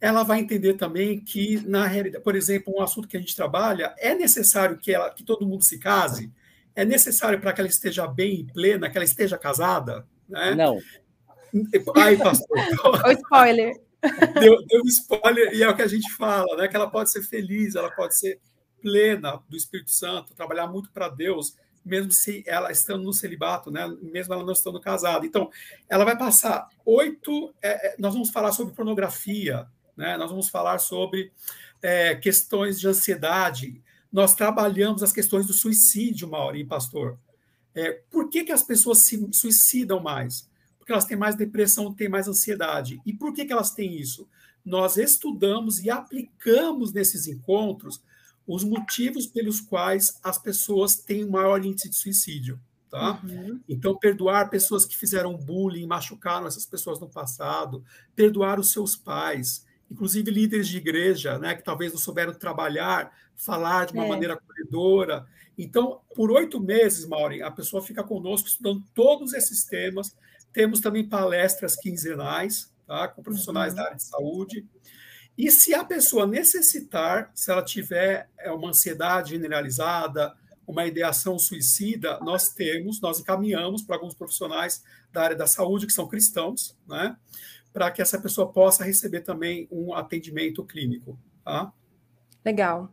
Ela 0.00 0.22
vai 0.22 0.40
entender 0.40 0.74
também 0.74 1.20
que, 1.20 1.60
na 1.68 1.86
realidade, 1.86 2.24
por 2.24 2.34
exemplo, 2.34 2.74
um 2.74 2.80
assunto 2.80 3.06
que 3.06 3.16
a 3.16 3.20
gente 3.20 3.36
trabalha, 3.36 3.94
é 3.98 4.14
necessário 4.14 4.78
que, 4.78 4.92
ela, 4.92 5.10
que 5.10 5.22
todo 5.22 5.46
mundo 5.46 5.62
se 5.62 5.78
case? 5.78 6.32
É 6.74 6.84
necessário 6.84 7.38
para 7.38 7.52
que 7.52 7.60
ela 7.60 7.68
esteja 7.68 8.06
bem 8.06 8.40
e 8.40 8.44
plena, 8.44 8.88
que 8.88 8.96
ela 8.96 9.04
esteja 9.04 9.36
casada? 9.36 10.06
Né? 10.28 10.54
Não. 10.54 10.78
Ai, 11.96 12.16
pastor. 12.16 12.56
o 13.06 13.10
spoiler 13.12 13.86
deu, 14.40 14.56
deu 14.66 14.80
um 14.80 14.86
spoiler, 14.86 15.52
e 15.54 15.62
é 15.62 15.68
o 15.68 15.74
que 15.74 15.82
a 15.82 15.86
gente 15.86 16.12
fala, 16.14 16.56
né? 16.56 16.68
Que 16.68 16.76
ela 16.76 16.90
pode 16.90 17.10
ser 17.10 17.22
feliz, 17.22 17.74
ela 17.74 17.90
pode 17.90 18.18
ser 18.18 18.40
plena 18.80 19.42
do 19.48 19.56
Espírito 19.56 19.90
Santo, 19.90 20.34
trabalhar 20.34 20.66
muito 20.66 20.90
para 20.90 21.08
Deus, 21.08 21.56
mesmo 21.84 22.12
se 22.12 22.42
ela 22.46 22.70
estando 22.70 23.04
no 23.04 23.12
celibato, 23.12 23.70
né? 23.70 23.86
Mesmo 24.02 24.34
ela 24.34 24.44
não 24.44 24.52
estando 24.52 24.80
casada. 24.80 25.24
Então, 25.24 25.50
ela 25.88 26.04
vai 26.04 26.18
passar 26.18 26.68
oito. 26.84 27.54
É, 27.62 27.88
é, 27.88 27.96
nós 27.98 28.12
vamos 28.12 28.30
falar 28.30 28.52
sobre 28.52 28.74
pornografia, 28.74 29.66
né? 29.96 30.16
Nós 30.16 30.30
vamos 30.30 30.48
falar 30.48 30.78
sobre 30.78 31.32
é, 31.82 32.14
questões 32.16 32.80
de 32.80 32.88
ansiedade. 32.88 33.82
Nós 34.12 34.34
trabalhamos 34.34 35.02
as 35.02 35.12
questões 35.12 35.46
do 35.46 35.52
suicídio, 35.52 36.28
Mauri, 36.28 36.64
pastor. 36.64 37.18
É, 37.74 37.92
por 38.10 38.30
que, 38.30 38.44
que 38.44 38.52
as 38.52 38.62
pessoas 38.62 38.98
se 38.98 39.28
suicidam 39.32 40.00
mais? 40.00 40.48
Porque 40.86 40.92
elas 40.92 41.04
têm 41.04 41.16
mais 41.16 41.34
depressão, 41.34 41.92
têm 41.92 42.08
mais 42.08 42.28
ansiedade. 42.28 43.02
E 43.04 43.12
por 43.12 43.34
que, 43.34 43.44
que 43.44 43.52
elas 43.52 43.72
têm 43.72 43.96
isso? 44.00 44.28
Nós 44.64 44.96
estudamos 44.96 45.82
e 45.84 45.90
aplicamos 45.90 46.92
nesses 46.92 47.26
encontros 47.26 48.00
os 48.46 48.62
motivos 48.62 49.26
pelos 49.26 49.60
quais 49.60 50.20
as 50.22 50.38
pessoas 50.38 50.94
têm 50.94 51.26
maior 51.26 51.64
índice 51.64 51.90
de 51.90 51.96
suicídio. 51.96 52.60
Tá? 52.88 53.20
Uhum. 53.24 53.58
Então, 53.68 53.98
perdoar 53.98 54.48
pessoas 54.48 54.84
que 54.84 54.96
fizeram 54.96 55.36
bullying, 55.36 55.88
machucaram 55.88 56.46
essas 56.46 56.64
pessoas 56.64 57.00
no 57.00 57.08
passado, 57.08 57.84
perdoar 58.14 58.60
os 58.60 58.70
seus 58.70 58.94
pais, 58.94 59.66
inclusive 59.90 60.30
líderes 60.30 60.68
de 60.68 60.76
igreja, 60.76 61.36
né, 61.36 61.56
que 61.56 61.64
talvez 61.64 61.90
não 61.90 61.98
souberam 61.98 62.32
trabalhar, 62.32 63.12
falar 63.34 63.86
de 63.86 63.92
uma 63.92 64.04
é. 64.04 64.08
maneira 64.08 64.34
acolhedora. 64.34 65.26
Então, 65.58 66.00
por 66.14 66.30
oito 66.30 66.60
meses, 66.60 67.04
Maureen, 67.06 67.42
a 67.42 67.50
pessoa 67.50 67.82
fica 67.82 68.04
conosco 68.04 68.46
estudando 68.46 68.84
todos 68.94 69.34
esses 69.34 69.64
temas. 69.64 70.14
Temos 70.56 70.80
também 70.80 71.06
palestras 71.06 71.76
quinzenais, 71.76 72.72
tá, 72.86 73.08
com 73.08 73.22
profissionais 73.22 73.74
uhum. 73.74 73.76
da 73.76 73.84
área 73.84 73.96
de 73.96 74.04
saúde. 74.04 74.66
E 75.36 75.50
se 75.50 75.74
a 75.74 75.84
pessoa 75.84 76.26
necessitar, 76.26 77.30
se 77.34 77.50
ela 77.50 77.62
tiver 77.62 78.30
é, 78.38 78.50
uma 78.50 78.70
ansiedade 78.70 79.32
generalizada, 79.32 80.34
uma 80.66 80.86
ideação 80.86 81.38
suicida, 81.38 82.18
nós 82.20 82.54
temos, 82.54 83.02
nós 83.02 83.20
encaminhamos 83.20 83.82
para 83.82 83.96
alguns 83.96 84.14
profissionais 84.14 84.82
da 85.12 85.24
área 85.24 85.36
da 85.36 85.46
saúde 85.46 85.86
que 85.86 85.92
são 85.92 86.08
cristãos, 86.08 86.74
né, 86.88 87.14
para 87.70 87.90
que 87.90 88.00
essa 88.00 88.18
pessoa 88.18 88.50
possa 88.50 88.82
receber 88.82 89.20
também 89.20 89.68
um 89.70 89.92
atendimento 89.92 90.64
clínico. 90.64 91.18
Tá? 91.44 91.70
Legal, 92.42 92.90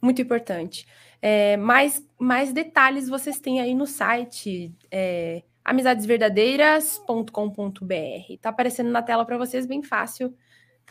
muito 0.00 0.22
importante. 0.22 0.86
É, 1.20 1.58
mais, 1.58 2.02
mais 2.18 2.54
detalhes 2.54 3.06
vocês 3.06 3.38
têm 3.38 3.60
aí 3.60 3.74
no 3.74 3.86
site 3.86 4.74
é, 4.90 5.42
amizadesverdadeiras.com.br. 5.64 8.30
Está 8.30 8.50
aparecendo 8.50 8.90
na 8.90 9.02
tela 9.02 9.24
para 9.24 9.38
vocês, 9.38 9.66
bem 9.66 9.82
fácil 9.82 10.34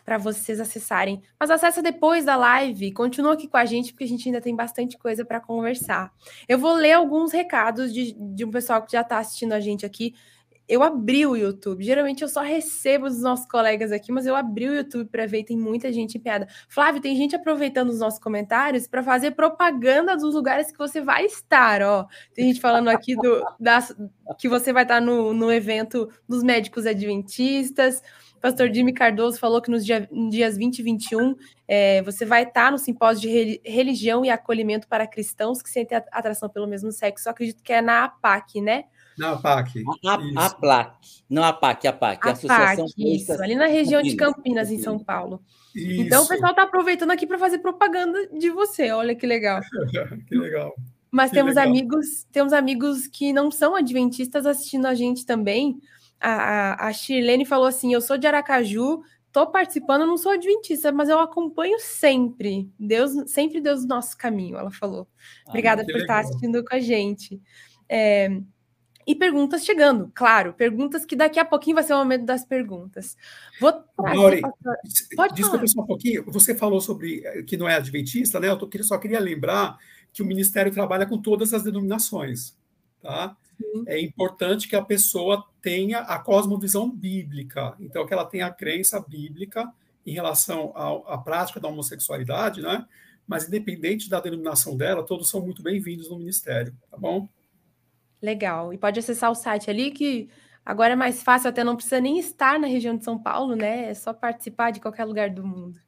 para 0.03 0.17
vocês 0.17 0.59
acessarem. 0.59 1.21
Mas 1.39 1.51
acessa 1.51 1.81
depois 1.81 2.25
da 2.25 2.35
live, 2.35 2.91
continua 2.91 3.33
aqui 3.33 3.47
com 3.47 3.57
a 3.57 3.65
gente, 3.65 3.91
porque 3.91 4.03
a 4.03 4.07
gente 4.07 4.27
ainda 4.27 4.41
tem 4.41 4.55
bastante 4.55 4.97
coisa 4.97 5.23
para 5.23 5.39
conversar. 5.39 6.11
Eu 6.47 6.57
vou 6.57 6.73
ler 6.73 6.93
alguns 6.93 7.31
recados 7.31 7.93
de, 7.93 8.13
de 8.13 8.45
um 8.45 8.51
pessoal 8.51 8.83
que 8.83 8.91
já 8.91 9.01
está 9.01 9.19
assistindo 9.19 9.53
a 9.53 9.59
gente 9.59 9.85
aqui. 9.85 10.13
Eu 10.71 10.83
abri 10.83 11.25
o 11.25 11.35
YouTube. 11.35 11.83
Geralmente 11.83 12.21
eu 12.21 12.29
só 12.29 12.39
recebo 12.39 13.05
os 13.05 13.21
nossos 13.21 13.45
colegas 13.45 13.91
aqui, 13.91 14.09
mas 14.09 14.25
eu 14.25 14.37
abri 14.37 14.69
o 14.69 14.73
YouTube 14.73 15.09
para 15.09 15.25
ver 15.25 15.43
tem 15.43 15.57
muita 15.57 15.91
gente 15.91 16.17
em 16.17 16.21
piada. 16.21 16.47
Flávio, 16.69 17.01
tem 17.01 17.13
gente 17.13 17.35
aproveitando 17.35 17.89
os 17.89 17.99
nossos 17.99 18.21
comentários 18.21 18.87
para 18.87 19.03
fazer 19.03 19.31
propaganda 19.31 20.15
dos 20.15 20.33
lugares 20.33 20.71
que 20.71 20.77
você 20.77 21.01
vai 21.01 21.25
estar, 21.25 21.81
ó. 21.81 22.07
Tem 22.33 22.47
gente 22.47 22.61
falando 22.61 22.87
aqui 22.87 23.17
do 23.17 23.43
que 24.37 24.47
você 24.47 24.71
vai 24.71 24.83
estar 24.83 25.01
no, 25.01 25.33
no 25.33 25.51
evento 25.51 26.09
dos 26.25 26.41
médicos 26.41 26.85
adventistas. 26.85 28.01
Pastor 28.39 28.73
Jimmy 28.73 28.93
Cardoso 28.93 29.37
falou 29.39 29.61
que 29.61 29.69
nos 29.69 29.85
dia, 29.85 30.07
dias 30.29 30.55
20 30.55 30.79
e 30.79 30.83
21 30.83 31.35
é, 31.67 32.01
você 32.03 32.25
vai 32.25 32.43
estar 32.43 32.71
no 32.71 32.77
simpósio 32.77 33.29
de 33.29 33.61
religião 33.65 34.23
e 34.23 34.29
acolhimento 34.29 34.87
para 34.87 35.05
cristãos 35.05 35.61
que 35.61 35.69
sentem 35.69 36.01
atração 36.13 36.47
pelo 36.47 36.65
mesmo 36.65 36.93
sexo. 36.93 37.27
Eu 37.27 37.31
acredito 37.31 37.61
que 37.61 37.73
é 37.73 37.81
na 37.81 38.05
APAC, 38.05 38.61
né? 38.61 38.85
Na 39.21 39.33
APAC. 39.33 39.83
A, 40.05 40.45
a, 40.45 40.49
PLAC, 40.49 40.97
não 41.29 41.43
a 41.43 41.49
APAC, 41.49 41.87
a 41.87 41.91
APAC. 41.91 42.27
A 42.27 42.31
Associação 42.31 42.85
APAC, 42.85 43.15
isso, 43.15 43.31
ali 43.33 43.55
na 43.55 43.67
região 43.67 44.01
de 44.01 44.15
Campinas, 44.15 44.71
em 44.71 44.79
São 44.79 44.97
Paulo. 44.97 45.41
Isso. 45.75 46.01
Então 46.01 46.23
o 46.23 46.27
pessoal 46.27 46.51
está 46.51 46.63
aproveitando 46.63 47.11
aqui 47.11 47.27
para 47.27 47.37
fazer 47.37 47.59
propaganda 47.59 48.27
de 48.37 48.49
você. 48.49 48.91
Olha 48.91 49.15
que 49.15 49.25
legal. 49.25 49.61
que 50.27 50.35
legal. 50.35 50.73
Mas 51.11 51.29
que 51.29 51.35
temos 51.35 51.55
legal. 51.55 51.69
amigos, 51.69 52.23
temos 52.31 52.53
amigos 52.53 53.07
que 53.07 53.31
não 53.33 53.51
são 53.51 53.75
adventistas 53.75 54.45
assistindo 54.45 54.85
a 54.85 54.93
gente 54.93 55.25
também 55.25 55.79
a, 56.21 56.87
a 56.87 56.93
Shirlene 56.93 57.45
falou 57.45 57.65
assim: 57.65 57.93
eu 57.93 57.99
sou 57.99 58.17
de 58.17 58.27
Aracaju, 58.27 59.01
tô 59.31 59.47
participando, 59.47 60.05
não 60.05 60.17
sou 60.17 60.33
adventista, 60.33 60.91
mas 60.91 61.09
eu 61.09 61.19
acompanho 61.19 61.79
sempre. 61.79 62.69
Deus, 62.79 63.11
sempre 63.31 63.59
Deus 63.59 63.81
no 63.81 63.87
nosso 63.87 64.15
caminho, 64.15 64.57
ela 64.57 64.71
falou. 64.71 65.07
Ah, 65.47 65.49
Obrigada 65.49 65.81
por 65.83 65.87
legal. 65.87 66.01
estar 66.01 66.19
assistindo 66.19 66.63
com 66.63 66.75
a 66.75 66.79
gente. 66.79 67.41
É, 67.89 68.29
e 69.05 69.15
perguntas 69.15 69.63
chegando, 69.63 70.11
claro, 70.13 70.53
perguntas 70.53 71.05
que 71.05 71.15
daqui 71.15 71.39
a 71.39 71.45
pouquinho 71.45 71.75
vai 71.75 71.83
ser 71.83 71.93
o 71.93 71.97
momento 71.97 72.25
das 72.25 72.45
perguntas. 72.45 73.17
Vou 73.59 73.71
trazer, 73.71 74.41
Pode 75.15 75.35
desculpa 75.35 75.67
só 75.67 75.81
um 75.81 75.85
pouquinho. 75.85 76.23
Você 76.31 76.55
falou 76.55 76.81
sobre 76.81 77.21
eh, 77.25 77.43
que 77.43 77.57
não 77.57 77.67
é 77.67 77.75
adventista, 77.75 78.39
né? 78.39 78.49
Eu 78.49 78.57
tô, 78.57 78.69
só 78.83 78.97
queria 78.97 79.19
lembrar 79.19 79.77
que 80.13 80.21
o 80.21 80.25
Ministério 80.25 80.71
trabalha 80.71 81.05
com 81.05 81.17
todas 81.17 81.53
as 81.53 81.63
denominações, 81.63 82.55
tá? 83.01 83.35
é 83.85 83.99
importante 83.99 84.67
que 84.67 84.75
a 84.75 84.83
pessoa 84.83 85.45
tenha 85.61 85.99
a 85.99 86.19
cosmovisão 86.19 86.89
bíblica, 86.89 87.75
então 87.79 88.05
que 88.05 88.13
ela 88.13 88.25
tenha 88.25 88.47
a 88.47 88.51
crença 88.51 88.99
bíblica 88.99 89.71
em 90.05 90.13
relação 90.13 90.71
à, 90.75 91.13
à 91.13 91.17
prática 91.17 91.59
da 91.59 91.67
homossexualidade, 91.67 92.61
né? 92.61 92.85
Mas 93.27 93.47
independente 93.47 94.09
da 94.09 94.19
denominação 94.19 94.75
dela, 94.75 95.05
todos 95.05 95.29
são 95.29 95.41
muito 95.41 95.61
bem-vindos 95.61 96.09
no 96.09 96.17
ministério, 96.17 96.75
tá 96.89 96.97
bom? 96.97 97.29
Legal. 98.21 98.73
E 98.73 98.77
pode 98.77 98.99
acessar 98.99 99.31
o 99.31 99.35
site 99.35 99.69
ali 99.69 99.91
que 99.91 100.29
agora 100.65 100.93
é 100.93 100.95
mais 100.95 101.23
fácil, 101.23 101.49
até 101.49 101.63
não 101.63 101.75
precisa 101.75 101.99
nem 101.99 102.19
estar 102.19 102.59
na 102.59 102.67
região 102.67 102.95
de 102.95 103.03
São 103.03 103.17
Paulo, 103.17 103.55
né? 103.55 103.89
É 103.89 103.93
só 103.93 104.13
participar 104.13 104.71
de 104.71 104.79
qualquer 104.79 105.05
lugar 105.05 105.29
do 105.29 105.45
mundo. 105.45 105.79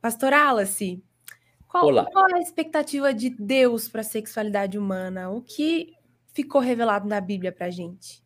Pastor 0.00 0.32
Alice, 0.32 1.02
qual, 1.66 1.86
qual 2.12 2.28
é 2.28 2.34
a 2.34 2.40
expectativa 2.40 3.14
de 3.14 3.30
Deus 3.30 3.88
para 3.88 4.02
a 4.02 4.04
sexualidade 4.04 4.76
humana? 4.76 5.30
O 5.30 5.40
que 5.40 5.94
ficou 6.34 6.60
revelado 6.60 7.08
na 7.08 7.20
Bíblia 7.20 7.50
para 7.50 7.66
a 7.66 7.70
gente? 7.70 8.22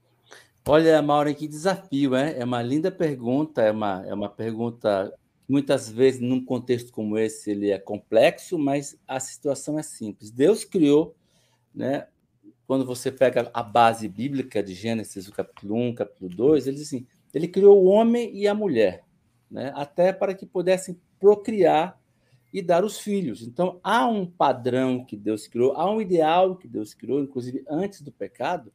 Olha, 0.68 1.00
Maura, 1.00 1.32
que 1.32 1.46
desafio, 1.46 2.16
é? 2.16 2.40
É 2.40 2.44
uma 2.44 2.60
linda 2.60 2.90
pergunta, 2.90 3.62
é 3.62 3.70
uma, 3.70 4.04
é 4.04 4.12
uma 4.12 4.28
pergunta 4.28 5.12
muitas 5.48 5.88
vezes 5.88 6.20
num 6.20 6.44
contexto 6.44 6.90
como 6.90 7.16
esse 7.16 7.52
ele 7.52 7.70
é 7.70 7.78
complexo, 7.78 8.58
mas 8.58 8.98
a 9.06 9.20
situação 9.20 9.78
é 9.78 9.82
simples. 9.84 10.32
Deus 10.32 10.64
criou, 10.64 11.14
né? 11.72 12.08
Quando 12.66 12.84
você 12.84 13.12
pega 13.12 13.50
a 13.54 13.62
base 13.62 14.08
bíblica 14.08 14.62
de 14.62 14.74
Gênesis, 14.74 15.28
o 15.28 15.32
capítulo 15.32 15.74
1, 15.76 15.94
capítulo 15.94 16.28
2, 16.28 16.66
ele 16.66 16.76
diz 16.76 16.86
assim: 16.86 17.06
ele 17.32 17.48
criou 17.48 17.82
o 17.82 17.86
homem 17.86 18.34
e 18.34 18.48
a 18.48 18.54
mulher, 18.54 19.04
né? 19.50 19.72
Até 19.74 20.12
para 20.12 20.34
que 20.34 20.46
pudessem 20.46 20.98
procriar 21.20 22.00
e 22.52 22.62
dar 22.62 22.84
os 22.84 22.98
filhos. 22.98 23.42
Então, 23.42 23.78
há 23.82 24.06
um 24.06 24.24
padrão 24.26 25.04
que 25.04 25.16
Deus 25.16 25.46
criou, 25.46 25.72
há 25.72 25.90
um 25.90 26.00
ideal 26.00 26.56
que 26.56 26.66
Deus 26.66 26.94
criou, 26.94 27.20
inclusive 27.20 27.62
antes 27.68 28.00
do 28.00 28.10
pecado, 28.10 28.72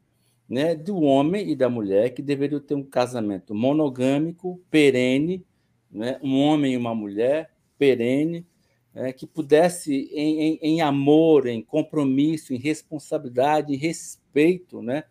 né, 0.48 0.76
do 0.76 1.02
homem 1.02 1.50
e 1.50 1.56
da 1.56 1.70
mulher 1.70 2.14
que 2.14 2.22
deveriam 2.22 2.60
ter 2.60 2.76
um 2.76 2.84
casamento 2.84 3.56
monogâmico, 3.56 4.62
perene, 4.70 5.46
né, 5.90 6.20
um 6.22 6.40
homem 6.40 6.74
e 6.74 6.78
uma 6.78 6.94
mulher 6.94 7.52
perene, 7.78 8.46
né, 8.94 9.14
que 9.14 9.26
pudesse, 9.26 10.10
em, 10.14 10.42
em, 10.42 10.60
em, 10.62 10.82
amor, 10.82 11.48
em 11.48 11.62
compromisso, 11.62 12.54
em 12.54 12.58
responsabilidade, 12.58 13.74
em 13.74 13.78
respeito, 13.78 14.82
né, 14.82 15.04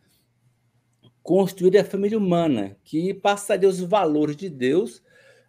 construir 1.22 1.78
a 1.78 1.84
família 1.84 2.18
humana, 2.18 2.76
que 2.84 3.14
passaria 3.14 3.68
os 3.68 3.80
valores 3.80 4.36
de 4.36 4.48
Deus 4.48 5.02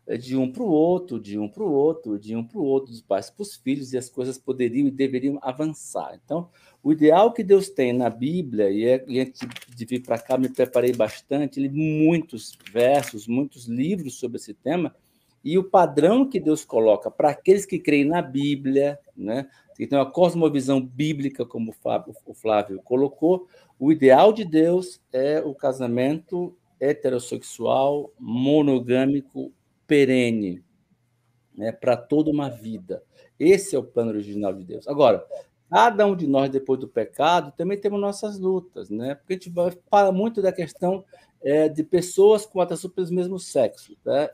é 0.07 0.17
de 0.17 0.35
um 0.35 0.51
para 0.51 0.63
o 0.63 0.69
outro, 0.69 1.19
de 1.19 1.37
um 1.37 1.47
para 1.47 1.63
o 1.63 1.71
outro, 1.71 2.19
de 2.19 2.35
um 2.35 2.43
para 2.43 2.59
o 2.59 2.65
outro, 2.65 2.91
dos 2.91 3.01
pais 3.01 3.29
para 3.29 3.43
os 3.43 3.55
filhos, 3.55 3.93
e 3.93 3.97
as 3.97 4.09
coisas 4.09 4.37
poderiam 4.37 4.87
e 4.87 4.91
deveriam 4.91 5.39
avançar. 5.41 6.19
Então, 6.25 6.49
o 6.83 6.91
ideal 6.91 7.31
que 7.31 7.43
Deus 7.43 7.69
tem 7.69 7.93
na 7.93 8.09
Bíblia, 8.09 8.69
e, 8.69 8.83
é, 8.85 9.05
e 9.07 9.19
antes 9.19 9.41
de 9.73 9.85
vir 9.85 10.01
para 10.01 10.17
cá, 10.17 10.37
me 10.37 10.49
preparei 10.49 10.91
bastante, 10.91 11.59
li 11.59 11.69
muitos 11.69 12.57
versos, 12.73 13.27
muitos 13.27 13.67
livros 13.67 14.15
sobre 14.15 14.37
esse 14.37 14.53
tema, 14.53 14.93
e 15.43 15.57
o 15.57 15.63
padrão 15.63 16.27
que 16.27 16.39
Deus 16.39 16.63
coloca 16.63 17.09
para 17.09 17.29
aqueles 17.29 17.65
que 17.65 17.79
creem 17.79 18.05
na 18.05 18.21
Bíblia, 18.21 18.99
né, 19.15 19.49
que 19.75 19.87
tem 19.87 19.97
uma 19.97 20.09
cosmovisão 20.09 20.79
bíblica, 20.79 21.45
como 21.45 21.73
o 22.25 22.33
Flávio, 22.33 22.81
colocou, 22.83 23.47
o 23.79 23.91
ideal 23.91 24.31
de 24.31 24.45
Deus 24.45 25.01
é 25.11 25.41
o 25.41 25.55
casamento 25.55 26.55
heterossexual, 26.79 28.11
monogâmico, 28.19 29.51
perene, 29.87 30.63
né, 31.55 31.71
para 31.71 31.97
toda 31.97 32.29
uma 32.29 32.49
vida. 32.49 33.03
Esse 33.39 33.75
é 33.75 33.79
o 33.79 33.83
plano 33.83 34.11
original 34.11 34.53
de 34.53 34.63
Deus. 34.63 34.87
Agora, 34.87 35.25
cada 35.69 36.05
um 36.05 36.15
de 36.15 36.27
nós, 36.27 36.49
depois 36.49 36.79
do 36.79 36.87
pecado, 36.87 37.51
também 37.57 37.79
temos 37.79 37.99
nossas 37.99 38.37
lutas, 38.37 38.89
né? 38.89 39.15
Porque 39.15 39.33
a 39.33 39.37
gente 39.37 39.79
fala 39.89 40.11
muito 40.11 40.41
da 40.41 40.51
questão 40.51 41.03
é, 41.43 41.67
de 41.67 41.83
pessoas 41.83 42.45
com 42.45 42.61
atração 42.61 42.89
pelos 42.89 43.09
mesmos 43.09 43.47
sexos. 43.47 43.97
Né? 44.05 44.29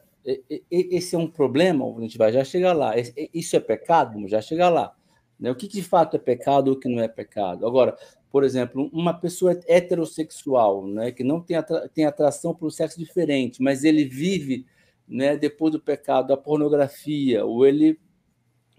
Esse 0.69 1.15
é 1.15 1.17
um 1.19 1.27
problema, 1.27 1.85
a 1.85 2.01
gente 2.01 2.17
vai 2.17 2.31
já 2.33 2.43
chegar 2.43 2.73
lá. 2.73 2.93
Isso 3.33 3.55
é 3.55 3.59
pecado? 3.59 4.13
Vamos 4.13 4.31
já 4.31 4.41
chegar 4.41 4.69
lá. 4.69 4.93
Né? 5.39 5.49
O 5.49 5.55
que 5.55 5.67
de 5.67 5.81
fato 5.81 6.15
é 6.15 6.19
pecado 6.19 6.69
ou 6.69 6.73
o 6.73 6.79
que 6.79 6.89
não 6.89 7.01
é 7.01 7.07
pecado? 7.07 7.65
Agora, 7.65 7.97
por 8.29 8.43
exemplo, 8.43 8.89
uma 8.91 9.13
pessoa 9.13 9.57
heterossexual, 9.67 10.85
né, 10.85 11.11
que 11.11 11.23
não 11.23 11.41
tem, 11.41 11.55
atra 11.55 11.87
tem 11.89 12.05
atração 12.05 12.53
por 12.53 12.67
um 12.67 12.69
sexo 12.69 12.99
diferente, 12.99 13.61
mas 13.61 13.83
ele 13.83 14.03
vive 14.03 14.65
né, 15.07 15.37
depois 15.37 15.71
do 15.71 15.79
pecado, 15.79 16.33
a 16.33 16.37
pornografia, 16.37 17.45
ou 17.45 17.65
ele, 17.65 17.97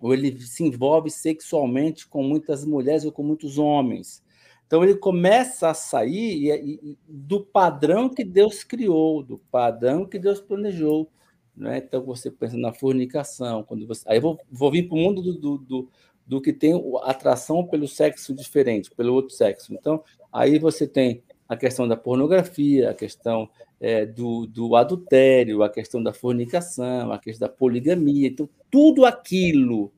ou 0.00 0.12
ele 0.12 0.38
se 0.40 0.62
envolve 0.64 1.11
sexualmente 1.11 2.06
com 2.06 2.22
muitas 2.22 2.64
mulheres 2.64 3.04
ou 3.04 3.12
com 3.12 3.22
muitos 3.22 3.56
homens. 3.58 4.22
Então 4.66 4.84
ele 4.84 4.96
começa 4.96 5.70
a 5.70 5.74
sair 5.74 6.87
do 7.08 7.40
padrão 7.40 8.08
que 8.11 8.22
Deus 8.22 8.62
criou, 8.62 9.22
do 9.22 9.38
padrão 9.50 10.04
que 10.04 10.18
Deus 10.18 10.42
planejou. 10.42 11.11
Né? 11.59 11.79
Então 11.79 12.03
você 12.03 12.31
pensa 12.31 12.57
na 12.57 12.73
fornicação, 12.73 13.64
quando 13.64 13.85
você. 13.85 14.05
Aí 14.09 14.18
eu 14.18 14.23
vou, 14.23 14.40
vou 14.51 14.71
vir 14.71 14.88
para 14.88 14.97
o 14.97 15.01
mundo 15.01 15.21
do, 15.21 15.59
do, 15.59 15.88
do, 16.25 16.40
que 16.40 16.53
tem 16.53 16.73
atração 17.03 17.66
pelo 17.66 17.88
sexo 17.88 18.33
diferente, 18.33 18.92
pelo 18.92 19.12
outro 19.12 19.35
sexo. 19.35 19.75
Então, 19.75 20.03
aí 20.33 20.57
você 20.59 20.87
tem 20.87 21.21
a 21.49 21.57
questão 21.57 21.88
da 21.88 21.97
pornografia, 21.97 22.90
a 22.90 22.94
questão 22.94 23.51
é, 23.81 24.07
do, 24.07 24.47
do 24.47 24.77
adultério, 24.77 25.64
a 25.64 25.68
questão 25.68 26.01
da 26.01 26.12
fornicação, 26.12 27.11
a 27.11 27.18
questão 27.18 27.49
da 27.49 27.53
poligamia. 27.53 28.29
Então, 28.29 28.49
tudo 28.71 29.05
aquilo 29.05 29.90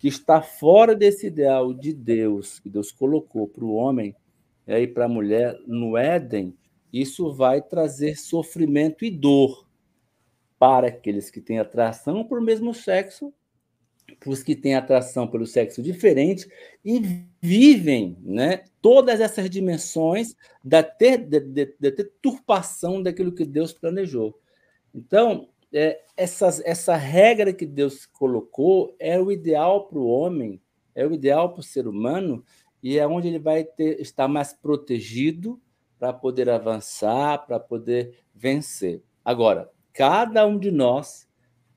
que 0.00 0.08
está 0.08 0.42
fora 0.42 0.96
desse 0.96 1.28
ideal 1.28 1.72
de 1.72 1.92
Deus, 1.92 2.58
que 2.58 2.68
Deus 2.68 2.90
colocou 2.90 3.46
para 3.46 3.64
o 3.64 3.74
homem 3.74 4.16
né, 4.66 4.82
e 4.82 4.88
para 4.88 5.04
a 5.04 5.08
mulher 5.08 5.56
no 5.64 5.96
Éden, 5.96 6.52
isso 6.92 7.32
vai 7.32 7.62
trazer 7.62 8.16
sofrimento 8.16 9.04
e 9.04 9.10
dor 9.10 9.63
para 10.58 10.88
aqueles 10.88 11.30
que 11.30 11.40
têm 11.40 11.58
atração 11.58 12.24
por 12.24 12.40
mesmo 12.40 12.72
sexo, 12.72 13.32
para 14.20 14.30
os 14.30 14.42
que 14.42 14.54
têm 14.54 14.74
atração 14.74 15.26
pelo 15.26 15.46
sexo 15.46 15.82
diferente 15.82 16.48
e 16.84 17.00
vivem 17.40 18.16
né, 18.22 18.64
todas 18.80 19.20
essas 19.20 19.48
dimensões 19.48 20.34
da, 20.62 20.82
ter, 20.82 21.18
da, 21.18 21.38
da 21.38 21.90
deturpação 21.90 23.02
daquilo 23.02 23.34
que 23.34 23.44
Deus 23.44 23.72
planejou. 23.72 24.38
Então, 24.94 25.48
é, 25.72 26.00
essas, 26.16 26.60
essa 26.64 26.94
regra 26.94 27.52
que 27.52 27.66
Deus 27.66 28.06
colocou 28.06 28.94
é 28.98 29.18
o 29.18 29.32
ideal 29.32 29.88
para 29.88 29.98
o 29.98 30.06
homem, 30.06 30.60
é 30.94 31.04
o 31.04 31.12
ideal 31.12 31.52
para 31.52 31.60
o 31.60 31.64
ser 31.64 31.88
humano, 31.88 32.44
e 32.82 32.98
é 32.98 33.06
onde 33.06 33.28
ele 33.28 33.38
vai 33.38 33.64
ter, 33.64 34.00
estar 34.00 34.28
mais 34.28 34.52
protegido 34.52 35.60
para 35.98 36.12
poder 36.12 36.48
avançar, 36.50 37.46
para 37.46 37.58
poder 37.58 38.14
vencer. 38.34 39.02
Agora, 39.24 39.70
cada 39.94 40.44
um 40.46 40.58
de 40.58 40.70
nós 40.70 41.26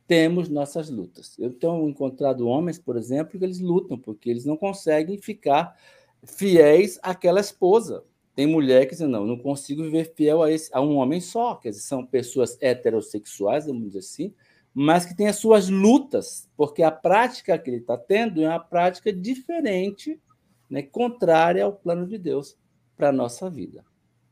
temos 0.08 0.49
nossas 0.49 0.89
lutas. 0.89 1.38
Eu 1.38 1.53
tenho 1.53 1.88
encontrado 1.88 2.47
homens, 2.47 2.80
por 2.80 2.97
exemplo, 2.97 3.38
que 3.38 3.45
eles 3.45 3.60
lutam 3.60 3.97
porque 3.97 4.30
eles 4.30 4.43
não 4.43 4.58
conseguem 4.58 5.17
ficar 5.17 5.77
fiéis 6.23 6.99
àquela 7.03 7.39
esposa. 7.39 8.03
Tem 8.34 8.47
mulher 8.47 8.86
que 8.86 8.95
diz, 8.95 9.08
não, 9.08 9.25
não 9.25 9.38
consigo 9.38 9.84
viver 9.84 10.13
fiel 10.15 10.41
a, 10.41 10.51
esse, 10.51 10.69
a 10.73 10.82
um 10.82 10.95
homem 10.95 11.19
só, 11.19 11.56
quer 11.56 11.69
dizer, 11.69 11.82
são 11.82 12.06
pessoas 12.06 12.58
heterossexuais, 12.62 13.65
vamos 13.65 13.88
dizer 13.88 13.99
assim, 13.99 14.34
mas 14.73 15.06
que 15.06 15.15
têm 15.15 15.27
as 15.27 15.38
suas 15.38 15.69
lutas, 15.69 16.47
porque 16.56 16.84
a 16.84 16.91
prática 16.91 17.58
que 17.58 17.69
ele 17.69 17.77
está 17.77 17.97
tendo 17.97 18.43
é 18.43 18.47
uma 18.47 18.60
prática 18.60 19.12
diferente, 19.12 20.21
né, 20.69 20.84
contrária 20.84 21.63
ao 21.63 21.73
plano 21.73 22.06
de 22.06 22.17
Deus 22.17 22.56
para 22.95 23.10
a 23.10 23.12
nossa 23.12 23.49
vida. 23.49 23.84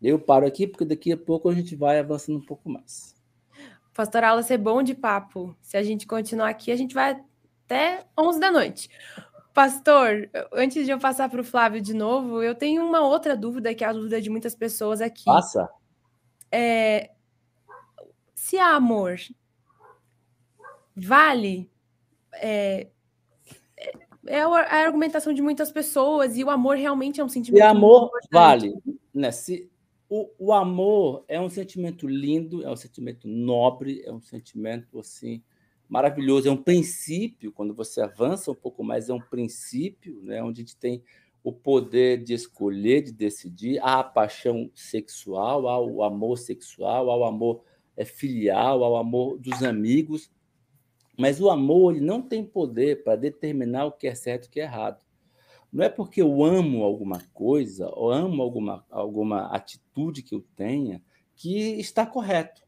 Eu 0.02 0.20
paro 0.20 0.46
aqui, 0.46 0.68
porque 0.68 0.86
daqui 0.86 1.12
a 1.12 1.18
pouco 1.18 1.50
a 1.50 1.56
gente 1.56 1.76
vai 1.76 1.98
avançando 1.98 2.38
um 2.38 2.46
pouco 2.46 2.70
mais. 2.70 3.15
Pastor 3.96 4.26
Aula, 4.26 4.44
é 4.48 4.58
bom 4.58 4.84
de 4.84 4.94
papo. 4.94 5.56
Se 5.62 5.78
a 5.78 5.82
gente 5.82 6.06
continuar 6.06 6.50
aqui, 6.50 6.70
a 6.70 6.76
gente 6.76 6.94
vai 6.94 7.24
até 7.64 8.06
11 8.20 8.40
da 8.42 8.52
noite. 8.52 8.90
Pastor, 9.54 10.30
antes 10.52 10.86
de 10.86 10.92
eu 10.92 11.00
passar 11.00 11.30
para 11.30 11.40
o 11.40 11.46
Flávio 11.46 11.80
de 11.80 11.94
novo, 11.94 12.44
eu 12.44 12.54
tenho 12.54 12.86
uma 12.86 13.00
outra 13.00 13.38
dúvida, 13.38 13.74
que 13.74 13.86
é 13.86 13.88
a 13.88 13.94
dúvida 13.94 14.22
de 14.22 14.30
muitas 14.30 14.54
pessoas 14.54 15.00
aqui. 15.00 15.24
Passa. 15.24 15.70
É, 16.52 17.12
se 18.34 18.58
há 18.58 18.76
amor, 18.76 19.16
vale? 20.94 21.72
É, 22.34 22.90
é, 23.78 23.92
é 24.28 24.42
a 24.42 24.86
argumentação 24.86 25.32
de 25.32 25.42
muitas 25.42 25.72
pessoas, 25.72 26.36
e 26.36 26.44
o 26.44 26.50
amor 26.50 26.76
realmente 26.76 27.22
é 27.22 27.24
um 27.24 27.30
sentimento. 27.30 27.62
E 27.62 27.66
amor 27.66 28.12
vale. 28.30 28.76
Né? 29.14 29.32
Se, 29.32 29.72
o, 30.10 30.30
o 30.38 30.54
amor 30.54 31.24
é 31.28 31.40
um 31.40 31.50
sentimento 31.50 32.08
lindo, 32.08 32.64
é 32.64 32.70
um 32.70 32.76
sentimento 32.76 33.28
nobre, 33.28 34.02
é 34.06 34.12
um 34.12 34.22
sentimento 34.22 35.00
assim 35.00 35.42
maravilhoso. 35.90 36.48
É 36.48 36.52
um 36.52 36.62
princípio, 36.62 37.52
quando 37.52 37.74
você 37.74 38.02
avança 38.02 38.52
um 38.52 38.56
pouco 38.56 38.84
mais, 38.84 39.10
é 39.10 39.14
um 39.14 39.20
princípio, 39.20 40.22
né, 40.24 40.44
onde 40.44 40.62
a 40.62 40.64
gente 40.64 40.78
tem 40.78 41.04
o 41.44 41.52
poder 41.52 42.24
de 42.24 42.34
escolher, 42.34 43.04
de 43.04 43.12
decidir. 43.12 43.80
Há 43.80 44.00
a 44.00 44.04
paixão 44.04 44.70
sexual, 44.74 45.68
há 45.68 45.80
o 45.80 46.04
amor 46.04 46.38
sexual, 46.38 47.12
há 47.12 47.18
o 47.18 47.24
amor 47.24 47.64
é, 47.96 48.04
filial, 48.04 48.84
há 48.84 48.90
o 48.90 48.96
amor 48.96 49.38
dos 49.38 49.62
amigos. 49.62 50.32
Mas 51.18 51.40
o 51.40 51.50
amor 51.50 51.96
ele 51.96 52.06
não 52.06 52.22
tem 52.22 52.44
poder 52.44 53.04
para 53.04 53.16
determinar 53.16 53.86
o 53.86 53.92
que 53.92 54.08
é 54.08 54.16
certo 54.16 54.46
e 54.46 54.48
o 54.48 54.52
que 54.52 54.60
é 54.60 54.64
errado. 54.64 55.05
Não 55.76 55.84
é 55.84 55.90
porque 55.90 56.22
eu 56.22 56.42
amo 56.42 56.86
alguma 56.86 57.22
coisa 57.34 57.90
ou 57.94 58.10
amo 58.10 58.42
alguma, 58.42 58.86
alguma 58.90 59.48
atitude 59.54 60.24
que 60.24 60.34
eu 60.34 60.42
tenha 60.56 61.02
que 61.36 61.78
está 61.78 62.06
correto. 62.06 62.62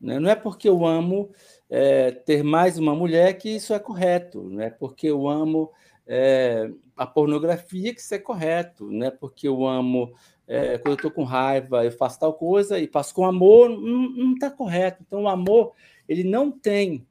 Né? 0.00 0.18
Não 0.18 0.30
é 0.30 0.34
porque 0.34 0.66
eu 0.66 0.86
amo 0.86 1.30
é, 1.68 2.10
ter 2.10 2.42
mais 2.42 2.78
uma 2.78 2.94
mulher 2.94 3.36
que 3.36 3.50
isso 3.50 3.74
é 3.74 3.78
correto, 3.78 4.42
não 4.42 4.62
é 4.62 4.70
porque 4.70 5.08
eu 5.08 5.28
amo 5.28 5.70
é, 6.06 6.70
a 6.96 7.06
pornografia 7.06 7.92
que 7.92 8.00
isso 8.00 8.14
é 8.14 8.18
correto, 8.18 8.90
não 8.90 9.06
é 9.06 9.10
porque 9.10 9.46
eu 9.46 9.66
amo, 9.66 10.10
é, 10.48 10.78
quando 10.78 10.92
eu 10.92 10.94
estou 10.94 11.10
com 11.10 11.24
raiva, 11.24 11.84
eu 11.84 11.92
faço 11.92 12.20
tal 12.20 12.32
coisa 12.32 12.78
e 12.78 12.86
faço 12.86 13.14
com 13.14 13.26
amor, 13.26 13.68
não 13.68 14.32
está 14.32 14.50
correto. 14.50 15.04
Então, 15.06 15.24
o 15.24 15.28
amor 15.28 15.74
ele 16.08 16.24
não 16.24 16.50
tem 16.50 17.06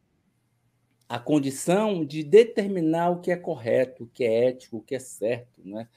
a 1.09 1.17
condição 1.17 2.05
de 2.05 2.23
determinar 2.23 3.09
o 3.09 3.19
que 3.19 3.31
é 3.31 3.35
correto, 3.35 4.03
o 4.03 4.07
que 4.07 4.23
é 4.23 4.49
ético, 4.49 4.77
o 4.77 4.81
que 4.81 4.93
é 4.93 4.99
certo. 4.99 5.59
Né? 5.65 5.87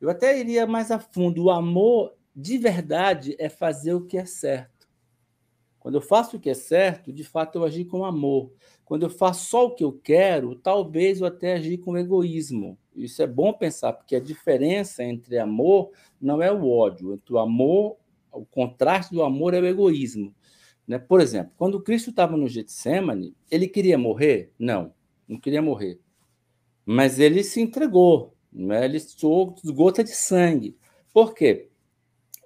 Eu 0.00 0.08
até 0.08 0.40
iria 0.40 0.66
mais 0.66 0.90
a 0.90 0.98
fundo. 0.98 1.44
O 1.44 1.50
amor, 1.50 2.14
de 2.34 2.56
verdade, 2.56 3.36
é 3.38 3.50
fazer 3.50 3.92
o 3.92 4.06
que 4.06 4.16
é 4.16 4.24
certo. 4.24 4.88
Quando 5.78 5.96
eu 5.96 6.00
faço 6.00 6.38
o 6.38 6.40
que 6.40 6.48
é 6.48 6.54
certo, 6.54 7.12
de 7.12 7.22
fato 7.22 7.58
eu 7.58 7.64
agi 7.64 7.84
com 7.84 8.06
amor. 8.06 8.50
Quando 8.86 9.02
eu 9.02 9.10
faço 9.10 9.50
só 9.50 9.66
o 9.66 9.74
que 9.74 9.84
eu 9.84 9.92
quero, 9.92 10.54
talvez 10.54 11.20
eu 11.20 11.26
até 11.26 11.56
agi 11.56 11.76
com 11.76 11.98
egoísmo. 11.98 12.78
Isso 12.96 13.22
é 13.22 13.26
bom 13.26 13.52
pensar, 13.52 13.92
porque 13.92 14.16
a 14.16 14.20
diferença 14.20 15.04
entre 15.04 15.38
amor 15.38 15.90
não 16.18 16.40
é 16.40 16.50
o 16.50 16.70
ódio. 16.70 17.12
Entre 17.12 17.34
o 17.34 17.38
amor, 17.38 17.98
o 18.32 18.46
contraste 18.46 19.12
do 19.12 19.22
amor 19.22 19.52
é 19.52 19.60
o 19.60 19.66
egoísmo. 19.66 20.34
Né? 20.86 20.98
Por 20.98 21.20
exemplo, 21.20 21.52
quando 21.56 21.82
Cristo 21.82 22.10
estava 22.10 22.36
no 22.36 22.48
Getsemane, 22.48 23.34
ele 23.50 23.66
queria 23.68 23.98
morrer? 23.98 24.52
Não, 24.58 24.92
não 25.26 25.38
queria 25.38 25.62
morrer. 25.62 26.00
Mas 26.84 27.18
ele 27.18 27.42
se 27.42 27.60
entregou, 27.60 28.34
né? 28.52 28.84
ele 28.84 29.00
soou 29.00 29.54
gota 29.66 30.04
de 30.04 30.14
sangue. 30.14 30.76
Por 31.12 31.34
quê? 31.34 31.70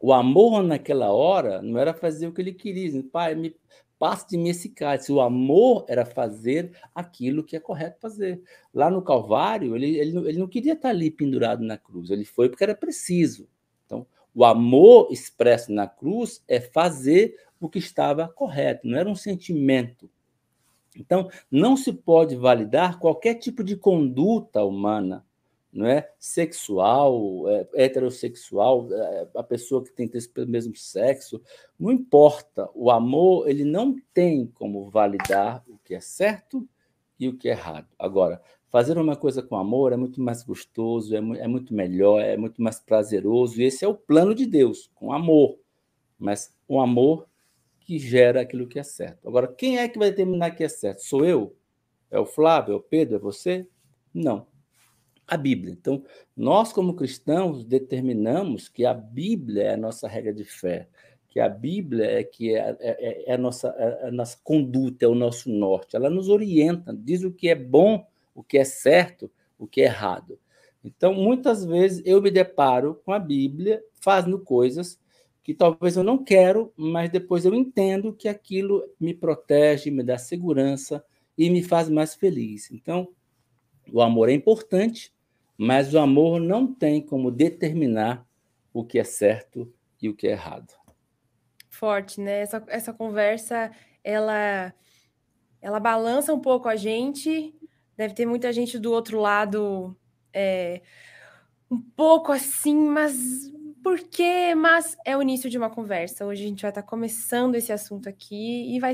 O 0.01 0.13
amor 0.13 0.63
naquela 0.63 1.13
hora 1.13 1.61
não 1.61 1.79
era 1.79 1.93
fazer 1.93 2.29
o 2.29 2.33
que 2.33 2.41
ele 2.41 2.53
queria. 2.53 3.03
Pai, 3.11 3.35
me 3.35 3.57
passe 3.99 4.29
de 4.29 4.39
mim 4.39 4.49
esse 4.49 4.69
cálice. 4.69 5.13
O 5.13 5.21
amor 5.21 5.85
era 5.89 6.07
fazer 6.07 6.71
aquilo 6.95 7.43
que 7.43 7.57
é 7.57 7.61
correto 7.61 8.01
fazer. 8.01 8.41
Lá 8.73 8.91
no 8.91 9.03
Calvário, 9.03 9.75
ele, 9.75 9.97
ele, 9.99 10.17
ele 10.29 10.39
não 10.39 10.47
queria 10.47 10.75
estar 10.75 10.91
ali 10.91 11.11
pendurado 11.11 11.65
na 11.65 11.77
cruz. 11.77 12.11
Ele 12.11 12.25
foi 12.25 12.49
porque 12.49 12.63
era 12.63 12.77
preciso. 12.77 13.49
Então, 13.87 14.07
o 14.33 14.45
amor 14.45 15.09
expresso 15.11 15.73
na 15.73 15.89
cruz 15.89 16.45
é 16.47 16.61
fazer 16.61 17.35
o 17.61 17.69
que 17.69 17.79
estava 17.79 18.29
correto. 18.29 18.87
Não 18.87 18.99
era 18.99 19.09
um 19.09 19.15
sentimento. 19.15 20.11
Então, 20.97 21.31
não 21.51 21.77
se 21.77 21.93
pode 21.93 22.35
validar 22.37 22.99
qualquer 22.99 23.35
tipo 23.35 23.63
de 23.63 23.77
conduta 23.77 24.65
humana 24.65 25.25
não 25.73 25.87
é 25.87 26.11
sexual, 26.19 27.49
é, 27.49 27.69
heterossexual, 27.75 28.89
é, 28.91 29.29
a 29.37 29.43
pessoa 29.43 29.85
que 29.85 29.93
tem 29.93 30.09
pelo 30.09 30.49
mesmo 30.49 30.75
sexo, 30.75 31.41
não 31.79 31.93
importa. 31.93 32.69
O 32.75 32.91
amor 32.91 33.49
ele 33.49 33.65
não 33.65 33.97
tem 34.13 34.47
como 34.47 34.89
validar 34.89 35.63
o 35.69 35.79
que 35.85 35.95
é 35.95 36.01
certo 36.01 36.67
e 37.19 37.29
o 37.29 37.37
que 37.37 37.49
é 37.49 37.53
errado. 37.53 37.87
Agora, 37.99 38.41
fazer 38.69 38.99
uma 38.99 39.15
coisa 39.15 39.43
com 39.43 39.57
amor 39.57 39.93
é 39.93 39.97
muito 39.97 40.21
mais 40.21 40.43
gostoso, 40.43 41.15
é, 41.15 41.19
é 41.19 41.47
muito 41.47 41.75
melhor, 41.75 42.21
é 42.21 42.37
muito 42.37 42.63
mais 42.63 42.81
prazeroso. 42.81 43.61
E 43.61 43.65
esse 43.65 43.85
é 43.85 43.89
o 43.89 43.95
plano 43.95 44.35
de 44.35 44.47
Deus, 44.47 44.91
com 44.95 45.13
amor, 45.13 45.59
mas 46.19 46.53
um 46.69 46.81
amor 46.81 47.28
que 47.89 47.99
gera 47.99 48.43
aquilo 48.43 48.69
que 48.69 48.79
é 48.79 48.83
certo. 48.83 49.27
Agora, 49.27 49.49
quem 49.49 49.79
é 49.79 49.89
que 49.89 49.99
vai 49.99 50.11
determinar 50.11 50.51
que 50.51 50.63
é 50.63 50.69
certo? 50.69 50.99
Sou 50.99 51.25
eu? 51.25 51.57
É 52.11 52.19
o 52.19 52.27
Flávio? 52.27 52.75
É 52.75 52.77
o 52.77 52.81
Pedro? 52.81 53.17
É 53.17 53.19
você? 53.19 53.67
Não 54.13 54.47
a 55.27 55.37
Bíblia. 55.37 55.73
Então, 55.79 56.03
nós, 56.35 56.73
como 56.73 56.95
cristãos, 56.95 57.63
determinamos 57.63 58.69
que 58.69 58.87
a 58.87 58.95
Bíblia 58.95 59.65
é 59.65 59.75
a 59.75 59.77
nossa 59.77 60.09
regra 60.09 60.33
de 60.33 60.43
fé, 60.43 60.89
que 61.29 61.39
a 61.39 61.49
Bíblia 61.49 62.07
é 62.07 62.25
que 62.25 62.55
é, 62.55 62.77
é, 62.81 63.31
é 63.31 63.35
a, 63.35 63.39
nossa, 63.39 63.69
é 63.79 64.09
a 64.09 64.11
nossa 64.11 64.39
conduta, 64.43 65.05
é 65.05 65.09
o 65.09 65.15
nosso 65.15 65.51
norte. 65.51 65.95
Ela 65.95 66.09
nos 66.09 66.31
orienta, 66.31 66.97
diz 66.99 67.23
o 67.23 67.31
que 67.31 67.51
é 67.51 67.55
bom, 67.55 68.07
o 68.35 68.43
que 68.43 68.57
é 68.57 68.65
certo, 68.65 69.31
o 69.59 69.67
que 69.67 69.83
é 69.83 69.85
errado. 69.85 70.39
Então, 70.83 71.13
muitas 71.13 71.65
vezes 71.65 72.03
eu 72.07 72.23
me 72.23 72.31
deparo 72.31 72.95
com 73.05 73.13
a 73.13 73.19
Bíblia 73.19 73.83
fazendo 74.01 74.39
coisas 74.39 74.99
que 75.49 75.55
talvez 75.55 75.97
eu 75.97 76.05
não 76.05 76.23
quero, 76.23 76.75
mas 76.77 77.09
depois 77.09 77.47
eu 77.47 77.55
entendo 77.55 78.13
que 78.13 78.29
aquilo 78.29 78.87
me 79.01 79.15
protege, 79.15 79.91
me 79.91 80.03
dá 80.03 80.19
segurança 80.19 81.03
e 81.39 81.49
me 81.49 81.63
faz 81.63 81.89
mais 81.89 82.15
feliz. 82.15 82.71
Então, 82.71 83.09
o 83.91 84.03
amor 84.03 84.29
é 84.29 84.35
importante, 84.35 85.11
mas 85.57 85.95
o 85.95 85.99
amor 85.99 86.39
não 86.39 86.67
tem 86.67 87.01
como 87.01 87.31
determinar 87.31 88.27
o 88.75 88.85
que 88.85 88.99
é 88.99 89.05
certo 89.05 89.73
e 90.03 90.11
o 90.11 90.15
que 90.15 90.29
é 90.29 90.33
errado. 90.33 90.75
Forte, 91.71 92.21
né? 92.21 92.41
Essa, 92.41 92.63
essa 92.69 92.93
conversa, 92.93 93.73
ela, 94.05 94.75
ela 95.63 95.81
balança 95.81 96.35
um 96.35 96.41
pouco 96.41 96.69
a 96.69 96.77
gente. 96.77 97.55
Deve 97.97 98.13
ter 98.13 98.27
muita 98.27 98.53
gente 98.53 98.79
do 98.79 98.93
outro 98.93 99.19
lado 99.19 99.97
é, 100.31 100.83
um 101.71 101.81
pouco 101.81 102.33
assim, 102.33 102.77
mas 102.77 103.51
por 103.89 104.01
quê? 104.01 104.55
Mas 104.55 104.99
é 105.03 105.17
o 105.17 105.23
início 105.23 105.49
de 105.49 105.57
uma 105.57 105.71
conversa. 105.71 106.27
Hoje 106.27 106.45
a 106.45 106.47
gente 106.47 106.61
vai 106.61 106.71
estar 106.71 106.83
começando 106.83 107.55
esse 107.55 107.73
assunto 107.73 108.07
aqui 108.07 108.77
e 108.77 108.79
vai, 108.79 108.93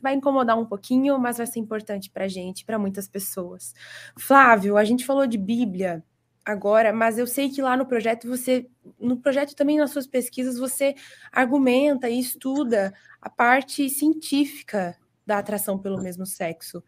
vai 0.00 0.14
incomodar 0.14 0.56
um 0.56 0.64
pouquinho, 0.64 1.18
mas 1.18 1.38
vai 1.38 1.46
ser 1.48 1.58
importante 1.58 2.08
para 2.08 2.26
a 2.26 2.28
gente, 2.28 2.64
para 2.64 2.78
muitas 2.78 3.08
pessoas. 3.08 3.74
Flávio, 4.16 4.76
a 4.76 4.84
gente 4.84 5.04
falou 5.04 5.26
de 5.26 5.36
Bíblia 5.36 6.04
agora, 6.44 6.92
mas 6.92 7.18
eu 7.18 7.26
sei 7.26 7.50
que 7.50 7.60
lá 7.60 7.76
no 7.76 7.84
projeto 7.84 8.28
você, 8.28 8.70
no 9.00 9.16
projeto 9.16 9.56
também 9.56 9.76
nas 9.76 9.90
suas 9.90 10.06
pesquisas, 10.06 10.56
você 10.56 10.94
argumenta 11.32 12.08
e 12.08 12.20
estuda 12.20 12.94
a 13.20 13.28
parte 13.28 13.90
científica 13.90 14.96
da 15.26 15.38
atração 15.38 15.76
pelo 15.76 16.00
mesmo 16.00 16.24
sexo 16.24 16.80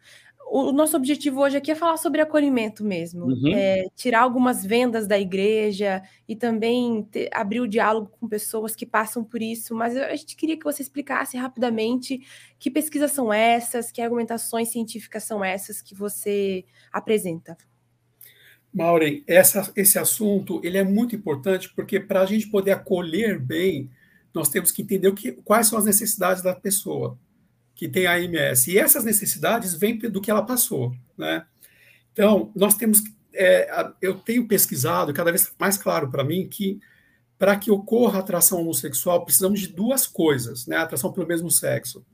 o 0.50 0.72
nosso 0.72 0.96
objetivo 0.96 1.40
hoje 1.40 1.56
aqui 1.56 1.70
é 1.70 1.76
falar 1.76 1.96
sobre 1.96 2.20
acolhimento 2.20 2.82
mesmo, 2.82 3.26
uhum. 3.26 3.54
é, 3.54 3.84
tirar 3.94 4.22
algumas 4.22 4.66
vendas 4.66 5.06
da 5.06 5.16
igreja 5.16 6.02
e 6.28 6.34
também 6.34 7.04
ter, 7.04 7.28
abrir 7.32 7.60
o 7.60 7.68
diálogo 7.68 8.10
com 8.18 8.28
pessoas 8.28 8.74
que 8.74 8.84
passam 8.84 9.22
por 9.22 9.40
isso. 9.40 9.76
Mas 9.76 9.96
a 9.96 10.14
gente 10.16 10.34
queria 10.34 10.58
que 10.58 10.64
você 10.64 10.82
explicasse 10.82 11.36
rapidamente 11.36 12.20
que 12.58 12.68
pesquisas 12.68 13.12
são 13.12 13.32
essas, 13.32 13.92
que 13.92 14.02
argumentações 14.02 14.70
científicas 14.70 15.22
são 15.22 15.44
essas 15.44 15.80
que 15.80 15.94
você 15.94 16.64
apresenta. 16.92 17.56
Maureen, 18.74 19.22
essa, 19.28 19.72
esse 19.76 20.00
assunto 20.00 20.60
ele 20.64 20.78
é 20.78 20.84
muito 20.84 21.14
importante 21.14 21.72
porque 21.74 22.00
para 22.00 22.22
a 22.22 22.26
gente 22.26 22.48
poder 22.48 22.72
acolher 22.72 23.38
bem, 23.38 23.88
nós 24.34 24.48
temos 24.48 24.72
que 24.72 24.82
entender 24.82 25.06
o 25.06 25.14
que, 25.14 25.30
quais 25.30 25.68
são 25.68 25.78
as 25.78 25.84
necessidades 25.84 26.42
da 26.42 26.54
pessoa 26.54 27.16
que 27.80 27.88
tem 27.88 28.06
a 28.06 28.12
AMS. 28.12 28.66
E 28.66 28.78
essas 28.78 29.04
necessidades 29.04 29.72
vêm 29.72 29.96
do 29.96 30.20
que 30.20 30.30
ela 30.30 30.44
passou. 30.44 30.94
Né? 31.16 31.46
Então, 32.12 32.52
nós 32.54 32.74
temos. 32.74 33.02
É, 33.32 33.90
eu 34.02 34.16
tenho 34.16 34.46
pesquisado, 34.46 35.14
cada 35.14 35.30
vez 35.32 35.50
mais 35.58 35.78
claro 35.78 36.10
para 36.10 36.22
mim, 36.22 36.46
que 36.46 36.78
para 37.38 37.56
que 37.56 37.70
ocorra 37.70 38.18
atração 38.18 38.60
homossexual, 38.60 39.24
precisamos 39.24 39.60
de 39.60 39.68
duas 39.68 40.06
coisas, 40.06 40.66
né? 40.66 40.76
Atração 40.76 41.10
pelo 41.10 41.26
mesmo 41.26 41.50
sexo. 41.50 42.04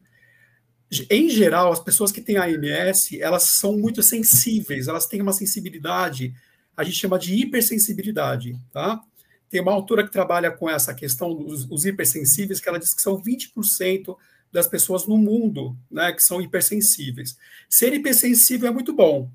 Em 1.10 1.28
geral, 1.28 1.72
as 1.72 1.80
pessoas 1.80 2.12
que 2.12 2.20
têm 2.20 2.36
AMS, 2.36 3.18
elas 3.18 3.42
são 3.42 3.76
muito 3.76 4.04
sensíveis, 4.04 4.86
elas 4.86 5.06
têm 5.06 5.20
uma 5.20 5.32
sensibilidade, 5.32 6.32
a 6.76 6.84
gente 6.84 6.96
chama 6.96 7.18
de 7.18 7.34
hipersensibilidade, 7.34 8.56
tá? 8.70 9.00
Tem 9.50 9.60
uma 9.60 9.72
autora 9.72 10.04
que 10.04 10.12
trabalha 10.12 10.52
com 10.52 10.70
essa 10.70 10.94
questão 10.94 11.34
dos 11.34 11.68
os 11.68 11.84
hipersensíveis, 11.84 12.60
que 12.60 12.68
ela 12.68 12.78
diz 12.78 12.94
que 12.94 13.02
são 13.02 13.20
20% 13.20 14.16
das 14.56 14.66
pessoas 14.66 15.06
no 15.06 15.18
mundo, 15.18 15.76
né, 15.90 16.10
que 16.12 16.22
são 16.22 16.40
hipersensíveis. 16.40 17.36
Ser 17.68 17.92
hipersensível 17.92 18.70
é 18.70 18.72
muito 18.72 18.90
bom, 18.94 19.30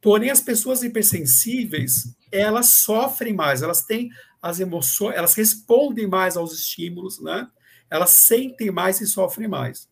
porém 0.00 0.30
as 0.30 0.40
pessoas 0.40 0.82
hipersensíveis, 0.82 2.16
elas 2.32 2.76
sofrem 2.76 3.34
mais, 3.34 3.60
elas 3.60 3.84
têm 3.84 4.10
as 4.40 4.60
emoções, 4.60 5.14
elas 5.14 5.34
respondem 5.34 6.06
mais 6.06 6.38
aos 6.38 6.54
estímulos, 6.54 7.20
né? 7.20 7.46
Elas 7.90 8.22
sentem 8.26 8.70
mais 8.70 8.98
e 9.02 9.06
sofrem 9.06 9.46
mais. 9.46 9.86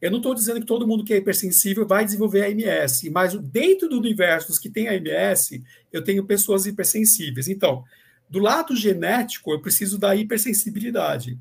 Eu 0.00 0.10
não 0.10 0.18
estou 0.18 0.34
dizendo 0.34 0.60
que 0.60 0.66
todo 0.66 0.86
mundo 0.86 1.04
que 1.04 1.14
é 1.14 1.18
hipersensível 1.18 1.86
vai 1.86 2.04
desenvolver 2.04 2.42
a 2.42 2.50
MS, 2.50 3.08
mas 3.10 3.34
dentro 3.34 3.88
do 3.88 3.98
universo 3.98 4.48
dos 4.48 4.58
que 4.58 4.68
tem 4.68 4.88
a 4.88 4.94
MS, 4.94 5.62
eu 5.92 6.02
tenho 6.02 6.26
pessoas 6.26 6.66
hipersensíveis. 6.66 7.46
Então, 7.46 7.84
do 8.28 8.40
lado 8.40 8.74
genético, 8.74 9.52
eu 9.52 9.60
preciso 9.60 9.96
da 9.96 10.16
hipersensibilidade. 10.16 11.38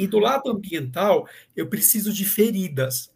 E 0.00 0.06
do 0.06 0.18
lado 0.18 0.50
ambiental, 0.50 1.28
eu 1.54 1.68
preciso 1.68 2.10
de 2.10 2.24
feridas. 2.24 3.12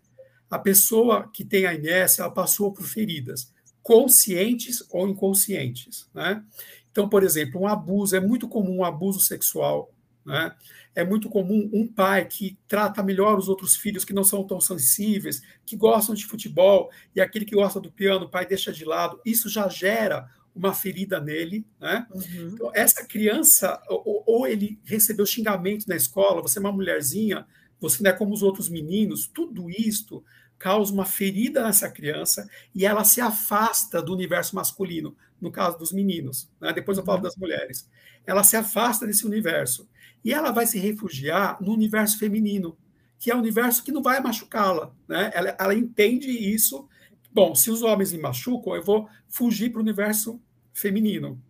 A 0.51 0.59
pessoa 0.59 1.31
que 1.33 1.43
tem 1.43 1.65
AMS, 1.65 2.19
ela 2.19 2.31
passou 2.31 2.75
por 2.75 2.85
feridas, 2.85 3.51
conscientes 3.83 4.85
ou 4.91 5.09
inconscientes. 5.09 6.07
Né? 6.13 6.45
Então, 6.93 7.09
por 7.09 7.23
exemplo, 7.23 7.63
um 7.63 7.67
abuso, 7.67 8.15
é 8.15 8.21
muito 8.21 8.47
comum 8.47 8.81
um 8.81 8.85
abuso 8.85 9.19
sexual. 9.19 9.91
Né? 10.27 10.55
É 10.95 11.03
muito 11.03 11.31
comum 11.31 11.71
um 11.73 11.87
pai 11.87 12.27
que 12.27 12.59
trata 12.69 13.03
melhor 13.03 13.39
os 13.39 13.49
outros 13.49 13.75
filhos 13.77 14.05
que 14.05 14.13
não 14.13 14.23
são 14.23 14.47
tão 14.47 14.61
sensíveis, 14.61 15.41
que 15.65 15.77
gostam 15.77 16.15
de 16.15 16.27
futebol, 16.27 16.91
e 17.17 17.21
aquele 17.23 17.47
que 17.47 17.55
gosta 17.55 17.81
do 17.81 17.91
piano, 17.91 18.27
o 18.27 18.31
pai 18.31 18.45
deixa 18.45 18.71
de 18.71 18.85
lado. 18.85 19.19
Isso 19.25 19.49
já 19.49 19.71
gera 19.71 20.29
uma 20.55 20.73
ferida 20.73 21.21
nele, 21.21 21.67
né? 21.81 22.07
Uhum. 22.11 22.51
Então, 22.53 22.71
essa 22.75 23.05
criança, 23.05 23.83
ou, 23.89 24.23
ou, 24.27 24.47
ele 24.47 24.79
recebeu 24.85 25.27
xingamento 25.27 25.89
na 25.89 25.97
escola, 25.97 26.41
você 26.41 26.59
é 26.59 26.61
uma 26.61 26.73
mulherzinha, 26.73 27.47
você 27.81 28.03
não 28.03 28.11
é 28.11 28.15
como 28.15 28.33
os 28.33 28.43
outros 28.43 28.69
meninos, 28.69 29.27
tudo 29.27 29.69
isto 29.69 30.25
causa 30.59 30.93
uma 30.93 31.05
ferida 31.05 31.63
nessa 31.65 31.91
criança 31.91 32.49
e 32.75 32.87
ela 32.87 33.05
se 33.05 33.21
afasta 33.21 34.01
do 34.01 34.13
universo 34.13 34.55
masculino, 34.55 35.17
no 35.41 35.51
caso 35.51 35.77
dos 35.77 35.93
meninos, 35.93 36.49
né? 36.61 36.73
depois 36.73 36.97
eu 36.97 37.05
falo 37.05 37.19
uhum. 37.19 37.25
das 37.25 37.37
mulheres. 37.37 37.91
Ela 38.25 38.45
se 38.45 38.57
afasta 38.57 39.07
desse 39.07 39.27
universo 39.27 39.89
e 40.25 40.33
ela 40.33 40.53
vai 40.53 40.67
se 40.67 40.79
refugiar 40.79 41.61
no 41.61 41.73
universo 41.73 42.19
feminino, 42.19 42.79
que 43.19 43.31
é 43.31 43.35
o 43.35 43.39
um 43.39 43.41
universo 43.41 43.83
que 43.83 43.93
não 43.93 44.03
vai 44.03 44.21
machucá-la, 44.21 44.95
né? 45.09 45.31
Ela, 45.35 45.57
ela 45.59 45.75
entende 45.75 46.31
isso 46.31 46.89
Bom, 47.35 47.53
se 47.53 47.69
os 47.69 47.83
homens 47.83 48.13
me 48.13 48.19
machucam, 48.19 48.77
eu 48.77 48.83
vou 48.83 49.09
fugir 49.29 49.71
para 49.71 49.81
o 49.81 49.83
universo 49.83 50.41
feminino. 50.73 51.43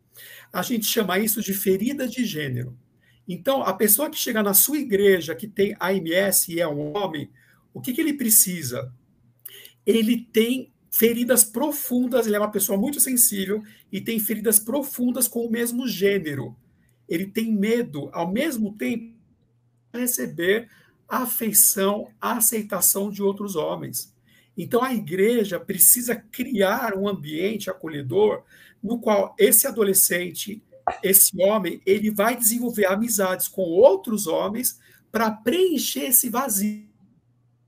A 0.51 0.63
gente 0.63 0.87
chama 0.87 1.19
isso 1.19 1.43
de 1.43 1.53
ferida 1.53 2.09
de 2.09 2.25
gênero. 2.25 2.75
Então, 3.29 3.63
a 3.63 3.75
pessoa 3.75 4.09
que 4.09 4.17
chega 4.17 4.43
na 4.43 4.55
sua 4.55 4.79
igreja 4.79 5.35
que 5.35 5.47
tem 5.47 5.77
AMS 5.79 6.49
e 6.49 6.59
é 6.59 6.67
um 6.67 6.97
homem, 6.97 7.29
o 7.75 7.83
que, 7.83 7.93
que 7.93 8.01
ele 8.01 8.15
precisa? 8.15 8.91
Ele 9.85 10.27
tem 10.33 10.73
feridas 10.91 11.45
profundas, 11.45 12.27
ele 12.27 12.37
é 12.37 12.39
uma 12.39 12.51
pessoa 12.51 12.79
muito 12.79 12.99
sensível 12.99 13.63
e 13.93 14.01
tem 14.01 14.19
feridas 14.19 14.59
profundas 14.59 15.29
com 15.29 15.45
o 15.45 15.51
mesmo 15.51 15.87
gênero. 15.87 16.57
Ele 17.07 17.27
tem 17.27 17.53
medo, 17.53 18.09
ao 18.13 18.33
mesmo 18.33 18.73
tempo, 18.75 19.13
de 19.93 20.01
receber 20.01 20.71
a 21.07 21.25
afeição, 21.25 22.11
a 22.19 22.39
aceitação 22.39 23.11
de 23.11 23.23
outros 23.23 23.55
homens. 23.55 24.14
Então 24.57 24.83
a 24.83 24.95
igreja 24.95 25.59
precisa 25.59 26.15
criar 26.15 26.95
um 26.95 27.09
ambiente 27.09 27.69
acolhedor 27.69 28.45
no 28.83 28.99
qual 28.99 29.35
esse 29.39 29.67
adolescente, 29.67 30.63
esse 31.03 31.41
homem, 31.43 31.81
ele 31.87 32.11
vai 32.11 32.37
desenvolver 32.37 32.87
amizades 32.87 33.49
com 33.49 33.63
outros 33.63 34.27
homens 34.27 34.79
para 35.11 35.31
preencher 35.31 36.07
esse 36.07 36.29
vazio. 36.29 36.89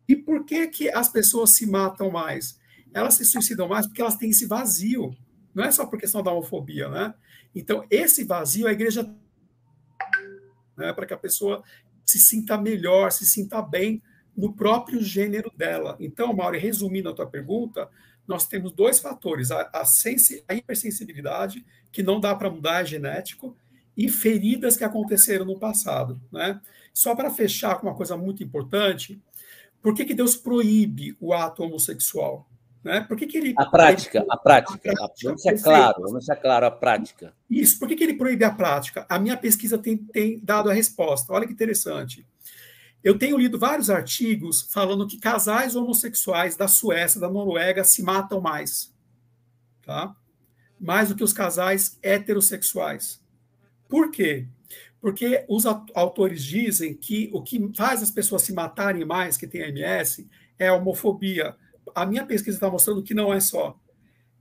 E 0.08 0.14
por 0.14 0.44
que 0.44 0.66
que 0.68 0.88
as 0.90 1.08
pessoas 1.08 1.50
se 1.50 1.66
matam 1.66 2.10
mais? 2.10 2.58
Elas 2.92 3.14
se 3.14 3.24
suicidam 3.24 3.68
mais 3.68 3.86
porque 3.86 4.00
elas 4.00 4.16
têm 4.16 4.30
esse 4.30 4.46
vazio. 4.46 5.16
Não 5.54 5.64
é 5.64 5.70
só 5.70 5.86
por 5.86 5.98
questão 5.98 6.22
da 6.22 6.30
homofobia, 6.30 6.88
né? 6.88 7.14
Então, 7.54 7.84
esse 7.90 8.22
vazio 8.24 8.66
a 8.66 8.72
igreja 8.72 9.10
né, 10.76 10.92
para 10.92 11.06
que 11.06 11.14
a 11.14 11.18
pessoa 11.18 11.64
se 12.04 12.20
sinta 12.20 12.58
melhor, 12.58 13.10
se 13.10 13.24
sinta 13.24 13.62
bem 13.62 14.02
no 14.36 14.52
próprio 14.52 15.02
gênero 15.02 15.50
dela. 15.56 15.96
Então, 15.98 16.32
Mauro, 16.32 16.58
resumindo 16.58 17.08
a 17.08 17.14
tua 17.14 17.26
pergunta, 17.26 17.88
nós 18.26 18.46
temos 18.46 18.72
dois 18.72 18.98
fatores: 18.98 19.50
a, 19.50 19.70
a, 19.72 19.84
sensi, 19.84 20.44
a 20.46 20.54
hipersensibilidade, 20.54 21.64
que 21.90 22.02
não 22.02 22.20
dá 22.20 22.34
para 22.34 22.50
mudar, 22.50 22.82
é 22.82 22.84
genético, 22.84 23.56
e 23.96 24.08
feridas 24.08 24.76
que 24.76 24.84
aconteceram 24.84 25.44
no 25.44 25.58
passado. 25.58 26.20
Né? 26.30 26.60
Só 26.92 27.14
para 27.14 27.30
fechar 27.30 27.76
com 27.76 27.86
uma 27.86 27.96
coisa 27.96 28.16
muito 28.16 28.42
importante, 28.42 29.20
por 29.80 29.94
que, 29.94 30.04
que 30.04 30.14
Deus 30.14 30.36
proíbe 30.36 31.16
o 31.20 31.32
ato 31.32 31.62
homossexual? 31.62 32.46
Né? 32.84 33.00
Por 33.00 33.16
que, 33.16 33.26
que 33.26 33.38
ele, 33.38 33.54
a 33.56 33.66
prática, 33.66 34.18
ele, 34.18 34.26
a 34.30 34.36
prática, 34.36 34.92
a 34.92 34.94
prática. 34.94 35.28
Vamos 35.28 35.42
ser 35.42 35.62
claro, 35.62 36.02
vamos 36.02 36.24
ser 36.24 36.36
claro, 36.36 36.66
a 36.66 36.70
prática. 36.70 37.34
Isso, 37.50 37.78
por 37.78 37.88
que, 37.88 37.96
que 37.96 38.04
ele 38.04 38.14
proíbe 38.14 38.44
a 38.44 38.50
prática? 38.50 39.04
A 39.08 39.18
minha 39.18 39.36
pesquisa 39.36 39.76
tem, 39.76 39.96
tem 39.96 40.38
dado 40.40 40.70
a 40.70 40.72
resposta. 40.72 41.32
Olha 41.32 41.46
que 41.46 41.52
interessante. 41.52 42.24
Eu 43.06 43.16
tenho 43.16 43.38
lido 43.38 43.56
vários 43.56 43.88
artigos 43.88 44.62
falando 44.62 45.06
que 45.06 45.16
casais 45.16 45.76
homossexuais 45.76 46.56
da 46.56 46.66
Suécia, 46.66 47.20
da 47.20 47.30
Noruega, 47.30 47.84
se 47.84 48.02
matam 48.02 48.40
mais. 48.40 48.92
Tá? 49.80 50.16
Mais 50.76 51.08
do 51.08 51.14
que 51.14 51.22
os 51.22 51.32
casais 51.32 52.00
heterossexuais. 52.02 53.22
Por 53.88 54.10
quê? 54.10 54.48
Porque 55.00 55.44
os 55.48 55.64
autores 55.66 56.42
dizem 56.42 56.94
que 56.94 57.30
o 57.32 57.44
que 57.44 57.70
faz 57.76 58.02
as 58.02 58.10
pessoas 58.10 58.42
se 58.42 58.52
matarem 58.52 59.04
mais 59.04 59.36
que 59.36 59.46
tem 59.46 59.60
MS 59.68 60.28
é 60.58 60.66
a 60.66 60.74
homofobia. 60.74 61.54
A 61.94 62.04
minha 62.04 62.26
pesquisa 62.26 62.56
está 62.56 62.68
mostrando 62.68 63.04
que 63.04 63.14
não 63.14 63.32
é 63.32 63.38
só. 63.38 63.78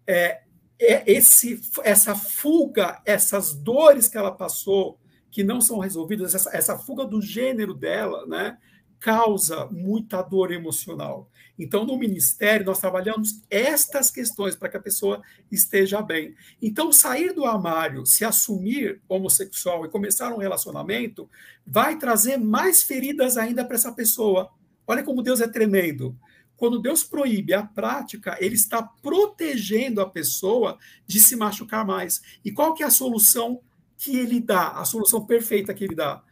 É, 0.08 0.42
é 0.80 1.04
esse, 1.06 1.62
essa 1.84 2.16
fuga, 2.16 3.00
essas 3.06 3.54
dores 3.54 4.08
que 4.08 4.18
ela 4.18 4.32
passou, 4.32 5.00
que 5.36 5.44
não 5.44 5.60
são 5.60 5.80
resolvidas, 5.80 6.34
essa, 6.34 6.50
essa 6.56 6.78
fuga 6.78 7.06
do 7.06 7.22
gênero 7.22 7.74
dela, 7.74 8.26
né, 8.26 8.58
causa 9.02 9.66
muita 9.66 10.22
dor 10.22 10.50
emocional. 10.50 11.30
Então, 11.60 11.86
no 11.86 11.98
ministério, 11.98 12.66
nós 12.66 12.80
trabalhamos 12.80 13.42
estas 13.50 14.10
questões 14.10 14.56
para 14.56 14.70
que 14.70 14.78
a 14.78 14.82
pessoa 14.82 15.22
esteja 15.52 16.02
bem. 16.02 16.34
Então, 16.62 16.90
sair 16.90 17.34
do 17.34 17.44
armário, 17.44 18.06
se 18.06 18.24
assumir 18.24 19.02
homossexual 19.10 19.86
e 19.86 19.90
começar 19.90 20.34
um 20.34 20.38
relacionamento, 20.38 21.30
vai 21.68 21.98
trazer 21.98 22.38
mais 22.38 22.82
feridas 22.82 23.36
ainda 23.36 23.66
para 23.66 23.76
essa 23.76 23.92
pessoa. 23.92 24.50
Olha 24.88 25.04
como 25.04 25.22
Deus 25.22 25.42
é 25.42 25.50
tremendo. 25.50 26.18
Quando 26.56 26.82
Deus 26.82 27.04
proíbe 27.04 27.54
a 27.54 27.64
prática, 27.64 28.38
ele 28.40 28.56
está 28.56 28.82
protegendo 28.82 30.00
a 30.00 30.10
pessoa 30.10 30.78
de 31.06 31.20
se 31.20 31.36
machucar 31.36 31.86
mais. 31.86 32.22
E 32.46 32.54
qual 32.54 32.74
que 32.74 32.84
é 32.84 32.86
a 32.86 32.90
solução 32.90 33.60
que 33.98 34.18
ele 34.18 34.40
dá? 34.40 34.70
A 34.72 34.86
solução 34.86 35.26
perfeita 35.26 35.74
que 35.74 35.84
ele 35.84 35.96
dá? 35.96 36.24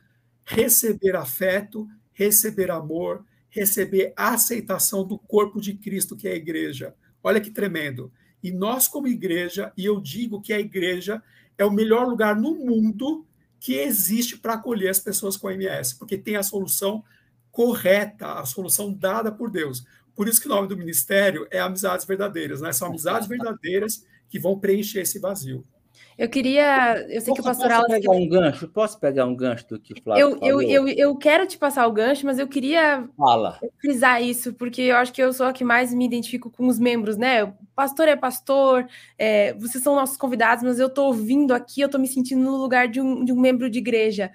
Receber 0.46 1.16
afeto, 1.16 1.88
receber 2.12 2.70
amor, 2.72 3.26
receber 3.50 4.14
aceitação 4.16 5.06
do 5.06 5.18
corpo 5.18 5.62
de 5.62 5.74
Cristo, 5.76 6.16
que 6.16 6.28
é 6.28 6.32
a 6.32 6.36
igreja. 6.36 6.96
Olha 7.24 7.40
que 7.40 7.52
tremendo. 7.52 8.12
E 8.42 8.52
nós, 8.52 8.88
como 8.88 9.08
igreja, 9.08 9.72
e 9.78 9.86
eu 9.86 10.02
digo 10.02 10.42
que 10.42 10.52
a 10.52 10.60
igreja 10.60 11.24
é 11.58 11.64
o 11.64 11.72
melhor 11.72 12.08
lugar 12.08 12.36
no 12.36 12.56
mundo 12.56 13.26
que 13.60 13.76
existe 13.76 14.38
para 14.38 14.56
acolher 14.56 14.90
as 14.90 15.00
pessoas 15.00 15.38
com 15.38 15.50
MS, 15.50 15.98
porque 15.98 16.18
tem 16.18 16.36
a 16.36 16.44
solução 16.44 17.04
correta, 17.50 18.34
a 18.34 18.46
solução 18.46 18.92
dada 18.92 19.32
por 19.32 19.50
Deus. 19.50 19.86
Por 20.16 20.28
isso 20.28 20.42
que 20.42 20.48
o 20.48 20.50
nome 20.50 20.68
do 20.68 20.76
ministério 20.76 21.48
é 21.50 21.60
Amizades 21.60 22.06
Verdadeiras, 22.06 22.60
né? 22.60 22.74
São 22.74 22.90
amizades 22.90 23.28
verdadeiras 23.28 24.06
que 24.28 24.40
vão 24.40 24.60
preencher 24.60 25.02
esse 25.02 25.20
vazio. 25.20 25.66
Eu 26.18 26.30
queria. 26.30 26.98
Eu 27.10 27.22
sei 27.22 27.30
posso, 27.30 27.34
que 27.34 27.42
o 27.42 27.44
pastor 27.44 27.70
Posso 27.70 27.88
pegar 27.88 28.12
um 28.12 28.30
gancho? 28.30 28.68
Posso 28.68 29.00
pegar 29.00 29.26
um 29.26 29.36
gancho 29.36 29.68
do 29.68 29.80
que 29.80 29.94
o 29.94 30.02
Flávio 30.02 30.22
eu, 30.22 30.38
falou? 30.38 30.62
Eu, 30.62 30.70
eu, 30.70 30.88
eu 30.88 31.16
quero 31.16 31.48
te 31.48 31.58
passar 31.58 31.88
o 31.88 31.92
gancho, 31.92 32.26
mas 32.26 32.40
eu 32.40 32.48
queria 32.48 33.08
Fala. 33.18 33.60
frisar 33.80 34.22
isso, 34.22 34.54
porque 34.54 34.82
eu 34.82 34.96
acho 34.96 35.12
que 35.12 35.22
eu 35.22 35.34
sou 35.34 35.48
a 35.48 35.54
que 35.54 35.64
mais 35.64 35.94
me 35.94 36.06
identifico 36.06 36.50
com 36.50 36.68
os 36.68 36.78
membros, 36.78 37.18
né? 37.18 37.44
O 37.44 37.54
pastor 37.76 38.08
é 38.08 38.16
pastor, 38.16 38.88
é, 39.18 39.54
vocês 39.54 39.84
são 39.84 39.96
nossos 39.96 40.18
convidados, 40.18 40.64
mas 40.64 40.80
eu 40.80 40.88
estou 40.88 41.08
ouvindo 41.08 41.54
aqui, 41.54 41.82
eu 41.82 41.88
estou 41.88 42.00
me 42.00 42.08
sentindo 42.08 42.44
no 42.44 42.58
lugar 42.58 42.88
de 42.88 43.02
um, 43.02 43.26
de 43.26 43.34
um 43.34 43.40
membro 43.40 43.70
de 43.70 43.80
igreja. 43.80 44.32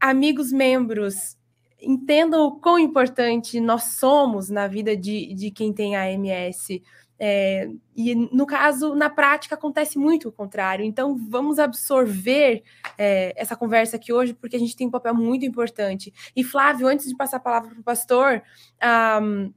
Amigos 0.00 0.50
membros, 0.50 1.36
entendam 1.82 2.46
o 2.46 2.52
quão 2.52 2.78
importante 2.78 3.60
nós 3.60 3.84
somos 3.98 4.48
na 4.48 4.66
vida 4.66 4.96
de, 4.96 5.34
de 5.34 5.50
quem 5.50 5.72
tem 5.72 5.96
AMS. 5.96 6.80
É, 7.22 7.68
e 7.94 8.14
no 8.14 8.46
caso, 8.46 8.94
na 8.94 9.10
prática, 9.10 9.54
acontece 9.54 9.98
muito 9.98 10.30
o 10.30 10.32
contrário. 10.32 10.82
Então, 10.82 11.18
vamos 11.28 11.58
absorver 11.58 12.62
é, 12.96 13.34
essa 13.36 13.54
conversa 13.54 13.96
aqui 13.96 14.10
hoje, 14.10 14.32
porque 14.32 14.56
a 14.56 14.58
gente 14.58 14.74
tem 14.74 14.86
um 14.86 14.90
papel 14.90 15.14
muito 15.14 15.44
importante. 15.44 16.14
E, 16.34 16.42
Flávio, 16.42 16.88
antes 16.88 17.06
de 17.06 17.14
passar 17.14 17.36
a 17.36 17.40
palavra 17.40 17.68
para 17.70 17.80
o 17.80 17.84
pastor, 17.84 18.42
um, 19.22 19.52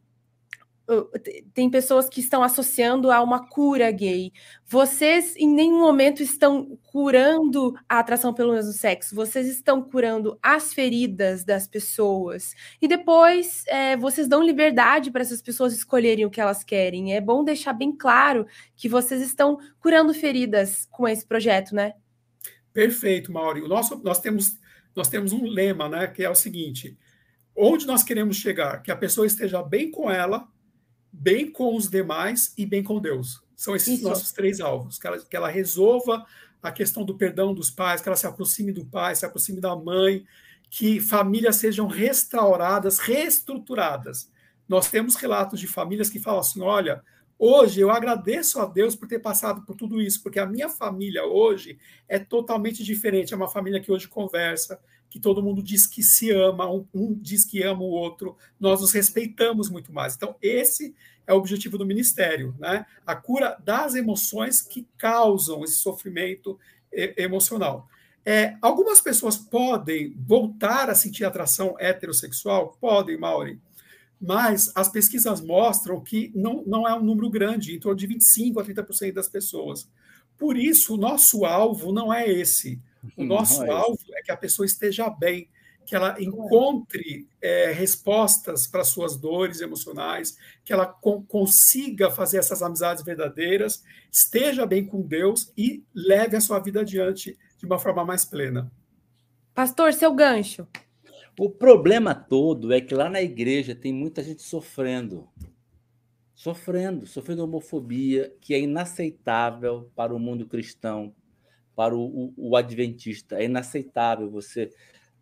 tem 1.54 1.70
pessoas 1.70 2.10
que 2.10 2.20
estão 2.20 2.44
associando 2.44 3.10
a 3.10 3.22
uma 3.22 3.48
cura 3.48 3.90
gay. 3.90 4.34
Vocês 4.66 5.34
em 5.38 5.48
nenhum 5.48 5.80
momento 5.80 6.22
estão 6.22 6.78
curando 6.84 7.74
a 7.88 8.00
atração 8.00 8.34
pelo 8.34 8.54
mesmo 8.54 8.74
sexo, 8.74 9.16
vocês 9.16 9.48
estão 9.48 9.82
curando 9.82 10.38
as 10.44 10.74
feridas 10.74 11.46
das 11.46 11.68
pessoas. 11.68 12.54
E 12.82 12.88
depois 12.88 13.64
é, 13.68 13.96
vocês 13.96 14.28
dão 14.28 14.44
liberdade 14.44 15.10
para 15.10 15.22
essas 15.22 15.42
pessoas 15.42 15.74
escolherem 15.74 16.26
o 16.26 16.30
que 16.30 16.42
elas 16.42 16.64
querem. 16.64 17.16
É 17.16 17.22
bom 17.22 17.44
deixar 17.44 17.74
bem 17.74 17.96
claro 17.96 18.46
que 18.76 18.90
vocês 18.90 19.22
estão 19.22 19.58
curando 19.80 20.14
feridas 20.14 20.86
com 20.92 21.08
esse 21.08 21.26
projeto, 21.26 21.74
né? 21.74 21.94
Perfeito, 22.74 23.32
Mauri. 23.32 23.62
O 23.62 23.68
nosso, 23.68 24.02
nós, 24.04 24.20
temos, 24.20 24.60
nós 24.96 25.08
temos 25.08 25.32
um 25.32 25.46
lema, 25.46 25.88
né, 25.88 26.08
que 26.08 26.24
é 26.24 26.30
o 26.30 26.36
seguinte: 26.36 26.98
onde 27.56 27.86
nós 27.86 28.04
queremos 28.04 28.36
chegar? 28.36 28.82
Que 28.82 28.92
a 28.92 28.98
pessoa 28.98 29.26
esteja 29.26 29.62
bem 29.64 29.90
com 29.90 30.12
ela 30.12 30.52
bem 31.14 31.51
com 31.51 31.76
os 31.76 31.88
demais 31.88 32.53
e 32.57 32.66
bem 32.66 32.84
com 32.84 32.99
Deus. 32.99 33.43
São 33.55 33.76
esses 33.76 33.99
Isso. 33.99 34.03
nossos 34.03 34.32
três 34.32 34.59
alvos. 34.59 34.97
Que 34.97 35.07
ela, 35.07 35.20
que 35.20 35.36
ela 35.36 35.47
resolva 35.47 36.26
a 36.61 36.72
questão 36.72 37.05
do 37.05 37.16
perdão 37.16 37.53
dos 37.53 37.70
pais, 37.70 38.01
que 38.01 38.09
ela 38.09 38.16
se 38.16 38.26
aproxime 38.26 38.72
do 38.72 38.86
pai, 38.86 39.16
se 39.16 39.26
aproxime 39.26 39.61
da 39.61 39.76
mãe, 39.76 40.26
que 40.70 40.99
famílias 40.99 41.57
sejam 41.57 41.88
restauradas, 41.88 42.97
reestruturadas. 42.97 44.32
Nós 44.68 44.89
temos 44.89 45.16
relatos 45.16 45.59
de 45.59 45.68
famílias 45.68 46.09
que 46.09 46.20
falam 46.20 46.39
assim: 46.39 46.61
olha, 46.61 47.03
hoje 47.44 47.82
eu 47.82 47.91
agradeço 47.91 48.60
a 48.60 48.66
Deus 48.66 48.96
por 48.96 49.08
ter 49.08 49.20
passado 49.20 49.64
por 49.66 49.76
tudo 49.76 50.02
isso, 50.02 50.24
porque 50.24 50.39
a 50.39 50.46
minha 50.46 50.70
família 50.70 51.26
hoje 51.26 51.78
é 52.08 52.18
totalmente 52.18 52.84
diferente. 52.84 53.34
É 53.34 53.38
uma 53.38 53.50
família 53.50 53.82
que 53.82 53.91
hoje 53.91 54.08
conversa, 54.08 54.80
que 55.10 55.20
todo 55.20 55.44
mundo 55.44 55.62
diz 55.62 55.86
que 55.86 56.02
se 56.02 56.32
ama, 56.32 56.72
um, 56.72 56.88
um, 56.94 57.14
diz 57.14 57.44
que 57.44 57.62
ama 57.62 57.82
o 57.82 57.89
outro, 57.89 58.38
nós 58.60 58.82
nos 58.82 58.91
respeitamos 58.91 59.70
muito 59.70 59.91
mais. 59.91 60.16
Então, 60.16 60.36
esse 60.41 60.96
é 61.28 61.34
o 61.34 61.38
objetivo 61.38 61.78
do 61.78 61.86
ministério, 61.86 62.56
né? 62.58 62.86
A 63.06 63.16
cura 63.16 63.58
das 63.64 63.96
emoções 63.96 64.62
que 64.62 64.88
causam 64.98 65.64
esse 65.64 65.76
sofrimento 65.76 66.58
emocional. 66.91 67.88
É, 68.26 68.56
algumas 68.62 69.02
pessoas 69.02 69.36
podem 69.36 70.16
voltar 70.18 70.89
a 70.89 70.96
sentir 70.96 71.26
atração 71.26 71.76
heterossexual? 71.78 72.78
Podem, 72.80 73.18
Mauri. 73.18 73.60
Mas 74.26 74.71
as 74.74 74.88
pesquisas 74.88 75.41
mostram 75.41 75.99
que 75.99 76.32
não, 76.34 76.63
não 76.65 76.88
é 76.88 76.95
um 76.95 77.03
número 77.03 77.30
grande, 77.30 77.76
em 77.76 77.80
torno 77.80 77.97
de 77.97 78.07
25% 78.07 78.57
a 78.57 78.63
30% 78.63 79.11
das 79.11 79.28
pessoas. 79.28 79.89
Por 80.38 80.55
isso, 80.55 80.93
o 80.93 80.97
nosso 80.97 81.43
alvo 81.43 81.91
não 81.91 82.13
é 82.13 82.26
esse. 82.26 82.82
O 83.17 83.26
nosso 83.26 83.65
é 83.65 83.69
alvo 83.69 83.99
é 84.13 84.21
que 84.21 84.32
a 84.32 84.38
pessoa 84.38 84.65
esteja 84.65 85.09
bem, 85.09 85.49
que 85.86 85.93
ela 85.93 86.15
encontre 86.21 87.28
é, 87.41 87.74
respostas 87.74 88.65
para 88.65 88.86
suas 88.86 89.17
dores 89.17 89.59
emocionais, 89.59 90.38
que 90.63 90.71
ela 90.71 90.86
consiga 90.86 92.09
fazer 92.09 92.38
essas 92.38 92.61
amizades 92.61 93.03
verdadeiras, 93.03 93.84
esteja 94.09 94.65
bem 94.65 94.86
com 94.86 95.01
Deus 95.01 95.51
e 95.57 95.84
leve 95.93 96.38
a 96.38 96.41
sua 96.41 96.59
vida 96.59 96.80
adiante 96.80 97.38
de 97.57 97.65
uma 97.65 97.78
forma 97.78 98.05
mais 98.05 98.24
plena. 98.24 98.71
Pastor, 99.53 99.91
seu 99.93 100.13
gancho. 100.13 100.65
O 101.40 101.50
problema 101.50 102.14
todo 102.14 102.72
é 102.72 102.80
que 102.80 102.94
lá 102.94 103.10
na 103.10 103.22
igreja 103.22 103.74
tem 103.74 103.92
muita 103.92 104.24
gente 104.24 104.44
sofrendo. 104.44 105.28
Sofrendo, 106.36 107.08
sofrendo 107.08 107.44
homofobia, 107.44 108.36
que 108.40 108.54
é 108.54 108.60
inaceitável 108.60 109.90
para 109.96 110.14
o 110.14 110.20
mundo 110.20 110.46
cristão, 110.46 111.16
para 111.76 111.96
o, 111.96 112.04
o, 112.04 112.34
o 112.38 112.56
adventista. 112.56 113.38
É 113.38 113.46
inaceitável 113.46 114.30
você 114.30 114.72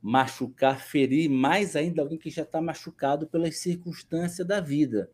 machucar, 0.01 0.81
ferir 0.81 1.29
mais 1.29 1.75
ainda 1.75 2.01
alguém 2.01 2.17
que 2.17 2.29
já 2.29 2.41
está 2.41 2.59
machucado 2.59 3.27
pelas 3.27 3.57
circunstâncias 3.57 4.45
da 4.45 4.59
vida. 4.59 5.09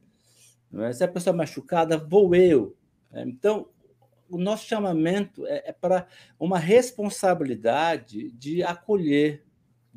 É? 0.74 0.93
Se 0.93 1.04
a 1.04 1.08
pessoa 1.08 1.34
é 1.34 1.38
machucada, 1.38 1.98
vou 1.98 2.34
eu. 2.34 2.76
É, 3.12 3.22
então, 3.24 3.68
o 4.30 4.38
nosso 4.38 4.66
chamamento 4.66 5.45
é, 5.45 5.70
é 5.70 5.72
para 5.74 6.08
uma 6.39 6.60
responsabilidade 6.60 8.32
de 8.32 8.64
acolher, 8.64 9.43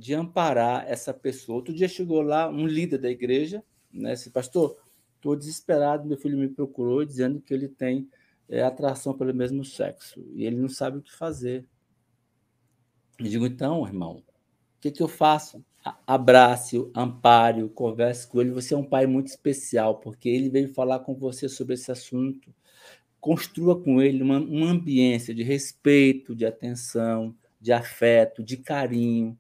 de 0.01 0.15
amparar 0.15 0.87
essa 0.89 1.13
pessoa. 1.13 1.57
Outro 1.57 1.75
dia 1.75 1.87
chegou 1.87 2.23
lá 2.23 2.49
um 2.49 2.67
líder 2.67 2.97
da 2.97 3.11
igreja, 3.11 3.63
né? 3.93 4.15
Disse, 4.15 4.31
pastor, 4.31 4.79
estou 5.15 5.37
desesperado, 5.37 6.09
meu 6.09 6.17
filho 6.17 6.39
me 6.39 6.49
procurou 6.49 7.05
dizendo 7.05 7.39
que 7.39 7.53
ele 7.53 7.69
tem 7.69 8.09
é 8.49 8.63
atração 8.63 9.17
pelo 9.17 9.33
mesmo 9.33 9.63
sexo 9.63 10.27
e 10.35 10.45
ele 10.45 10.57
não 10.57 10.69
sabe 10.71 10.97
o 10.97 11.03
que 11.03 11.15
fazer. 11.15 11.69
Eu 13.19 13.27
digo, 13.27 13.47
então, 13.47 13.87
irmão, 13.87 14.17
o 14.17 14.81
que, 14.81 14.91
que 14.91 15.03
eu 15.03 15.07
faço? 15.07 15.63
Abrace-o, 16.07 16.91
ampare-o, 16.95 17.69
converse 17.69 18.27
com 18.27 18.41
ele. 18.41 18.51
Você 18.51 18.73
é 18.73 18.77
um 18.77 18.85
pai 18.85 19.07
muito 19.07 19.29
especial, 19.29 20.01
porque 20.01 20.31
ele 20.31 20.49
veio 20.49 20.73
falar 20.73 21.01
com 21.01 21.15
você 21.15 21.47
sobre 21.47 21.75
esse 21.75 21.93
assunto. 21.93 22.53
Construa 23.21 23.81
com 23.81 24.01
ele 24.01 24.23
uma, 24.23 24.39
uma 24.39 24.71
ambiência 24.71 25.35
de 25.35 25.43
respeito, 25.43 26.35
de 26.35 26.47
atenção, 26.47 27.37
de 27.61 27.71
afeto, 27.71 28.43
de 28.43 28.57
carinho 28.57 29.39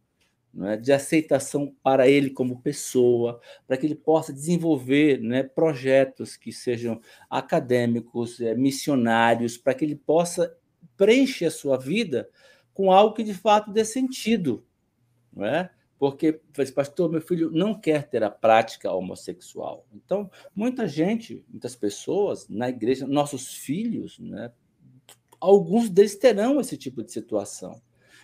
né, 0.52 0.76
de 0.76 0.92
aceitação 0.92 1.74
para 1.82 2.08
ele 2.08 2.30
como 2.30 2.60
pessoa, 2.60 3.40
para 3.66 3.76
que 3.76 3.86
ele 3.86 3.94
possa 3.94 4.32
desenvolver 4.32 5.20
né, 5.20 5.42
projetos 5.42 6.36
que 6.36 6.52
sejam 6.52 7.00
acadêmicos, 7.28 8.40
é, 8.40 8.54
missionários, 8.54 9.56
para 9.56 9.74
que 9.74 9.84
ele 9.84 9.96
possa 9.96 10.56
preencher 10.96 11.46
a 11.46 11.50
sua 11.50 11.78
vida 11.78 12.28
com 12.74 12.90
algo 12.90 13.14
que 13.14 13.22
de 13.22 13.34
fato 13.34 13.72
dê 13.72 13.84
sentido. 13.84 14.64
Não 15.32 15.46
é? 15.46 15.70
Porque, 15.98 16.40
pastor, 16.74 17.10
meu 17.10 17.20
filho 17.20 17.50
não 17.50 17.78
quer 17.78 18.08
ter 18.08 18.22
a 18.22 18.30
prática 18.30 18.90
homossexual. 18.90 19.86
Então, 19.92 20.30
muita 20.54 20.88
gente, 20.88 21.44
muitas 21.46 21.76
pessoas 21.76 22.48
na 22.48 22.70
igreja, 22.70 23.06
nossos 23.06 23.54
filhos, 23.54 24.18
né, 24.18 24.50
alguns 25.38 25.90
deles 25.90 26.16
terão 26.16 26.58
esse 26.58 26.76
tipo 26.76 27.02
de 27.02 27.12
situação. 27.12 27.80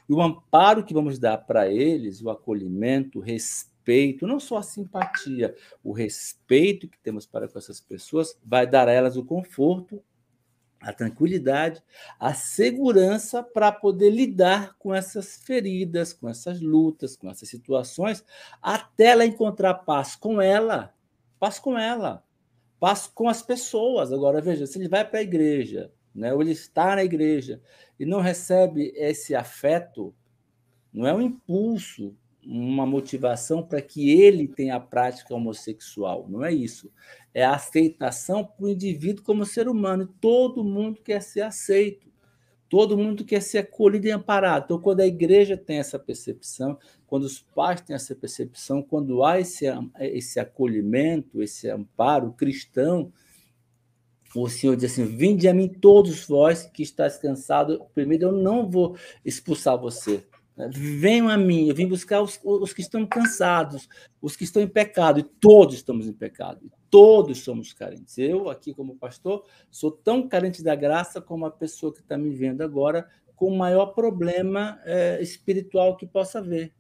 E 0.09 0.13
o 0.13 0.23
amparo 0.23 0.85
que 0.85 0.95
vamos 0.95 1.19
dar 1.19 1.39
para 1.39 1.69
eles, 1.69 2.23
o 2.23 2.31
acolhimento, 2.31 3.19
o 3.19 3.23
respeito, 3.23 4.27
não 4.27 4.39
só 4.39 4.59
a 4.59 4.63
simpatia, 4.63 5.55
o 5.83 5.93
respeito 5.93 6.89
que 6.89 6.99
temos 6.99 7.27
para 7.27 7.49
com 7.49 7.59
essas 7.59 7.81
pessoas, 7.81 8.39
vai 8.45 8.67
dar 8.67 8.89
a 8.89 8.93
elas 8.93 9.17
o 9.17 9.25
conforto, 9.25 10.03
a 10.81 10.93
tranquilidade, 10.93 11.83
a 12.19 12.35
segurança 12.35 13.43
para 13.43 13.73
poder 13.73 14.11
lidar 14.11 14.77
com 14.79 14.95
essas 14.95 15.37
feridas, 15.37 16.13
com 16.13 16.29
essas 16.29 16.61
lutas, 16.61 17.17
com 17.17 17.31
essas 17.31 17.49
situações, 17.49 18.25
até 18.63 19.07
ela 19.07 19.27
encontrar 19.27 19.75
paz 19.75 20.15
com 20.15 20.41
ela, 20.41 20.95
paz 21.41 21.59
com 21.59 21.79
ela, 21.79 22.23
paz 22.79 23.07
com 23.07 23.29
as 23.29 23.43
pessoas. 23.43 24.13
Agora, 24.13 24.41
veja, 24.41 24.67
se 24.67 24.79
ele 24.79 24.89
vai 24.89 25.05
para 25.05 25.19
a 25.19 25.23
igreja, 25.23 25.91
né, 26.17 26.33
ou 26.33 26.41
ele 26.41 26.53
está 26.53 26.97
na 26.97 27.05
igreja 27.05 27.61
e 27.99 28.07
não 28.07 28.21
recebe 28.21 28.93
esse 28.97 29.35
afeto, 29.35 30.15
não 30.93 31.07
é 31.07 31.13
um 31.13 31.21
impulso, 31.21 32.17
uma 32.43 32.87
motivação 32.87 33.63
para 33.63 33.83
que 33.83 34.11
ele 34.23 34.47
tenha 34.47 34.77
a 34.77 34.81
prática 34.81 35.35
homossexual. 35.35 36.27
Não 36.29 36.45
é 36.45 36.53
isso. 36.53 36.91
É 37.35 37.45
a 37.45 37.55
aceitação 37.55 38.45
para 38.45 38.65
o 38.65 38.69
indivíduo 38.69 39.25
como 39.25 39.45
ser 39.45 39.69
humano. 39.69 40.07
Todo 40.21 40.65
mundo 40.65 41.01
quer 41.03 41.21
ser 41.21 41.43
aceito. 41.43 42.07
Todo 42.69 42.97
mundo 42.97 43.25
quer 43.25 43.43
ser 43.43 43.59
acolhido 43.59 44.07
e 44.07 44.11
amparado. 44.11 44.65
Então, 44.65 44.81
quando 44.81 45.01
a 45.01 45.07
igreja 45.07 45.57
tem 45.57 45.79
essa 45.79 45.99
percepção, 45.99 46.79
quando 47.07 47.25
os 47.25 47.41
pais 47.41 47.81
têm 47.81 47.95
essa 47.95 48.15
percepção, 48.15 48.83
quando 48.83 49.25
há 49.25 49.39
esse, 49.41 49.67
esse 50.01 50.41
acolhimento, 50.41 51.43
esse 51.43 51.69
amparo 51.69 52.33
cristão, 52.33 53.13
o 54.35 54.49
Senhor 54.49 54.77
diz 54.77 54.93
assim: 54.93 55.05
Vinde 55.05 55.49
a 55.49 55.55
mim 55.55 55.69
todos 55.69 56.27
vós 56.27 56.65
que 56.65 56.83
estáis 56.83 57.17
cansados. 57.17 57.79
Primeiro, 57.95 58.27
eu 58.27 58.33
não 58.33 58.69
vou 58.69 58.97
expulsar 59.25 59.79
você. 59.79 60.25
Venham 60.71 61.29
a 61.29 61.37
mim, 61.37 61.69
eu 61.69 61.75
vim 61.75 61.87
buscar 61.87 62.23
os, 62.23 62.41
os, 62.43 62.73
que 62.73 62.81
estão 62.81 63.05
cansados, 63.05 63.87
os 64.23 64.35
que 64.35 64.45
estão 64.45 64.63
em 64.63 64.67
pecado, 64.69 65.21
e 65.21 65.23
todos 65.23 65.75
estamos 65.75 66.09
em 66.09 66.15
pecado, 66.15 66.73
todos 66.89 67.41
somos 67.41 67.75
carentes. 67.75 68.17
Eu, 68.17 68.49
aqui 68.49 68.73
como 68.73 68.97
pastor, 68.97 69.45
sou 69.71 69.91
tão 69.91 70.27
carente 70.27 70.65
da 70.65 70.75
graça 70.75 71.21
como 71.21 71.45
a 71.45 71.51
pessoa 71.51 71.93
que 71.93 72.01
está 72.01 72.17
me 72.17 72.31
vendo 72.31 72.63
agora, 72.63 73.07
com 73.35 73.49
o 73.49 73.59
maior 73.59 73.89
problema 73.89 74.81
é, 74.85 75.21
espiritual 75.21 75.95
que 75.95 76.07
possa 76.07 76.39
haver. 76.39 76.73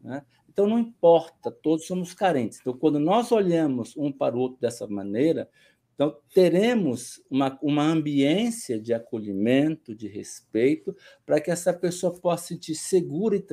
Né? 0.00 0.22
Então, 0.48 0.66
não 0.66 0.78
importa, 0.78 1.50
todos 1.50 1.86
somos 1.86 2.14
carentes. 2.14 2.58
Então, 2.60 2.72
quando 2.72 2.98
nós 2.98 3.30
olhamos 3.30 3.94
um 3.94 4.10
para 4.10 4.34
o 4.34 4.40
outro 4.40 4.58
dessa 4.58 4.86
maneira, 4.86 5.50
então, 5.98 6.16
teremos 6.32 7.20
uma, 7.28 7.58
uma 7.60 7.82
ambiência 7.82 8.78
de 8.78 8.94
acolhimento, 8.94 9.96
de 9.96 10.06
respeito, 10.06 10.96
para 11.26 11.40
que 11.40 11.50
essa 11.50 11.72
pessoa 11.72 12.14
possa 12.14 12.44
se 12.44 12.48
sentir 12.54 12.76
segura 12.76 13.34
e 13.34 13.44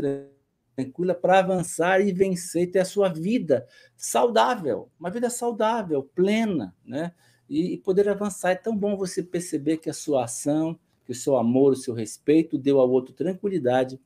tranquila 0.75 1.15
para 1.15 1.39
avançar 1.39 2.01
e 2.01 2.13
vencer 2.13 2.61
e 2.61 2.67
ter 2.67 2.81
a 2.81 2.85
sua 2.85 3.09
vida 3.09 3.67
saudável, 3.97 4.91
uma 4.99 5.09
vida 5.09 5.27
saudável, 5.27 6.03
plena, 6.13 6.75
né? 6.85 7.13
E, 7.49 7.73
e 7.73 7.77
poder 7.79 8.07
avançar. 8.07 8.51
É 8.51 8.55
tão 8.55 8.77
bom 8.77 8.95
você 8.95 9.23
perceber 9.23 9.77
que 9.77 9.89
a 9.89 9.93
sua 9.93 10.25
ação, 10.25 10.79
que 11.03 11.11
o 11.11 11.15
seu 11.15 11.37
amor, 11.37 11.73
o 11.73 11.75
seu 11.75 11.95
respeito 11.95 12.59
deu 12.59 12.79
ao 12.79 12.91
outro 12.91 13.11
tranquilidade 13.11 13.99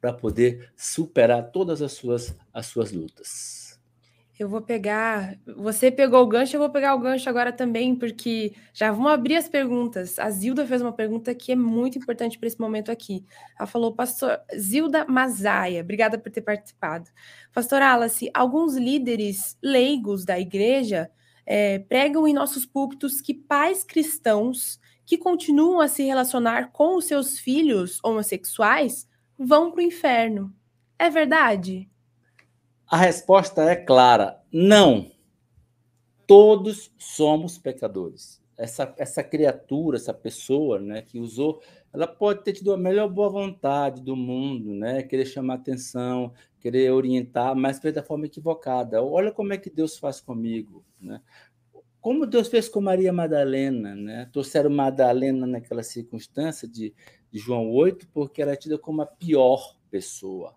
para 0.00 0.12
poder 0.12 0.70
superar 0.76 1.50
todas 1.50 1.82
as 1.82 1.90
suas, 1.90 2.36
as 2.54 2.66
suas 2.66 2.92
lutas. 2.92 3.61
Eu 4.38 4.48
vou 4.48 4.62
pegar. 4.62 5.38
Você 5.58 5.90
pegou 5.90 6.22
o 6.22 6.26
gancho, 6.26 6.56
eu 6.56 6.60
vou 6.60 6.70
pegar 6.70 6.94
o 6.94 6.98
gancho 6.98 7.28
agora 7.28 7.52
também, 7.52 7.94
porque 7.94 8.54
já 8.72 8.90
vamos 8.90 9.12
abrir 9.12 9.36
as 9.36 9.48
perguntas. 9.48 10.18
A 10.18 10.30
Zilda 10.30 10.66
fez 10.66 10.80
uma 10.80 10.92
pergunta 10.92 11.34
que 11.34 11.52
é 11.52 11.56
muito 11.56 11.98
importante 11.98 12.38
para 12.38 12.46
esse 12.48 12.58
momento 12.58 12.90
aqui. 12.90 13.24
Ela 13.58 13.66
falou, 13.66 13.94
pastor 13.94 14.40
Zilda 14.56 15.04
Mazaia, 15.06 15.82
obrigada 15.82 16.18
por 16.18 16.32
ter 16.32 16.40
participado. 16.40 17.10
Pastor 17.52 17.82
Alice, 17.82 18.30
alguns 18.32 18.74
líderes 18.74 19.56
leigos 19.62 20.24
da 20.24 20.40
igreja 20.40 21.10
é, 21.44 21.80
pregam 21.80 22.26
em 22.26 22.32
nossos 22.32 22.64
púlpitos 22.64 23.20
que 23.20 23.34
pais 23.34 23.84
cristãos 23.84 24.80
que 25.04 25.18
continuam 25.18 25.80
a 25.80 25.88
se 25.88 26.04
relacionar 26.04 26.70
com 26.72 26.96
os 26.96 27.04
seus 27.04 27.38
filhos 27.38 27.98
homossexuais 28.02 29.06
vão 29.38 29.70
para 29.70 29.80
o 29.80 29.82
inferno. 29.84 30.54
É 30.98 31.10
verdade? 31.10 31.91
A 32.92 32.96
resposta 32.98 33.62
é 33.62 33.74
clara: 33.74 34.38
não. 34.52 35.10
Todos 36.26 36.92
somos 36.98 37.56
pecadores. 37.56 38.38
Essa, 38.54 38.94
essa 38.98 39.24
criatura, 39.24 39.96
essa 39.96 40.12
pessoa 40.12 40.78
né, 40.78 41.00
que 41.00 41.18
usou, 41.18 41.62
ela 41.90 42.06
pode 42.06 42.44
ter 42.44 42.52
tido 42.52 42.70
a 42.70 42.76
melhor 42.76 43.08
boa 43.08 43.30
vontade 43.30 44.02
do 44.02 44.14
mundo, 44.14 44.74
né, 44.74 45.02
querer 45.02 45.24
chamar 45.24 45.54
atenção, 45.54 46.34
querer 46.60 46.92
orientar, 46.92 47.56
mas 47.56 47.78
fez 47.78 47.94
da 47.94 48.02
forma 48.02 48.26
equivocada. 48.26 49.02
Olha 49.02 49.32
como 49.32 49.54
é 49.54 49.56
que 49.56 49.70
Deus 49.70 49.96
faz 49.96 50.20
comigo. 50.20 50.84
Né? 51.00 51.18
Como 51.98 52.26
Deus 52.26 52.48
fez 52.48 52.68
com 52.68 52.82
Maria 52.82 53.10
Madalena. 53.10 53.94
Né? 53.94 54.28
Trouxeram 54.30 54.68
Madalena 54.68 55.46
naquela 55.46 55.82
circunstância 55.82 56.68
de, 56.68 56.94
de 57.30 57.38
João 57.38 57.70
8, 57.70 58.06
porque 58.12 58.42
era 58.42 58.54
tida 58.54 58.76
como 58.76 59.00
a 59.00 59.06
pior 59.06 59.78
pessoa. 59.90 60.54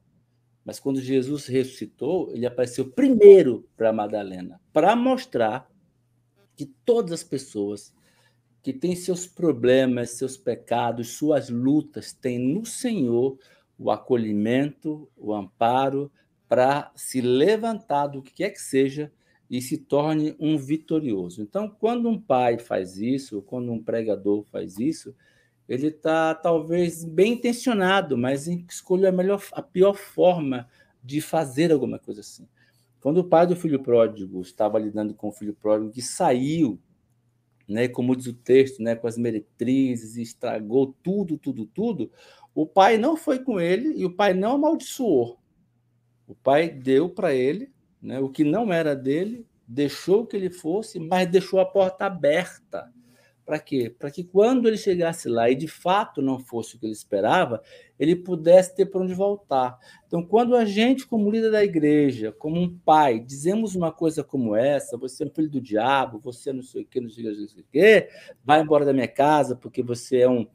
Mas 0.65 0.79
quando 0.79 0.99
Jesus 0.99 1.45
ressuscitou, 1.45 2.31
ele 2.33 2.45
apareceu 2.45 2.89
primeiro 2.89 3.69
para 3.77 3.93
Madalena, 3.93 4.59
para 4.73 4.95
mostrar 4.95 5.69
que 6.55 6.65
todas 6.83 7.11
as 7.11 7.23
pessoas 7.23 7.93
que 8.63 8.73
têm 8.73 8.95
seus 8.95 9.27
problemas, 9.27 10.11
seus 10.11 10.35
pecados, 10.35 11.09
suas 11.09 11.49
lutas, 11.49 12.13
têm 12.13 12.39
no 12.39 12.65
Senhor 12.65 13.37
o 13.77 13.91
acolhimento, 13.91 15.07
o 15.15 15.35
amparo 15.35 16.11
para 16.47 16.91
se 16.95 17.21
levantar 17.21 18.07
do 18.07 18.23
que 18.23 18.33
quer 18.33 18.49
que 18.49 18.61
seja 18.61 19.11
e 19.47 19.61
se 19.61 19.77
torne 19.77 20.35
um 20.39 20.57
vitorioso. 20.57 21.43
Então, 21.43 21.69
quando 21.69 22.09
um 22.09 22.19
pai 22.19 22.57
faz 22.57 22.97
isso, 22.97 23.43
quando 23.43 23.71
um 23.71 23.83
pregador 23.83 24.43
faz 24.45 24.79
isso, 24.79 25.15
ele 25.67 25.87
está 25.87 26.35
talvez 26.35 27.03
bem 27.03 27.33
intencionado, 27.33 28.17
mas 28.17 28.47
escolheu 28.47 29.09
a 29.09 29.11
melhor, 29.11 29.43
a 29.51 29.61
pior 29.61 29.95
forma 29.95 30.67
de 31.03 31.21
fazer 31.21 31.71
alguma 31.71 31.97
coisa 31.97 32.21
assim. 32.21 32.47
Quando 32.99 33.19
o 33.19 33.23
pai 33.23 33.45
do 33.45 33.55
filho 33.55 33.81
pródigo 33.81 34.41
estava 34.41 34.79
lidando 34.79 35.13
com 35.13 35.29
o 35.29 35.31
filho 35.31 35.53
pródigo 35.53 35.91
que 35.91 36.01
saiu, 36.01 36.79
né, 37.67 37.87
como 37.87 38.15
diz 38.15 38.27
o 38.27 38.33
texto, 38.33 38.81
né, 38.81 38.95
com 38.95 39.07
as 39.07 39.17
meretrizes, 39.17 40.17
estragou 40.17 40.95
tudo, 41.01 41.37
tudo, 41.37 41.65
tudo, 41.65 42.11
o 42.53 42.65
pai 42.65 42.97
não 42.97 43.17
foi 43.17 43.39
com 43.39 43.59
ele 43.59 43.93
e 43.99 44.05
o 44.05 44.15
pai 44.15 44.33
não 44.33 44.53
amaldiçoou. 44.53 45.39
O 46.27 46.33
pai 46.33 46.69
deu 46.69 47.09
para 47.09 47.33
ele 47.33 47.71
né, 48.01 48.19
o 48.19 48.29
que 48.29 48.43
não 48.43 48.71
era 48.71 48.95
dele, 48.95 49.45
deixou 49.67 50.25
que 50.25 50.35
ele 50.35 50.49
fosse, 50.49 50.99
mas 50.99 51.29
deixou 51.29 51.59
a 51.59 51.65
porta 51.65 52.05
aberta 52.05 52.91
para 53.45 53.59
quê? 53.59 53.93
Para 53.97 54.09
que 54.09 54.23
quando 54.23 54.67
ele 54.67 54.77
chegasse 54.77 55.29
lá 55.29 55.49
e 55.49 55.55
de 55.55 55.67
fato 55.67 56.21
não 56.21 56.39
fosse 56.39 56.75
o 56.75 56.79
que 56.79 56.85
ele 56.85 56.93
esperava, 56.93 57.61
ele 57.99 58.15
pudesse 58.15 58.75
ter 58.75 58.87
para 58.87 59.01
onde 59.01 59.13
voltar. 59.13 59.77
Então, 60.07 60.23
quando 60.23 60.55
a 60.55 60.65
gente, 60.65 61.05
como 61.05 61.29
líder 61.29 61.51
da 61.51 61.63
igreja, 61.63 62.31
como 62.31 62.59
um 62.59 62.77
pai, 62.77 63.19
dizemos 63.19 63.75
uma 63.75 63.91
coisa 63.91 64.23
como 64.23 64.55
essa, 64.55 64.97
você 64.97 65.23
é 65.23 65.27
um 65.27 65.29
filho 65.29 65.49
do 65.49 65.61
diabo, 65.61 66.19
você 66.19 66.51
não 66.51 66.63
sei 66.63 66.81
o 66.81 67.01
não 67.01 67.09
sei 67.09 67.23
o 67.23 67.35
quê, 67.35 67.41
não 67.41 67.47
sei 67.47 67.61
o 67.61 67.65
quê, 67.71 68.09
vai 68.43 68.61
embora 68.61 68.83
da 68.83 68.93
minha 68.93 69.07
casa 69.07 69.55
porque 69.55 69.83
você 69.83 70.19
é 70.19 70.29
um, 70.29 70.47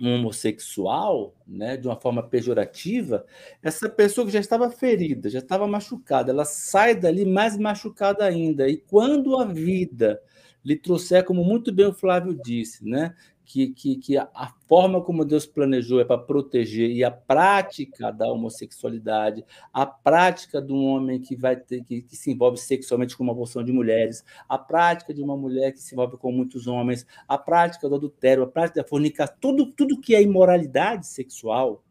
um 0.00 0.14
homossexual, 0.14 1.34
né, 1.46 1.76
de 1.76 1.86
uma 1.88 1.96
forma 1.98 2.22
pejorativa, 2.22 3.24
essa 3.62 3.88
pessoa 3.88 4.26
que 4.26 4.32
já 4.32 4.40
estava 4.40 4.70
ferida, 4.70 5.30
já 5.30 5.38
estava 5.38 5.66
machucada, 5.66 6.30
ela 6.30 6.44
sai 6.44 6.94
dali 6.94 7.24
mais 7.24 7.56
machucada 7.56 8.24
ainda. 8.24 8.68
E 8.68 8.76
quando 8.76 9.38
a 9.38 9.44
vida 9.44 10.20
lhe 10.64 10.76
trouxer, 10.76 11.24
como 11.24 11.44
muito 11.44 11.72
bem 11.72 11.86
o 11.86 11.92
Flávio 11.92 12.34
disse, 12.34 12.84
né? 12.84 13.14
Que, 13.46 13.68
que, 13.68 13.96
que 13.96 14.18
a, 14.18 14.52
forma 14.66 15.00
como 15.00 15.24
Deus 15.24 15.46
planejou 15.46 16.00
é 16.00 16.04
para 16.04 16.18
proteger 16.18 16.90
e 16.90 17.04
a 17.04 17.10
prática 17.10 18.10
da 18.10 18.30
homossexualidade, 18.30 19.44
a 19.72 19.86
prática 19.86 20.60
de 20.60 20.72
um 20.72 20.84
homem 20.86 21.20
que 21.20 21.36
vai 21.36 21.54
ter 21.54 21.84
que, 21.84 22.02
que 22.02 22.16
se 22.16 22.32
envolve 22.32 22.58
sexualmente 22.58 23.16
com 23.16 23.22
uma 23.22 23.34
porção 23.34 23.62
de 23.62 23.72
mulheres, 23.72 24.24
a 24.48 24.58
prática 24.58 25.14
de 25.14 25.22
uma 25.22 25.36
mulher 25.36 25.72
que 25.72 25.80
se 25.80 25.94
envolve 25.94 26.16
com 26.16 26.32
muitos 26.32 26.66
homens, 26.66 27.06
a 27.28 27.38
prática 27.38 27.88
do 27.88 27.94
adultério, 27.94 28.42
a 28.42 28.46
prática 28.48 28.82
da 28.82 28.88
fornicação, 28.88 29.36
tudo, 29.40 29.66
tudo 29.72 30.00
que 30.00 30.16
é 30.16 30.20
imoralidade 30.20 31.06
sexual, 31.06 31.84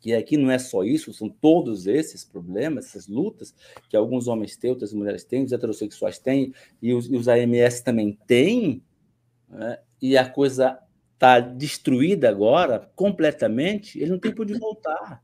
que 0.00 0.12
aqui 0.12 0.36
não 0.36 0.50
é 0.50 0.58
só 0.58 0.82
isso, 0.82 1.14
são 1.14 1.28
todos 1.28 1.86
esses 1.86 2.24
problemas, 2.24 2.86
essas 2.86 3.06
lutas 3.06 3.54
que 3.88 3.96
alguns 3.96 4.26
homens 4.26 4.56
têm, 4.56 4.70
outras 4.70 4.92
mulheres 4.92 5.24
têm, 5.24 5.44
os 5.44 5.52
heterossexuais 5.52 6.18
têm, 6.18 6.52
e 6.82 6.92
os, 6.92 7.06
e 7.08 7.16
os 7.16 7.28
AMS 7.28 7.80
também 7.80 8.18
têm, 8.26 8.82
né? 9.48 9.78
E 10.00 10.16
a 10.16 10.28
coisa 10.28 10.78
está 11.14 11.40
destruída 11.40 12.28
agora, 12.28 12.90
completamente, 12.94 13.98
ele 13.98 14.10
não 14.12 14.18
tem 14.18 14.32
para 14.32 14.42
onde 14.42 14.58
voltar. 14.58 15.22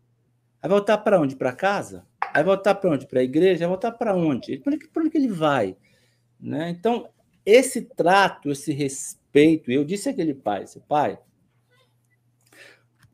Vai 0.60 0.70
voltar 0.70 0.98
para 0.98 1.20
onde? 1.20 1.36
Para 1.36 1.52
casa? 1.52 2.06
Vai 2.32 2.44
voltar 2.44 2.74
para 2.74 2.90
onde? 2.90 3.06
Para 3.06 3.20
a 3.20 3.24
igreja? 3.24 3.60
Vai 3.60 3.68
voltar 3.68 3.92
para 3.92 4.14
onde? 4.14 4.58
Para 4.58 4.74
onde, 4.74 4.90
onde 4.96 5.10
que 5.10 5.18
ele 5.18 5.28
vai? 5.28 5.76
Né? 6.38 6.70
Então, 6.70 7.08
esse 7.44 7.82
trato, 7.82 8.50
esse 8.50 8.72
respeito, 8.72 9.70
eu 9.70 9.84
disse 9.84 10.08
àquele 10.08 10.34
pai, 10.34 10.64
esse 10.64 10.80
pai, 10.80 11.18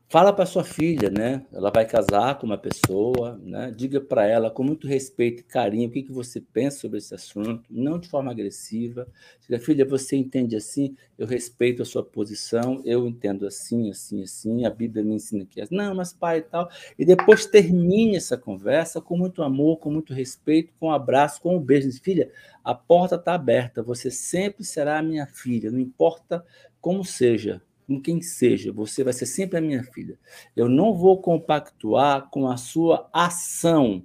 Fala 0.09 0.31
para 0.31 0.45
sua 0.45 0.63
filha, 0.63 1.09
né? 1.09 1.45
Ela 1.51 1.69
vai 1.69 1.85
casar 1.85 2.39
com 2.39 2.45
uma 2.45 2.57
pessoa, 2.57 3.37
né? 3.43 3.73
Diga 3.75 3.99
para 3.99 4.25
ela 4.25 4.49
com 4.49 4.63
muito 4.63 4.87
respeito 4.87 5.41
e 5.41 5.43
carinho 5.43 5.89
o 5.89 5.91
que, 5.91 6.01
que 6.01 6.13
você 6.13 6.39
pensa 6.39 6.79
sobre 6.79 6.99
esse 6.99 7.13
assunto, 7.13 7.65
não 7.69 7.99
de 7.99 8.07
forma 8.07 8.31
agressiva. 8.31 9.05
Diga, 9.41 9.59
filha, 9.59 9.83
você 9.83 10.15
entende 10.15 10.55
assim? 10.55 10.95
Eu 11.17 11.27
respeito 11.27 11.81
a 11.81 11.85
sua 11.85 12.05
posição, 12.05 12.81
eu 12.85 13.05
entendo 13.05 13.45
assim, 13.45 13.89
assim, 13.89 14.23
assim. 14.23 14.65
A 14.65 14.69
Bíblia 14.69 15.03
me 15.03 15.13
ensina 15.13 15.45
que 15.45 15.59
é. 15.59 15.63
Assim. 15.63 15.75
Não, 15.75 15.93
mas 15.93 16.13
pai 16.13 16.37
e 16.37 16.43
tal. 16.43 16.69
E 16.97 17.03
depois 17.03 17.45
termine 17.45 18.15
essa 18.15 18.37
conversa 18.37 19.01
com 19.01 19.17
muito 19.17 19.43
amor, 19.43 19.75
com 19.75 19.91
muito 19.91 20.13
respeito, 20.13 20.73
com 20.79 20.87
um 20.87 20.91
abraço, 20.91 21.41
com 21.41 21.57
um 21.57 21.59
beijo. 21.59 21.91
Filha, 22.01 22.31
a 22.63 22.73
porta 22.73 23.15
está 23.15 23.33
aberta. 23.33 23.83
Você 23.83 24.09
sempre 24.09 24.63
será 24.63 25.01
minha 25.01 25.27
filha, 25.27 25.69
não 25.69 25.79
importa 25.79 26.45
como 26.79 27.03
seja 27.03 27.61
com 27.87 28.01
quem 28.01 28.21
seja, 28.21 28.71
você 28.73 29.01
vai 29.01 29.13
ser 29.13 29.25
sempre 29.25 29.57
a 29.57 29.61
minha 29.61 29.81
filha. 29.81 30.19
Eu 30.53 30.67
não 30.67 30.93
vou 30.93 31.21
compactuar 31.21 32.29
com 32.29 32.49
a 32.49 32.57
sua 32.57 33.09
ação, 33.13 34.03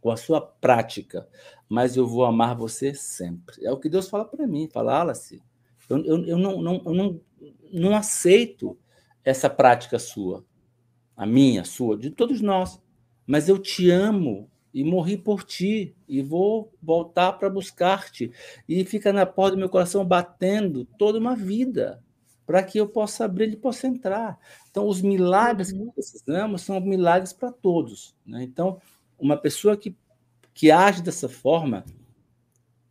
com 0.00 0.10
a 0.10 0.16
sua 0.16 0.40
prática, 0.40 1.28
mas 1.68 1.94
eu 1.94 2.06
vou 2.06 2.24
amar 2.24 2.56
você 2.56 2.94
sempre. 2.94 3.62
É 3.62 3.70
o 3.70 3.76
que 3.76 3.90
Deus 3.90 4.08
fala 4.08 4.24
para 4.24 4.46
mim, 4.46 4.66
fala, 4.72 5.02
Alice, 5.02 5.42
eu, 5.90 5.98
eu, 6.04 6.24
eu, 6.24 6.38
não, 6.38 6.62
não, 6.62 6.82
eu 6.86 6.94
não, 6.94 7.20
não 7.70 7.94
aceito 7.94 8.78
essa 9.22 9.50
prática 9.50 9.98
sua, 9.98 10.42
a 11.14 11.26
minha, 11.26 11.60
a 11.60 11.66
sua, 11.66 11.98
de 11.98 12.10
todos 12.10 12.40
nós, 12.40 12.80
mas 13.26 13.46
eu 13.46 13.58
te 13.58 13.90
amo 13.90 14.50
e 14.72 14.82
morri 14.82 15.18
por 15.18 15.44
ti 15.44 15.94
e 16.08 16.22
vou 16.22 16.72
voltar 16.82 17.32
para 17.34 17.50
buscar-te 17.50 18.32
e 18.66 18.84
fica 18.86 19.12
na 19.12 19.26
porta 19.26 19.56
do 19.56 19.58
meu 19.58 19.68
coração 19.68 20.02
batendo 20.02 20.86
toda 20.96 21.18
uma 21.18 21.36
vida 21.36 22.02
para 22.50 22.64
que 22.64 22.78
eu 22.78 22.88
possa 22.88 23.26
abrir 23.26 23.52
e 23.52 23.56
possa 23.56 23.86
entrar. 23.86 24.36
Então, 24.68 24.88
os 24.88 25.00
milagres 25.00 25.70
que 25.70 25.92
precisamos 25.92 26.62
são 26.62 26.80
milagres 26.80 27.32
para 27.32 27.52
todos. 27.52 28.12
Né? 28.26 28.42
Então, 28.42 28.80
uma 29.16 29.36
pessoa 29.36 29.76
que, 29.76 29.96
que 30.52 30.68
age 30.68 31.00
dessa 31.00 31.28
forma 31.28 31.84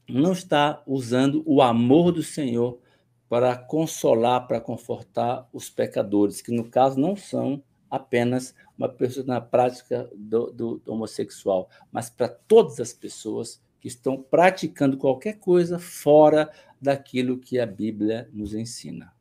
não 0.08 0.32
está 0.32 0.82
usando 0.88 1.44
o 1.46 1.62
amor 1.62 2.14
do 2.14 2.24
Senhor 2.24 2.80
para 3.28 3.54
consolar, 3.58 4.48
para 4.48 4.62
confortar 4.62 5.46
os 5.52 5.70
pecadores, 5.70 6.42
que 6.42 6.54
no 6.54 6.64
caso 6.64 6.98
não 6.98 7.18
são 7.18 7.62
apenas 7.92 8.56
uma 8.78 8.88
pessoa 8.88 9.26
na 9.26 9.42
prática 9.42 10.10
do, 10.16 10.54
do, 10.54 10.78
do 10.78 10.94
homossexual, 10.94 11.70
mas 11.92 12.10
para 12.10 12.30
todas 12.30 12.80
as 12.80 12.94
pessoas 12.94 13.62
que 13.82 13.90
estão 13.90 14.22
praticando 14.22 14.96
qualquer 14.96 15.34
coisa 15.34 15.78
fora 15.78 16.50
daquilo 16.82 17.38
que 17.38 17.60
a 17.60 17.66
Bíblia 17.66 18.30
nos 18.32 18.54
ensina 18.54 19.19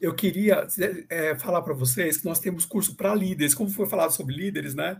eu 0.00 0.14
queria 0.14 0.66
é, 1.08 1.34
falar 1.36 1.62
para 1.62 1.72
vocês 1.72 2.18
que 2.18 2.24
nós 2.24 2.38
temos 2.38 2.66
curso 2.66 2.94
para 2.94 3.14
líderes. 3.14 3.54
Como 3.54 3.70
foi 3.70 3.86
falado 3.86 4.10
sobre 4.10 4.34
líderes, 4.34 4.74
né? 4.74 4.98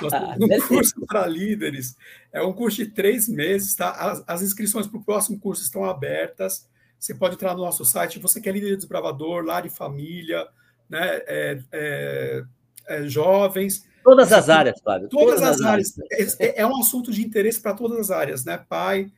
Nós 0.00 0.12
temos 0.12 0.36
um 0.64 0.68
curso 0.68 1.06
para 1.06 1.26
líderes. 1.26 1.96
É 2.32 2.42
um 2.42 2.52
curso 2.52 2.78
de 2.78 2.86
três 2.86 3.28
meses, 3.28 3.74
tá? 3.74 3.90
As, 3.90 4.24
as 4.26 4.42
inscrições 4.42 4.86
para 4.86 4.98
o 4.98 5.04
próximo 5.04 5.38
curso 5.38 5.62
estão 5.62 5.84
abertas. 5.84 6.66
Você 6.98 7.14
pode 7.14 7.34
entrar 7.34 7.54
no 7.54 7.62
nosso 7.62 7.84
site. 7.84 8.18
Você 8.18 8.40
que 8.40 8.48
é 8.48 8.52
líder 8.52 8.76
desbravador, 8.76 9.44
lar 9.44 9.66
e 9.66 9.70
família, 9.70 10.46
né? 10.88 11.20
É, 11.26 11.58
é, 11.72 12.44
é 12.88 13.02
jovens. 13.08 13.86
Todas 14.02 14.32
as 14.32 14.48
áreas, 14.48 14.80
Flávio. 14.80 15.08
Todas, 15.08 15.34
todas 15.34 15.42
as, 15.42 15.60
as 15.60 15.66
áreas. 15.66 15.98
áreas. 16.10 16.40
É, 16.40 16.62
é 16.62 16.66
um 16.66 16.80
assunto 16.80 17.12
de 17.12 17.22
interesse 17.22 17.60
para 17.60 17.74
todas 17.74 17.98
as 17.98 18.10
áreas, 18.10 18.44
né? 18.46 18.64
Pai, 18.68 19.12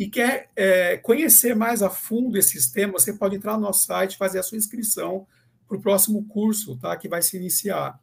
e 0.00 0.08
quer 0.08 0.48
é, 0.56 0.96
conhecer 0.96 1.54
mais 1.54 1.82
a 1.82 1.90
fundo 1.90 2.38
esses 2.38 2.70
temas, 2.70 3.02
você 3.02 3.12
pode 3.12 3.36
entrar 3.36 3.58
no 3.58 3.64
nosso 3.64 3.84
site, 3.84 4.16
fazer 4.16 4.38
a 4.38 4.42
sua 4.42 4.56
inscrição 4.56 5.26
para 5.68 5.76
o 5.76 5.80
próximo 5.82 6.24
curso, 6.24 6.74
tá? 6.78 6.96
Que 6.96 7.06
vai 7.06 7.20
se 7.20 7.36
iniciar. 7.36 8.00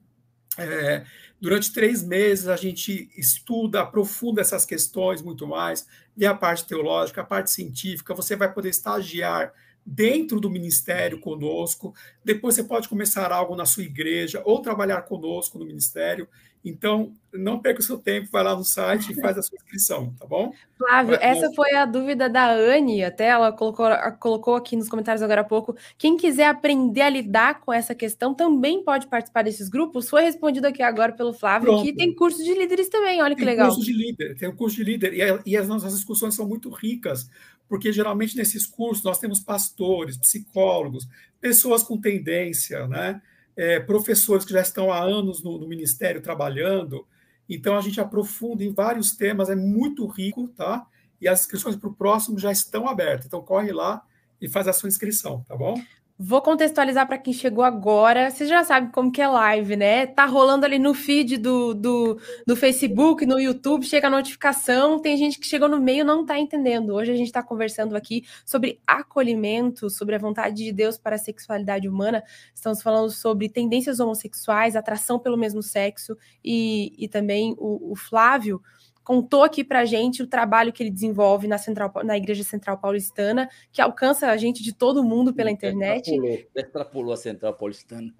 É, 0.59 1.03
durante 1.41 1.73
três 1.73 2.03
meses 2.03 2.47
a 2.49 2.55
gente 2.55 3.09
estuda, 3.17 3.81
aprofunda 3.81 4.41
essas 4.41 4.63
questões 4.63 5.23
muito 5.23 5.47
mais, 5.47 5.87
vê 6.15 6.27
a 6.27 6.35
parte 6.35 6.67
teológica, 6.67 7.21
a 7.21 7.25
parte 7.25 7.49
científica, 7.49 8.13
você 8.13 8.35
vai 8.35 8.53
poder 8.53 8.69
estagiar 8.69 9.51
dentro 9.83 10.39
do 10.39 10.51
ministério 10.51 11.19
conosco. 11.19 11.95
Depois 12.23 12.53
você 12.53 12.63
pode 12.63 12.87
começar 12.87 13.31
algo 13.31 13.55
na 13.55 13.65
sua 13.65 13.81
igreja 13.81 14.39
ou 14.45 14.61
trabalhar 14.61 15.01
conosco 15.01 15.57
no 15.57 15.65
ministério. 15.65 16.27
Então, 16.63 17.13
não 17.33 17.59
perca 17.59 17.79
o 17.79 17.83
seu 17.83 17.97
tempo, 17.97 18.29
vai 18.31 18.43
lá 18.43 18.55
no 18.55 18.63
site 18.63 19.11
e 19.11 19.21
faz 19.21 19.37
a 19.37 19.41
sua 19.41 19.55
inscrição, 19.55 20.13
tá 20.19 20.25
bom? 20.25 20.51
Flávio, 20.77 21.17
vai, 21.17 21.29
essa 21.29 21.51
foi 21.53 21.73
a 21.75 21.85
dúvida 21.85 22.29
da 22.29 22.51
Anne, 22.51 23.03
até 23.03 23.27
ela 23.27 23.51
colocou, 23.51 23.87
colocou 24.19 24.55
aqui 24.55 24.75
nos 24.75 24.89
comentários 24.89 25.21
agora 25.21 25.41
há 25.41 25.43
pouco. 25.43 25.75
Quem 25.97 26.17
quiser 26.17 26.47
aprender 26.47 27.01
a 27.01 27.09
lidar 27.09 27.61
com 27.61 27.71
essa 27.71 27.95
questão 27.95 28.33
também 28.33 28.83
pode 28.83 29.07
participar 29.07 29.43
desses 29.43 29.69
grupos. 29.69 30.09
Foi 30.09 30.23
respondido 30.23 30.67
aqui 30.67 30.81
agora 30.81 31.13
pelo 31.13 31.33
Flávio, 31.33 31.67
Pronto. 31.67 31.83
que 31.83 31.93
tem 31.93 32.13
curso 32.13 32.43
de 32.43 32.53
líderes 32.53 32.89
também, 32.89 33.21
olha 33.21 33.35
que 33.35 33.41
tem 33.41 33.49
legal. 33.49 33.67
Tem 33.67 33.75
curso 33.75 33.91
de 33.91 33.97
líder, 33.97 34.35
tem 34.35 34.49
um 34.49 34.55
curso 34.55 34.75
de 34.75 34.83
líder, 34.83 35.13
e, 35.13 35.51
e 35.51 35.57
as 35.57 35.67
nossas 35.67 35.93
discussões 35.93 36.35
são 36.35 36.47
muito 36.47 36.69
ricas, 36.69 37.29
porque 37.69 37.91
geralmente 37.93 38.35
nesses 38.35 38.65
cursos 38.65 39.03
nós 39.03 39.19
temos 39.19 39.39
pastores, 39.39 40.17
psicólogos, 40.17 41.07
pessoas 41.39 41.83
com 41.83 41.99
tendência, 41.99 42.87
né? 42.87 43.21
É, 43.57 43.79
professores 43.79 44.45
que 44.45 44.53
já 44.53 44.61
estão 44.61 44.91
há 44.91 45.01
anos 45.01 45.43
no, 45.43 45.57
no, 45.57 45.67
ministério 45.67 46.21
trabalhando. 46.21 47.07
Então 47.49 47.75
a 47.75 47.81
gente 47.81 47.99
aprofunda 47.99 48.63
em 48.63 48.71
vários 48.71 49.11
temas, 49.15 49.49
é 49.49 49.55
muito 49.55 50.05
rico, 50.05 50.47
tá? 50.49 50.85
E 51.19 51.27
as 51.27 51.41
inscrições 51.41 51.75
para 51.75 51.89
o 51.89 51.93
próximo 51.93 52.37
já 52.37 52.51
estão 52.51 52.87
abertas. 52.87 53.25
Então 53.25 53.41
corre 53.41 53.71
lá 53.71 54.05
e 54.39 54.47
faz 54.47 54.67
a 54.67 54.73
sua 54.73 54.87
inscrição, 54.87 55.43
tá 55.47 55.55
bom? 55.55 55.75
Vou 56.19 56.41
contextualizar 56.41 57.05
para 57.05 57.19
quem 57.19 57.31
chegou 57.31 57.63
agora. 57.63 58.31
Você 58.31 58.47
já 58.47 58.63
sabe 58.63 58.91
como 58.91 59.11
que 59.11 59.21
é 59.21 59.27
live, 59.27 59.75
né? 59.75 60.07
Tá 60.07 60.25
rolando 60.25 60.65
ali 60.65 60.79
no 60.79 60.95
feed 60.95 61.37
do, 61.37 61.75
do, 61.75 62.19
do 62.43 62.55
Facebook, 62.55 63.23
no 63.23 63.39
YouTube, 63.39 63.85
chega 63.85 64.07
a 64.07 64.09
notificação. 64.09 64.99
Tem 64.99 65.15
gente 65.15 65.39
que 65.39 65.45
chegou 65.45 65.69
no 65.69 65.79
meio 65.79 65.99
e 65.99 66.03
não 66.03 66.21
está 66.21 66.39
entendendo. 66.39 66.95
Hoje 66.95 67.11
a 67.11 67.15
gente 67.15 67.27
está 67.27 67.43
conversando 67.43 67.95
aqui 67.95 68.25
sobre 68.43 68.79
acolhimento, 68.87 69.91
sobre 69.91 70.15
a 70.15 70.17
vontade 70.17 70.55
de 70.55 70.71
Deus 70.71 70.97
para 70.97 71.17
a 71.17 71.19
sexualidade 71.19 71.87
humana. 71.87 72.23
Estamos 72.51 72.81
falando 72.81 73.11
sobre 73.11 73.47
tendências 73.47 73.99
homossexuais, 73.99 74.75
atração 74.75 75.19
pelo 75.19 75.37
mesmo 75.37 75.61
sexo 75.61 76.17
e, 76.43 76.95
e 76.97 77.07
também 77.07 77.53
o, 77.59 77.91
o 77.91 77.95
Flávio 77.95 78.59
contou 79.07 79.41
aqui 79.41 79.63
para 79.63 79.79
a 79.79 79.85
gente 79.85 80.21
o 80.21 80.27
trabalho 80.27 80.73
que 80.73 80.83
ele 80.83 80.89
desenvolve 80.89 81.47
na, 81.47 81.57
Central, 81.57 81.89
na 82.03 82.17
Igreja 82.17 82.43
Central 82.43 82.77
Paulistana, 82.77 83.49
que 83.71 83.81
alcança 83.81 84.27
a 84.27 84.35
gente 84.35 84.61
de 84.61 84.73
todo 84.73 85.01
mundo 85.01 85.33
pela 85.33 85.49
internet. 85.49 86.11
Extrapolou, 86.11 86.49
extrapolou 86.53 87.13
a 87.13 87.17
Central 87.17 87.53
Paulistana. 87.53 88.13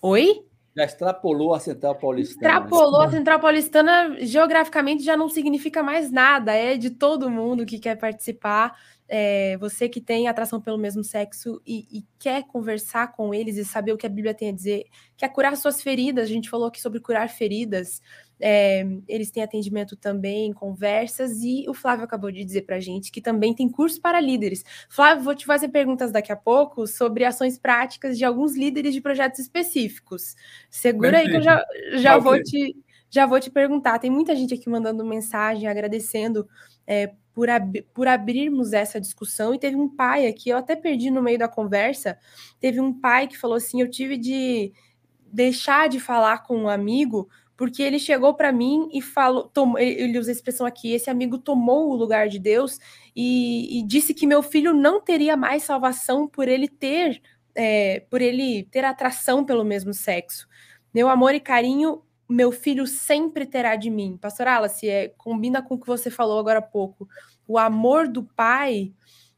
Oi? 0.00 0.42
Já 0.74 0.84
extrapolou 0.84 1.54
a 1.54 1.60
Central 1.60 1.96
Paulistana. 1.96 2.48
Extrapolou 2.48 3.02
a 3.02 3.10
Central 3.10 3.38
Paulistana, 3.38 4.16
geograficamente 4.20 5.04
já 5.04 5.18
não 5.18 5.28
significa 5.28 5.82
mais 5.82 6.10
nada, 6.10 6.54
é 6.54 6.78
de 6.78 6.88
todo 6.88 7.28
mundo 7.28 7.66
que 7.66 7.78
quer 7.78 7.98
participar. 7.98 8.80
É, 9.06 9.56
você 9.58 9.86
que 9.86 10.00
tem 10.00 10.28
atração 10.28 10.60
pelo 10.60 10.78
mesmo 10.78 11.04
sexo 11.04 11.60
e, 11.66 11.86
e, 11.98 12.06
quer 12.18 12.44
conversar 12.44 13.12
com 13.12 13.34
eles 13.34 13.58
e 13.58 13.64
saber 13.64 13.92
o 13.92 13.98
que 13.98 14.06
a 14.06 14.08
Bíblia 14.08 14.32
tem 14.32 14.48
a 14.48 14.52
dizer, 14.52 14.86
quer 15.14 15.28
curar 15.28 15.54
suas 15.58 15.82
feridas, 15.82 16.24
a 16.24 16.32
gente 16.32 16.48
falou 16.48 16.68
aqui 16.68 16.80
sobre 16.80 17.00
curar 17.00 17.28
feridas, 17.28 18.00
é, 18.40 18.84
eles 19.06 19.30
têm 19.30 19.42
atendimento 19.42 19.96
também, 19.96 20.52
conversas, 20.52 21.42
e 21.42 21.66
o 21.68 21.74
Flávio 21.74 22.04
acabou 22.04 22.30
de 22.30 22.44
dizer 22.44 22.62
para 22.62 22.76
a 22.76 22.80
gente 22.80 23.12
que 23.12 23.20
também 23.20 23.54
tem 23.54 23.68
curso 23.68 24.00
para 24.00 24.20
líderes. 24.20 24.64
Flávio, 24.88 25.24
vou 25.24 25.34
te 25.34 25.46
fazer 25.46 25.68
perguntas 25.68 26.10
daqui 26.10 26.32
a 26.32 26.36
pouco 26.36 26.86
sobre 26.86 27.24
ações 27.24 27.58
práticas 27.58 28.18
de 28.18 28.24
alguns 28.24 28.56
líderes 28.56 28.92
de 28.92 29.00
projetos 29.00 29.38
específicos. 29.38 30.34
Segura 30.70 31.18
aí 31.18 31.28
que 31.28 31.36
eu 31.36 31.42
já, 31.42 31.64
já, 31.94 32.18
vou, 32.18 32.42
te, 32.42 32.76
já 33.08 33.26
vou 33.26 33.38
te 33.38 33.50
perguntar. 33.50 33.98
Tem 33.98 34.10
muita 34.10 34.34
gente 34.34 34.54
aqui 34.54 34.68
mandando 34.68 35.04
mensagem, 35.04 35.68
agradecendo 35.68 36.48
é, 36.86 37.14
por, 37.34 37.50
ab 37.50 37.82
por 37.92 38.06
abrirmos 38.08 38.72
essa 38.72 39.00
discussão. 39.00 39.54
E 39.54 39.58
teve 39.58 39.76
um 39.76 39.88
pai 39.88 40.26
aqui, 40.26 40.50
eu 40.50 40.56
até 40.56 40.76
perdi 40.76 41.10
no 41.10 41.22
meio 41.22 41.38
da 41.38 41.48
conversa. 41.48 42.18
Teve 42.60 42.80
um 42.80 42.92
pai 42.92 43.26
que 43.26 43.36
falou 43.36 43.56
assim: 43.56 43.80
eu 43.80 43.90
tive 43.90 44.16
de 44.16 44.72
deixar 45.32 45.88
de 45.88 45.98
falar 45.98 46.44
com 46.44 46.56
um 46.56 46.68
amigo 46.68 47.28
porque 47.56 47.82
ele 47.82 47.98
chegou 47.98 48.34
para 48.34 48.52
mim 48.52 48.88
e 48.92 49.00
falou, 49.00 49.44
tomou, 49.44 49.78
ele 49.78 50.18
usa 50.18 50.30
a 50.30 50.34
expressão 50.34 50.66
aqui, 50.66 50.92
esse 50.92 51.08
amigo 51.08 51.38
tomou 51.38 51.90
o 51.90 51.94
lugar 51.94 52.28
de 52.28 52.38
Deus 52.38 52.80
e, 53.14 53.78
e 53.78 53.82
disse 53.82 54.12
que 54.12 54.26
meu 54.26 54.42
filho 54.42 54.74
não 54.74 55.00
teria 55.00 55.36
mais 55.36 55.62
salvação 55.62 56.26
por 56.26 56.48
ele 56.48 56.68
ter, 56.68 57.22
é, 57.54 58.00
por 58.10 58.20
ele 58.20 58.64
ter 58.64 58.84
atração 58.84 59.44
pelo 59.44 59.64
mesmo 59.64 59.94
sexo. 59.94 60.48
Meu 60.92 61.08
amor 61.08 61.34
e 61.34 61.40
carinho, 61.40 62.02
meu 62.28 62.50
filho 62.50 62.86
sempre 62.86 63.46
terá 63.46 63.76
de 63.76 63.90
mim. 63.90 64.18
Pastor 64.20 64.46
Alice, 64.48 64.88
é, 64.88 65.08
combina 65.08 65.62
com 65.62 65.74
o 65.74 65.80
que 65.80 65.86
você 65.86 66.10
falou 66.10 66.38
agora 66.38 66.58
há 66.58 66.62
pouco. 66.62 67.08
O 67.46 67.58
amor 67.58 68.08
do 68.08 68.22
pai, 68.22 68.92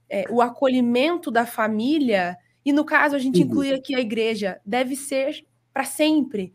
é, 0.08 0.24
o 0.30 0.40
acolhimento 0.40 1.30
da 1.30 1.44
família, 1.44 2.36
e 2.64 2.72
no 2.72 2.84
caso 2.84 3.16
a 3.16 3.18
gente 3.18 3.42
inclui 3.42 3.72
aqui 3.72 3.94
a 3.94 4.00
igreja, 4.00 4.60
deve 4.64 4.96
ser 4.96 5.44
para 5.72 5.84
sempre, 5.84 6.54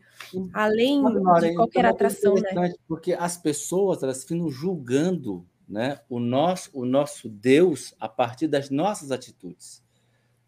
além 0.52 1.00
de 1.40 1.54
qualquer 1.54 1.86
atração, 1.86 2.34
né? 2.34 2.72
Porque 2.88 3.12
as 3.12 3.36
pessoas 3.36 4.02
elas 4.02 4.24
ficam 4.24 4.50
julgando, 4.50 5.46
né, 5.68 6.00
o 6.08 6.18
nosso 6.18 6.70
o 6.74 6.84
nosso 6.84 7.28
Deus 7.28 7.94
a 8.00 8.08
partir 8.08 8.48
das 8.48 8.68
nossas 8.68 9.12
atitudes. 9.12 9.82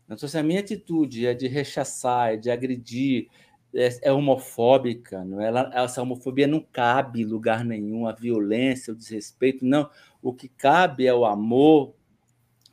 Então, 0.07 0.29
se 0.29 0.37
a 0.37 0.43
minha 0.43 0.61
atitude 0.61 1.25
é 1.25 1.33
de 1.33 1.47
rechaçar, 1.47 2.35
é 2.35 2.37
de 2.37 2.51
agredir, 2.51 3.29
é, 3.75 3.99
é 4.03 4.13
homofóbica, 4.13 5.25
não 5.25 5.41
é? 5.41 5.49
Ela, 5.49 5.71
essa 5.75 6.03
homofobia 6.03 6.47
não 6.47 6.61
cabe 6.61 7.23
em 7.23 7.25
lugar 7.25 7.65
nenhum, 7.65 8.07
a 8.07 8.13
violência, 8.13 8.93
o 8.93 8.97
desrespeito, 8.97 9.65
não. 9.65 9.91
O 10.23 10.33
que 10.33 10.49
cabe 10.49 11.07
é 11.07 11.15
o 11.15 11.25
amor, 11.25 11.95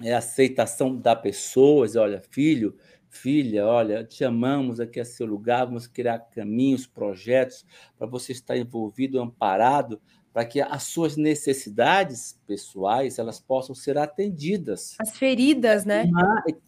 é 0.02 0.14
a 0.14 0.20
aceitação 0.20 0.96
da 0.96 1.16
pessoa, 1.16 1.86
dizer, 1.86 2.00
olha, 2.00 2.22
filho, 2.30 2.76
filha, 3.10 3.68
olha, 3.68 4.04
te 4.04 4.24
amamos 4.24 4.80
aqui 4.80 5.00
a 5.00 5.06
seu 5.06 5.26
lugar, 5.26 5.66
vamos 5.66 5.88
criar 5.88 6.20
caminhos, 6.20 6.88
projetos 6.88 7.66
para 7.98 8.08
você 8.08 8.32
estar 8.32 8.58
envolvido, 8.58 9.20
amparado, 9.20 10.00
para 10.32 10.46
que 10.46 10.62
as 10.62 10.84
suas 10.84 11.18
necessidades 11.18 12.40
pessoais 12.48 13.20
elas 13.20 13.40
possam 13.40 13.76
ser 13.76 13.98
atendidas. 13.98 14.96
As 15.00 15.18
feridas, 15.18 15.84
né? 15.84 16.10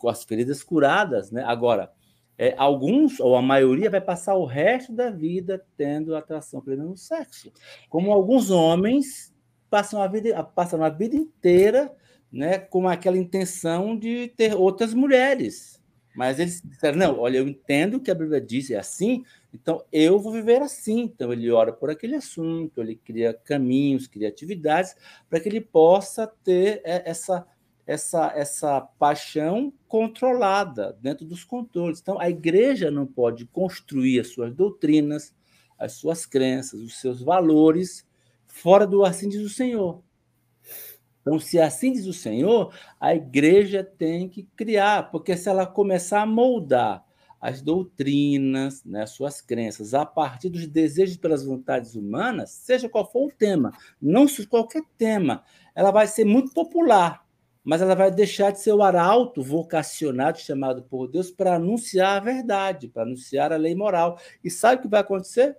As 0.06 0.24
feridas 0.26 0.62
curadas, 0.62 1.32
né? 1.32 1.44
Agora, 1.46 1.90
é, 2.38 2.56
alguns, 2.58 3.20
ou 3.20 3.36
a 3.36 3.42
maioria, 3.42 3.90
vai 3.90 4.02
passar 4.02 4.36
o 4.36 4.46
resto 4.46 4.92
da 4.92 5.10
vida 5.10 5.64
tendo 5.78 6.16
atração 6.16 6.62
plena 6.62 6.84
no 6.84 6.98
sexo. 6.98 7.52
Como 7.90 8.12
alguns 8.12 8.50
homens 8.50 9.34
passam 9.70 10.02
a 10.02 10.08
vida, 10.08 10.44
passam 10.44 10.84
a 10.84 10.90
vida 10.90 11.16
inteira 11.16 11.92
né, 12.32 12.58
com 12.58 12.88
aquela 12.88 13.18
intenção 13.18 13.98
de 13.98 14.28
ter 14.36 14.56
outras 14.56 14.94
mulheres. 14.94 15.80
Mas 16.16 16.40
eles 16.40 16.62
disseram: 16.62 16.98
não, 16.98 17.20
olha, 17.20 17.38
eu 17.38 17.48
entendo 17.48 18.00
que 18.00 18.12
a 18.12 18.16
Bíblia 18.16 18.40
diz 18.40 18.70
é 18.70 18.78
assim, 18.78 19.24
então 19.54 19.84
eu 19.92 20.20
vou 20.20 20.32
viver 20.32 20.62
assim. 20.62 21.02
Então 21.02 21.32
ele 21.34 21.50
ora 21.52 21.74
por 21.74 21.90
aquele 21.90 22.16
assunto, 22.16 22.82
ele 22.82 22.96
cria 22.96 23.34
caminhos, 23.34 24.08
cria 24.08 24.30
atividades 24.30 24.96
para 25.30 25.40
que 25.40 25.50
ele 25.50 25.62
possa 25.62 26.28
ter 26.44 26.82
é, 26.84 27.10
essa 27.10 27.46
essa, 27.86 28.32
essa 28.36 28.82
paixão 28.82 29.74
controlada 29.88 30.98
dentro 31.02 31.26
dos 31.26 31.44
controles. 31.44 32.00
Então, 32.00 32.20
a 32.20 32.30
igreja 32.30 32.90
não 32.90 33.06
pode 33.06 33.46
construir 33.46 34.20
as 34.20 34.28
suas 34.30 34.54
doutrinas, 34.54 35.34
as 35.78 35.94
suas 35.94 36.26
crenças, 36.26 36.80
os 36.80 37.00
seus 37.00 37.22
valores 37.22 38.06
fora 38.54 38.86
do 38.86 39.04
assim 39.04 39.28
diz 39.28 39.42
o 39.42 39.50
Senhor. 39.50 40.02
Então, 41.22 41.40
se 41.40 41.60
assim 41.60 41.92
diz 41.92 42.06
o 42.06 42.14
Senhor, 42.14 42.74
a 43.00 43.16
igreja 43.16 43.84
tem 43.84 44.30
que 44.30 44.44
criar, 44.56 45.10
porque 45.10 45.36
se 45.36 45.50
ela 45.50 45.66
começar 45.66 46.22
a 46.22 46.26
moldar 46.26 47.04
as 47.42 47.62
doutrinas, 47.62 48.84
né, 48.86 49.06
suas 49.06 49.42
crenças, 49.42 49.94
a 49.94 50.06
partir 50.06 50.50
dos 50.50 50.68
desejos 50.68 51.18
pelas 51.18 51.44
vontades 51.44 51.96
humanas, 51.96 52.52
seja 52.52 52.88
qual 52.88 53.10
for 53.10 53.28
o 53.28 53.32
tema, 53.32 53.74
não 54.02 54.28
qualquer 54.50 54.84
tema, 54.98 55.44
ela 55.74 55.92
vai 55.92 56.08
ser 56.08 56.24
muito 56.24 56.54
popular, 56.54 57.23
mas 57.64 57.82
ela 57.82 57.96
vai 57.96 58.12
deixar 58.12 58.52
de 58.52 58.60
ser 58.60 58.74
o 58.74 58.84
arauto 58.84 59.42
vocacionado, 59.42 60.40
chamado 60.40 60.84
por 60.84 61.08
Deus, 61.08 61.32
para 61.32 61.56
anunciar 61.56 62.18
a 62.18 62.24
verdade, 62.24 62.90
para 62.90 63.04
anunciar 63.04 63.54
a 63.54 63.58
lei 63.58 63.74
moral. 63.74 64.20
E 64.44 64.52
sabe 64.52 64.80
o 64.80 64.82
que 64.82 64.88
vai 64.90 65.00
acontecer? 65.00 65.58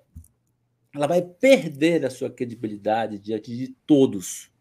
Ela 0.94 1.06
vai 1.06 1.22
perder 1.22 2.04
a 2.04 2.10
sua 2.10 2.30
credibilidade 2.30 3.18
diante 3.18 3.56
de 3.56 3.68
todos. 3.86 4.52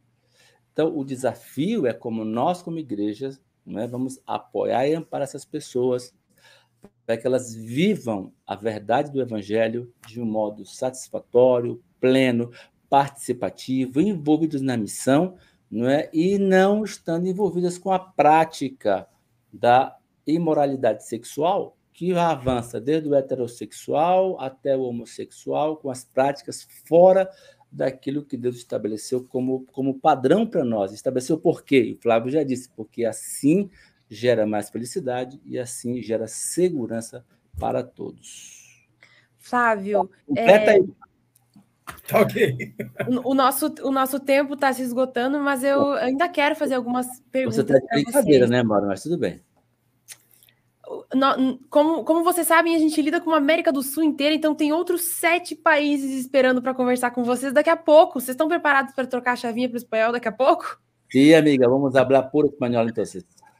Então, 0.72 0.98
o 0.98 1.04
desafio 1.04 1.86
é 1.86 1.94
como 1.94 2.24
nós, 2.24 2.62
como 2.62 2.80
igreja, 2.80 3.38
né, 3.66 3.86
vamos 3.88 4.20
apoiar 4.26 4.88
e 4.88 4.96
amparar 4.96 5.26
essas 5.26 5.46
pessoas 5.46 6.14
para 7.06 7.18
que 7.18 7.28
elas 7.28 7.54
vivam 7.54 8.34
a 8.48 8.56
verdade 8.56 9.12
do 9.12 9.22
Evangelho 9.22 9.94
de 10.08 10.22
um 10.22 10.26
modo 10.26 10.66
satisfatório, 10.66 11.84
pleno, 12.00 12.52
participativo, 12.90 14.02
envolvidos 14.02 14.62
na 14.62 14.78
missão, 14.78 15.36
não 15.74 15.90
é? 15.90 16.08
e 16.14 16.38
não 16.38 16.84
estando 16.84 17.28
envolvidas 17.28 17.80
com 17.80 17.92
a 17.92 17.98
prática 17.98 19.08
da 19.52 19.98
imoralidade 20.26 21.04
sexual, 21.04 21.76
que 21.92 22.14
avança 22.14 22.80
desde 22.80 23.10
o 23.10 23.16
heterossexual 23.16 24.40
até 24.40 24.78
o 24.78 24.84
homossexual, 24.84 25.78
com 25.78 25.90
as 25.90 26.04
práticas 26.04 26.68
fora 26.86 27.30
daquilo 27.72 28.24
que 28.24 28.38
Deus 28.38 28.58
estabeleceu 28.58 29.24
como, 29.24 29.66
como 29.72 30.00
padrão 30.00 30.46
para 30.46 30.64
nós. 30.64 30.94
Estabeleceu 30.94 31.40
por 31.40 31.64
quê? 31.64 31.96
O 31.98 32.02
Flávio 32.02 32.32
já 32.32 32.44
disse, 32.44 32.70
porque 32.76 33.04
assim 33.04 33.70
gera 34.08 34.46
mais 34.46 34.70
felicidade 34.70 35.42
e 35.44 35.58
assim 35.58 36.02
gera 36.04 36.28
segurança 36.28 37.26
para 37.60 37.84
todos. 37.84 38.88
Flávio, 39.40 40.10
completa 40.28 40.72
é... 40.72 40.76
aí. 40.76 40.88
Tá 42.08 42.22
ok. 42.22 42.74
O 43.24 43.34
nosso, 43.34 43.74
o 43.82 43.92
nosso 43.92 44.20
tempo 44.20 44.54
está 44.54 44.72
se 44.74 44.82
esgotando, 44.82 45.40
mas 45.40 45.64
eu 45.64 45.94
ainda 45.94 46.28
quero 46.28 46.56
fazer 46.56 46.76
algumas 46.76 47.08
perguntas. 47.32 47.56
Você 47.56 47.62
está 47.62 47.78
de 47.80 48.04
brincadeira, 48.04 48.48
né, 48.48 48.64
Mauro? 48.64 48.88
Mas 48.88 49.04
tudo 49.04 49.18
bem. 49.18 49.42
Como, 51.70 52.04
como 52.04 52.24
vocês 52.24 52.46
sabem, 52.46 52.76
a 52.76 52.80
gente 52.80 53.02
lida 53.02 53.22
com 53.22 53.32
a 53.32 53.38
América 53.38 53.72
do 53.72 53.82
Sul 53.82 54.04
inteira, 54.04 54.36
então 54.36 54.54
tem 54.54 54.74
outros 54.74 55.02
sete 55.02 55.56
países 55.56 56.12
esperando 56.12 56.62
para 56.62 56.74
conversar 56.74 57.12
com 57.12 57.24
vocês 57.24 57.54
daqui 57.54 57.70
a 57.70 57.78
pouco. 57.78 58.20
Vocês 58.20 58.30
estão 58.30 58.48
preparados 58.48 58.94
para 58.94 59.08
trocar 59.08 59.34
a 59.34 59.38
chavinha 59.38 59.70
para 59.70 59.76
o 59.76 59.78
espanhol 59.78 60.12
daqui 60.12 60.28
a 60.28 60.32
pouco? 60.32 60.80
Sim, 61.12 61.34
amiga, 61.34 61.70
vamos 61.70 61.94
falar 61.94 62.24
por 62.24 62.46
espanhol 62.46 62.88
então. 62.88 63.04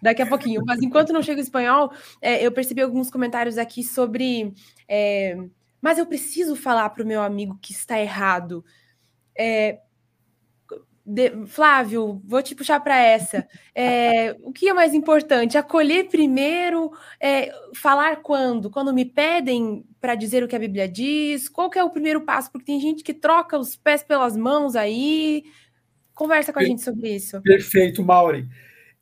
Daqui 0.02 0.22
a 0.22 0.26
pouquinho. 0.26 0.62
Mas 0.66 0.82
enquanto 0.82 1.14
não 1.14 1.24
chega 1.24 1.40
o 1.40 1.44
espanhol, 1.44 1.92
é, 2.22 2.46
eu 2.46 2.52
percebi 2.52 2.82
alguns 2.82 3.10
comentários 3.10 3.58
aqui 3.58 3.84
sobre. 3.84 4.54
É, 4.88 5.38
mas 5.84 5.98
eu 5.98 6.06
preciso 6.06 6.56
falar 6.56 6.90
para 6.92 7.04
o 7.04 7.06
meu 7.06 7.22
amigo 7.22 7.60
que 7.62 7.74
está 7.74 8.00
errado. 8.00 8.64
É, 9.38 9.80
de, 11.06 11.46
Flávio, 11.46 12.22
vou 12.24 12.42
te 12.42 12.56
puxar 12.56 12.80
para 12.80 12.98
essa. 12.98 13.46
É, 13.76 14.34
o 14.44 14.54
que 14.54 14.70
é 14.70 14.74
mais 14.74 14.94
importante? 14.94 15.58
Acolher 15.58 16.08
primeiro, 16.08 16.90
é, 17.20 17.54
falar 17.76 18.22
quando? 18.22 18.70
Quando 18.70 18.94
me 18.94 19.04
pedem 19.04 19.86
para 20.00 20.16
dizer 20.16 20.42
o 20.42 20.48
que 20.48 20.56
a 20.56 20.60
Bíblia 20.60 20.88
diz? 20.88 21.50
Qual 21.50 21.70
que 21.70 21.78
é 21.78 21.84
o 21.84 21.90
primeiro 21.90 22.22
passo? 22.22 22.50
Porque 22.50 22.68
tem 22.68 22.80
gente 22.80 23.04
que 23.04 23.14
troca 23.14 23.60
os 23.60 23.76
pés 23.76 24.02
pelas 24.02 24.38
mãos 24.38 24.78
aí. 24.78 25.44
Conversa 26.16 26.54
com 26.54 26.60
a 26.60 26.64
gente 26.64 26.82
sobre 26.82 27.14
isso. 27.14 27.42
Perfeito, 27.42 28.02
Mauri. 28.02 28.48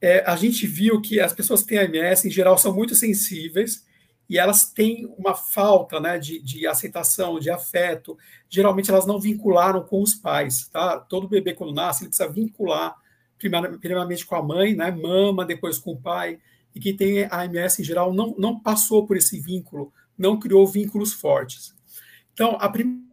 É, 0.01 0.23
a 0.25 0.35
gente 0.35 0.65
viu 0.65 0.99
que 0.99 1.19
as 1.19 1.31
pessoas 1.31 1.61
que 1.61 1.67
têm 1.67 1.77
AMS, 1.77 2.25
em 2.25 2.31
geral, 2.31 2.57
são 2.57 2.73
muito 2.73 2.95
sensíveis 2.95 3.85
e 4.31 4.37
elas 4.37 4.71
têm 4.71 5.13
uma 5.17 5.35
falta 5.35 5.99
né, 5.99 6.17
de, 6.17 6.41
de 6.41 6.65
aceitação, 6.65 7.37
de 7.37 7.49
afeto. 7.49 8.17
Geralmente 8.49 8.89
elas 8.89 9.05
não 9.05 9.19
vincularam 9.19 9.83
com 9.83 10.01
os 10.01 10.15
pais, 10.15 10.69
tá? 10.69 10.97
Todo 11.01 11.27
bebê 11.27 11.53
quando 11.53 11.73
nasce, 11.73 12.03
ele 12.03 12.11
precisa 12.11 12.31
vincular 12.31 12.95
primeiramente 13.37 14.25
com 14.25 14.35
a 14.35 14.41
mãe, 14.41 14.73
né? 14.73 14.89
Mama, 14.89 15.43
depois 15.43 15.77
com 15.77 15.91
o 15.91 15.99
pai. 15.99 16.39
E 16.73 16.79
quem 16.79 16.95
tem 16.95 17.25
AMS 17.25 17.81
em 17.81 17.83
geral 17.83 18.13
não, 18.13 18.33
não 18.37 18.57
passou 18.57 19.05
por 19.05 19.17
esse 19.17 19.37
vínculo, 19.37 19.91
não 20.17 20.39
criou 20.39 20.65
vínculos 20.65 21.11
fortes. 21.11 21.75
Então, 22.31 22.55
a 22.57 22.69
primeira 22.69 23.11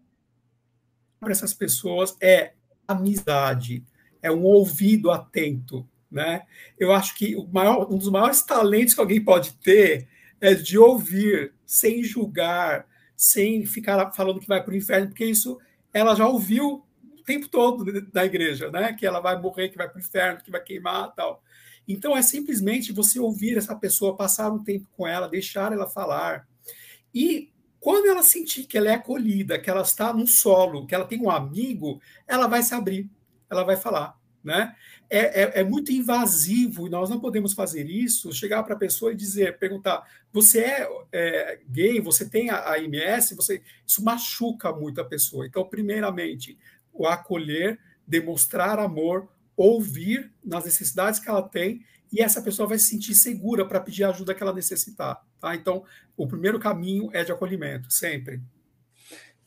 para 1.18 1.32
essas 1.32 1.52
pessoas 1.52 2.16
é 2.22 2.52
amizade, 2.86 3.84
é 4.22 4.30
um 4.30 4.44
ouvido 4.44 5.10
atento, 5.10 5.84
né? 6.08 6.42
Eu 6.78 6.92
acho 6.92 7.16
que 7.16 7.34
maior, 7.52 7.92
um 7.92 7.98
dos 7.98 8.08
maiores 8.08 8.40
talentos 8.42 8.94
que 8.94 9.00
alguém 9.00 9.20
pode 9.20 9.54
ter 9.54 10.06
é 10.40 10.54
de 10.54 10.78
ouvir, 10.78 11.52
sem 11.66 12.02
julgar, 12.02 12.86
sem 13.16 13.66
ficar 13.66 14.12
falando 14.12 14.40
que 14.40 14.46
vai 14.46 14.62
para 14.62 14.72
o 14.72 14.76
inferno, 14.76 15.08
porque 15.08 15.24
isso 15.24 15.58
ela 15.92 16.14
já 16.14 16.26
ouviu 16.26 16.84
o 17.02 17.22
tempo 17.24 17.48
todo 17.48 18.00
da 18.12 18.24
igreja, 18.24 18.70
né? 18.70 18.92
Que 18.92 19.06
ela 19.06 19.20
vai 19.20 19.40
morrer, 19.40 19.68
que 19.68 19.76
vai 19.76 19.88
para 19.88 19.98
o 19.98 20.00
inferno, 20.00 20.40
que 20.40 20.50
vai 20.50 20.62
queimar 20.62 21.12
tal. 21.14 21.42
Então 21.86 22.16
é 22.16 22.22
simplesmente 22.22 22.92
você 22.92 23.18
ouvir 23.18 23.56
essa 23.56 23.74
pessoa, 23.74 24.16
passar 24.16 24.52
um 24.52 24.62
tempo 24.62 24.86
com 24.96 25.06
ela, 25.06 25.28
deixar 25.28 25.72
ela 25.72 25.88
falar. 25.88 26.46
E 27.14 27.50
quando 27.80 28.06
ela 28.06 28.22
sentir 28.22 28.64
que 28.64 28.76
ela 28.76 28.88
é 28.88 28.94
acolhida, 28.94 29.58
que 29.58 29.70
ela 29.70 29.82
está 29.82 30.12
num 30.12 30.26
solo, 30.26 30.86
que 30.86 30.94
ela 30.94 31.06
tem 31.06 31.20
um 31.20 31.30
amigo, 31.30 32.00
ela 32.26 32.46
vai 32.46 32.62
se 32.62 32.74
abrir, 32.74 33.10
ela 33.50 33.64
vai 33.64 33.76
falar 33.76 34.18
né? 34.42 34.74
É, 35.10 35.42
é, 35.42 35.60
é, 35.60 35.64
muito 35.64 35.90
invasivo 35.90 36.86
e 36.86 36.90
nós 36.90 37.08
não 37.08 37.18
podemos 37.18 37.54
fazer 37.54 37.88
isso. 37.88 38.32
Chegar 38.32 38.62
para 38.62 38.74
a 38.74 38.78
pessoa 38.78 39.12
e 39.12 39.16
dizer, 39.16 39.58
perguntar: 39.58 40.06
você 40.32 40.60
é, 40.60 40.88
é 41.12 41.60
gay? 41.66 42.00
Você 42.00 42.28
tem 42.28 42.50
a, 42.50 42.72
a 42.72 42.78
IMS? 42.78 43.34
Você 43.34 43.62
isso 43.86 44.04
machuca 44.04 44.72
muito 44.72 45.00
a 45.00 45.04
pessoa. 45.04 45.46
Então, 45.46 45.64
primeiramente, 45.64 46.58
o 46.92 47.06
acolher, 47.06 47.78
demonstrar 48.06 48.78
amor, 48.78 49.28
ouvir 49.56 50.30
nas 50.44 50.64
necessidades 50.64 51.18
que 51.18 51.28
ela 51.28 51.42
tem 51.42 51.82
e 52.12 52.22
essa 52.22 52.40
pessoa 52.40 52.68
vai 52.68 52.78
se 52.78 52.86
sentir 52.86 53.14
segura 53.14 53.66
para 53.66 53.80
pedir 53.80 54.04
a 54.04 54.10
ajuda 54.10 54.34
que 54.34 54.42
ela 54.42 54.52
necessitar. 54.52 55.22
Tá? 55.40 55.54
Então, 55.54 55.84
o 56.16 56.26
primeiro 56.26 56.58
caminho 56.58 57.10
é 57.12 57.22
de 57.22 57.32
acolhimento, 57.32 57.92
sempre. 57.92 58.40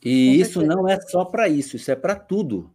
E 0.04 0.40
isso 0.40 0.64
não 0.64 0.88
é 0.88 1.00
só 1.00 1.26
para 1.26 1.48
isso, 1.48 1.76
isso 1.76 1.92
é 1.92 1.96
para 1.96 2.16
tudo. 2.16 2.72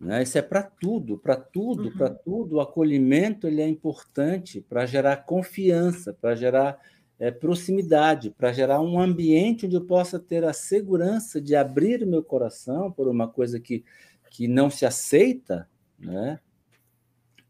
Né? 0.00 0.22
Isso 0.22 0.36
é 0.36 0.42
para 0.42 0.62
tudo, 0.62 1.18
para 1.18 1.36
tudo, 1.36 1.84
uhum. 1.84 1.96
para 1.96 2.10
tudo. 2.10 2.56
O 2.56 2.60
acolhimento 2.60 3.46
ele 3.46 3.62
é 3.62 3.68
importante 3.68 4.60
para 4.60 4.86
gerar 4.86 5.24
confiança, 5.24 6.12
para 6.12 6.34
gerar 6.34 6.78
é, 7.18 7.30
proximidade, 7.30 8.30
para 8.30 8.52
gerar 8.52 8.80
um 8.80 8.98
ambiente 8.98 9.66
onde 9.66 9.76
eu 9.76 9.84
possa 9.84 10.18
ter 10.18 10.44
a 10.44 10.52
segurança 10.52 11.40
de 11.40 11.54
abrir 11.54 12.02
o 12.02 12.06
meu 12.06 12.22
coração 12.22 12.90
por 12.90 13.08
uma 13.08 13.28
coisa 13.28 13.60
que, 13.60 13.84
que 14.30 14.48
não 14.48 14.68
se 14.68 14.84
aceita, 14.84 15.68
né? 15.98 16.38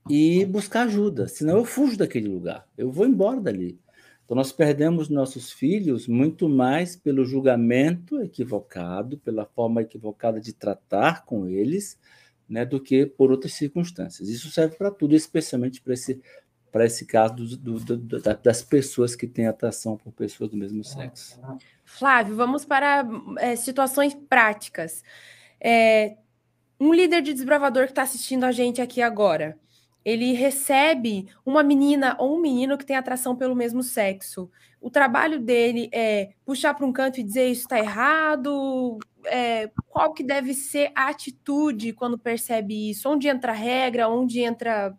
E 0.08 0.44
buscar 0.44 0.82
ajuda, 0.82 1.26
senão 1.28 1.56
eu 1.56 1.64
fujo 1.64 1.96
daquele 1.96 2.28
lugar, 2.28 2.68
eu 2.76 2.92
vou 2.92 3.06
embora 3.06 3.40
dali. 3.40 3.80
Então, 4.24 4.36
nós 4.36 4.52
perdemos 4.52 5.08
nossos 5.08 5.50
filhos 5.50 6.08
muito 6.08 6.48
mais 6.48 6.96
pelo 6.96 7.24
julgamento 7.24 8.22
equivocado, 8.22 9.18
pela 9.18 9.44
forma 9.44 9.82
equivocada 9.82 10.40
de 10.40 10.52
tratar 10.52 11.24
com 11.24 11.46
eles, 11.46 11.98
né, 12.48 12.64
do 12.64 12.80
que 12.80 13.06
por 13.06 13.30
outras 13.30 13.54
circunstâncias. 13.54 14.28
Isso 14.28 14.50
serve 14.50 14.76
para 14.76 14.90
tudo, 14.90 15.14
especialmente 15.14 15.80
para 15.80 15.94
esse, 15.94 16.20
esse 16.80 17.06
caso 17.06 17.34
do, 17.34 17.56
do, 17.56 17.96
do, 17.96 18.20
das 18.42 18.62
pessoas 18.62 19.14
que 19.14 19.26
têm 19.26 19.46
atração 19.46 19.96
por 19.96 20.12
pessoas 20.12 20.50
do 20.50 20.56
mesmo 20.56 20.84
sexo. 20.84 21.40
Flávio, 21.84 22.36
vamos 22.36 22.64
para 22.64 23.06
é, 23.38 23.56
situações 23.56 24.14
práticas. 24.14 25.02
É, 25.60 26.16
um 26.78 26.92
líder 26.92 27.22
de 27.22 27.32
desbravador 27.32 27.84
que 27.86 27.92
está 27.92 28.02
assistindo 28.02 28.44
a 28.44 28.52
gente 28.52 28.80
aqui 28.80 29.00
agora, 29.00 29.58
ele 30.04 30.32
recebe 30.32 31.28
uma 31.44 31.62
menina 31.62 32.16
ou 32.18 32.36
um 32.36 32.40
menino 32.40 32.76
que 32.76 32.84
tem 32.84 32.96
atração 32.96 33.34
pelo 33.34 33.54
mesmo 33.54 33.82
sexo. 33.82 34.50
O 34.80 34.90
trabalho 34.90 35.40
dele 35.40 35.88
é 35.92 36.32
puxar 36.44 36.74
para 36.74 36.84
um 36.84 36.92
canto 36.92 37.18
e 37.18 37.22
dizer 37.22 37.48
isso 37.48 37.62
está 37.62 37.78
errado. 37.78 38.98
É, 39.26 39.70
qual 39.88 40.12
que 40.12 40.22
deve 40.22 40.52
ser 40.52 40.92
a 40.94 41.08
atitude 41.08 41.94
quando 41.94 42.18
percebe 42.18 42.90
isso? 42.90 43.08
Onde 43.08 43.28
entra 43.28 43.52
a 43.52 43.54
regra? 43.54 44.08
Onde 44.08 44.40
entra 44.40 44.94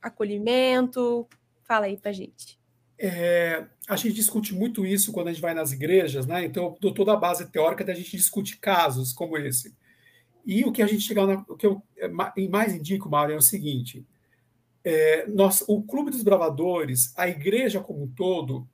acolhimento? 0.00 1.26
Fala 1.64 1.86
aí 1.86 1.96
para 1.96 2.12
gente. 2.12 2.58
É, 2.96 3.66
a 3.88 3.96
gente 3.96 4.14
discute 4.14 4.54
muito 4.54 4.86
isso 4.86 5.12
quando 5.12 5.28
a 5.28 5.32
gente 5.32 5.42
vai 5.42 5.52
nas 5.52 5.72
igrejas, 5.72 6.26
né? 6.26 6.44
Então, 6.44 6.64
eu 6.66 6.78
dou 6.80 6.94
toda 6.94 7.12
a 7.12 7.16
base 7.16 7.50
teórica 7.50 7.84
da 7.84 7.92
gente 7.92 8.16
discute 8.16 8.56
casos 8.58 9.12
como 9.12 9.36
esse. 9.36 9.74
E 10.46 10.64
o 10.64 10.70
que 10.70 10.82
a 10.82 10.86
gente 10.86 11.02
chega 11.02 11.26
na, 11.26 11.44
o 11.48 11.56
que 11.56 11.66
eu 11.66 11.82
é, 11.96 12.08
mais 12.08 12.72
indico, 12.72 13.08
Mário, 13.08 13.34
é 13.34 13.36
o 13.36 13.42
seguinte: 13.42 14.06
é, 14.84 15.26
nós, 15.28 15.64
o 15.66 15.82
Clube 15.82 16.10
dos 16.10 16.22
Bravadores, 16.22 17.12
a 17.16 17.26
igreja 17.26 17.80
como 17.80 18.04
um 18.04 18.08
todo, 18.08 18.68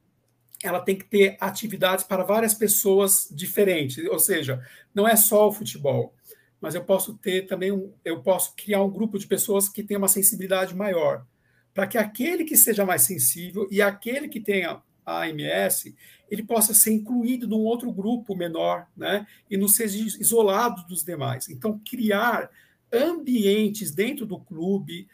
ela 0.62 0.80
tem 0.80 0.96
que 0.96 1.04
ter 1.04 1.36
atividades 1.40 2.04
para 2.04 2.24
várias 2.24 2.52
pessoas 2.52 3.28
diferentes. 3.30 4.04
Ou 4.06 4.18
seja, 4.18 4.62
não 4.94 5.06
é 5.06 5.16
só 5.16 5.48
o 5.48 5.52
futebol, 5.52 6.14
mas 6.60 6.74
eu 6.74 6.84
posso 6.84 7.14
ter 7.14 7.46
também 7.46 7.72
um, 7.72 7.92
eu 8.04 8.22
posso 8.22 8.54
criar 8.56 8.82
um 8.82 8.90
grupo 8.90 9.18
de 9.18 9.26
pessoas 9.26 9.68
que 9.68 9.82
tenha 9.82 9.98
uma 9.98 10.08
sensibilidade 10.08 10.74
maior, 10.74 11.24
para 11.72 11.86
que 11.86 11.96
aquele 11.96 12.44
que 12.44 12.56
seja 12.56 12.84
mais 12.84 13.02
sensível 13.02 13.66
e 13.70 13.80
aquele 13.80 14.28
que 14.28 14.40
tenha 14.40 14.82
a 15.06 15.22
AMS, 15.22 15.94
ele 16.30 16.42
possa 16.42 16.74
ser 16.74 16.92
incluído 16.92 17.48
num 17.48 17.60
outro 17.60 17.90
grupo 17.90 18.36
menor, 18.36 18.86
né? 18.96 19.26
E 19.48 19.56
não 19.56 19.66
seja 19.66 19.98
isolado 19.98 20.86
dos 20.86 21.02
demais. 21.02 21.48
Então, 21.48 21.80
criar 21.88 22.50
ambientes 22.92 23.92
dentro 23.92 24.26
do 24.26 24.38
clube, 24.38 25.08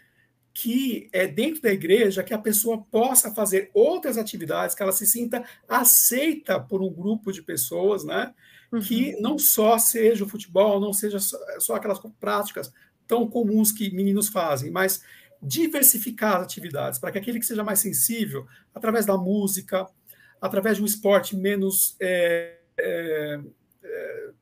que 0.59 1.11
é 1.13 1.27
dentro 1.27 1.61
da 1.61 1.71
igreja 1.71 2.23
que 2.23 2.33
a 2.33 2.39
pessoa 2.39 2.81
possa 2.91 3.31
fazer 3.35 3.71
outras 3.75 4.17
atividades, 4.17 4.75
que 4.75 4.83
ela 4.83 4.91
se 4.91 5.07
sinta 5.07 5.45
aceita 5.69 6.59
por 6.59 6.81
um 6.81 6.91
grupo 6.91 7.31
de 7.31 7.43
pessoas, 7.43 8.05
né? 8.05 8.33
Uhum. 8.73 8.81
Que 8.81 9.21
não 9.21 9.39
só 9.39 9.77
seja 9.77 10.25
o 10.25 10.29
futebol, 10.29 10.81
não 10.81 10.95
seja 10.95 11.21
só, 11.21 11.37
só 11.59 11.75
aquelas 11.75 12.01
práticas 12.19 12.73
tão 13.07 13.29
comuns 13.29 13.71
que 13.71 13.95
meninos 13.95 14.31
fazem, 14.31 14.71
mas 14.71 15.03
diversificar 15.43 16.37
as 16.37 16.45
atividades, 16.45 16.99
para 16.99 17.13
que 17.13 17.19
aquele 17.19 17.39
que 17.39 17.45
seja 17.45 17.63
mais 17.63 17.81
sensível, 17.81 18.47
através 18.75 19.05
da 19.05 19.19
música, 19.19 19.87
através 20.41 20.79
de 20.79 20.83
um 20.83 20.87
esporte 20.87 21.37
menos 21.37 21.97
é, 22.01 22.57
é, 22.79 23.41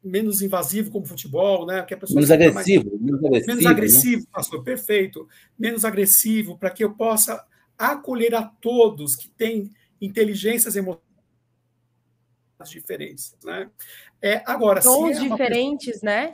menos 0.03 0.43
invasivo 0.43 0.91
como 0.91 1.07
futebol, 1.07 1.67
né? 1.67 1.83
Que 1.83 1.95
a 1.95 1.97
pessoa 1.97 2.17
menos 2.17 2.31
agressivo, 2.31 2.91
mais... 2.91 3.01
menos 3.01 3.25
agressivo, 3.25 3.47
menos 3.49 3.67
agressivo, 3.67 4.23
né? 4.23 4.29
pastor, 4.33 4.63
perfeito, 4.63 5.29
menos 5.59 5.85
agressivo, 5.85 6.59
para 6.59 6.71
que 6.71 6.85
eu 6.85 6.95
possa 6.95 7.45
acolher 7.79 8.35
a 8.35 8.43
todos 8.43 9.17
que 9.17 9.29
têm 9.31 9.71
inteligências 10.01 10.77
emocionais 10.77 11.05
diferentes, 12.69 13.37
né? 13.45 13.71
É, 14.23 14.43
agora, 14.47 14.81
tons 14.81 15.17
é 15.17 15.21
diferentes, 15.21 16.01
pessoa... 16.01 16.11
né? 16.11 16.33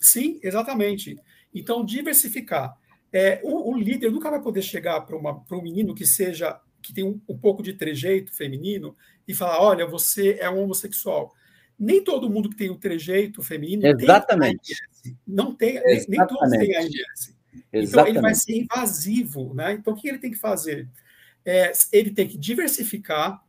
Sim, 0.00 0.40
exatamente. 0.42 1.16
Então, 1.54 1.84
diversificar. 1.84 2.76
É, 3.12 3.40
o, 3.42 3.72
o, 3.72 3.76
líder 3.76 4.10
nunca 4.10 4.30
vai 4.30 4.40
poder 4.40 4.62
chegar 4.62 5.00
para 5.00 5.16
um 5.16 5.62
menino 5.62 5.94
que 5.94 6.06
seja 6.06 6.60
que 6.80 6.94
tem 6.94 7.04
um, 7.04 7.20
um 7.28 7.36
pouco 7.36 7.62
de 7.62 7.74
trejeito 7.74 8.34
feminino 8.34 8.96
e 9.28 9.34
falar, 9.34 9.60
olha, 9.60 9.86
você 9.86 10.38
é 10.40 10.48
um 10.48 10.62
homossexual 10.62 11.34
nem 11.80 12.04
todo 12.04 12.28
mundo 12.28 12.50
que 12.50 12.56
tem 12.56 12.68
o 12.68 12.76
trejeito 12.76 13.42
feminino 13.42 13.86
Exatamente. 13.86 14.76
tem 15.02 15.16
Não 15.26 15.54
tem, 15.54 15.76
Exatamente. 15.76 16.10
nem 16.10 16.26
todos 16.26 16.50
têm 16.50 16.76
a 16.76 16.82
IGS. 16.82 17.40
Então, 17.72 18.06
ele 18.06 18.20
vai 18.20 18.34
ser 18.34 18.58
invasivo. 18.58 19.54
Né? 19.54 19.72
Então, 19.72 19.94
o 19.94 19.96
que 19.96 20.06
ele 20.06 20.18
tem 20.18 20.30
que 20.30 20.36
fazer? 20.36 20.86
É, 21.42 21.72
ele 21.90 22.10
tem 22.10 22.28
que 22.28 22.36
diversificar. 22.36 23.42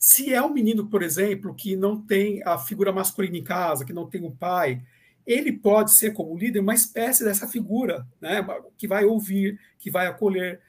Se 0.00 0.34
é 0.34 0.42
um 0.42 0.52
menino, 0.52 0.88
por 0.88 1.00
exemplo, 1.00 1.54
que 1.54 1.76
não 1.76 2.00
tem 2.00 2.42
a 2.44 2.58
figura 2.58 2.92
masculina 2.92 3.36
em 3.36 3.44
casa, 3.44 3.84
que 3.84 3.92
não 3.92 4.08
tem 4.08 4.24
um 4.24 4.34
pai, 4.34 4.82
ele 5.24 5.52
pode 5.52 5.92
ser, 5.92 6.12
como 6.12 6.36
líder, 6.36 6.58
uma 6.58 6.74
espécie 6.74 7.24
dessa 7.24 7.46
figura, 7.46 8.04
né? 8.20 8.44
que 8.76 8.88
vai 8.88 9.04
ouvir, 9.04 9.60
que 9.78 9.92
vai 9.92 10.08
acolher, 10.08 10.60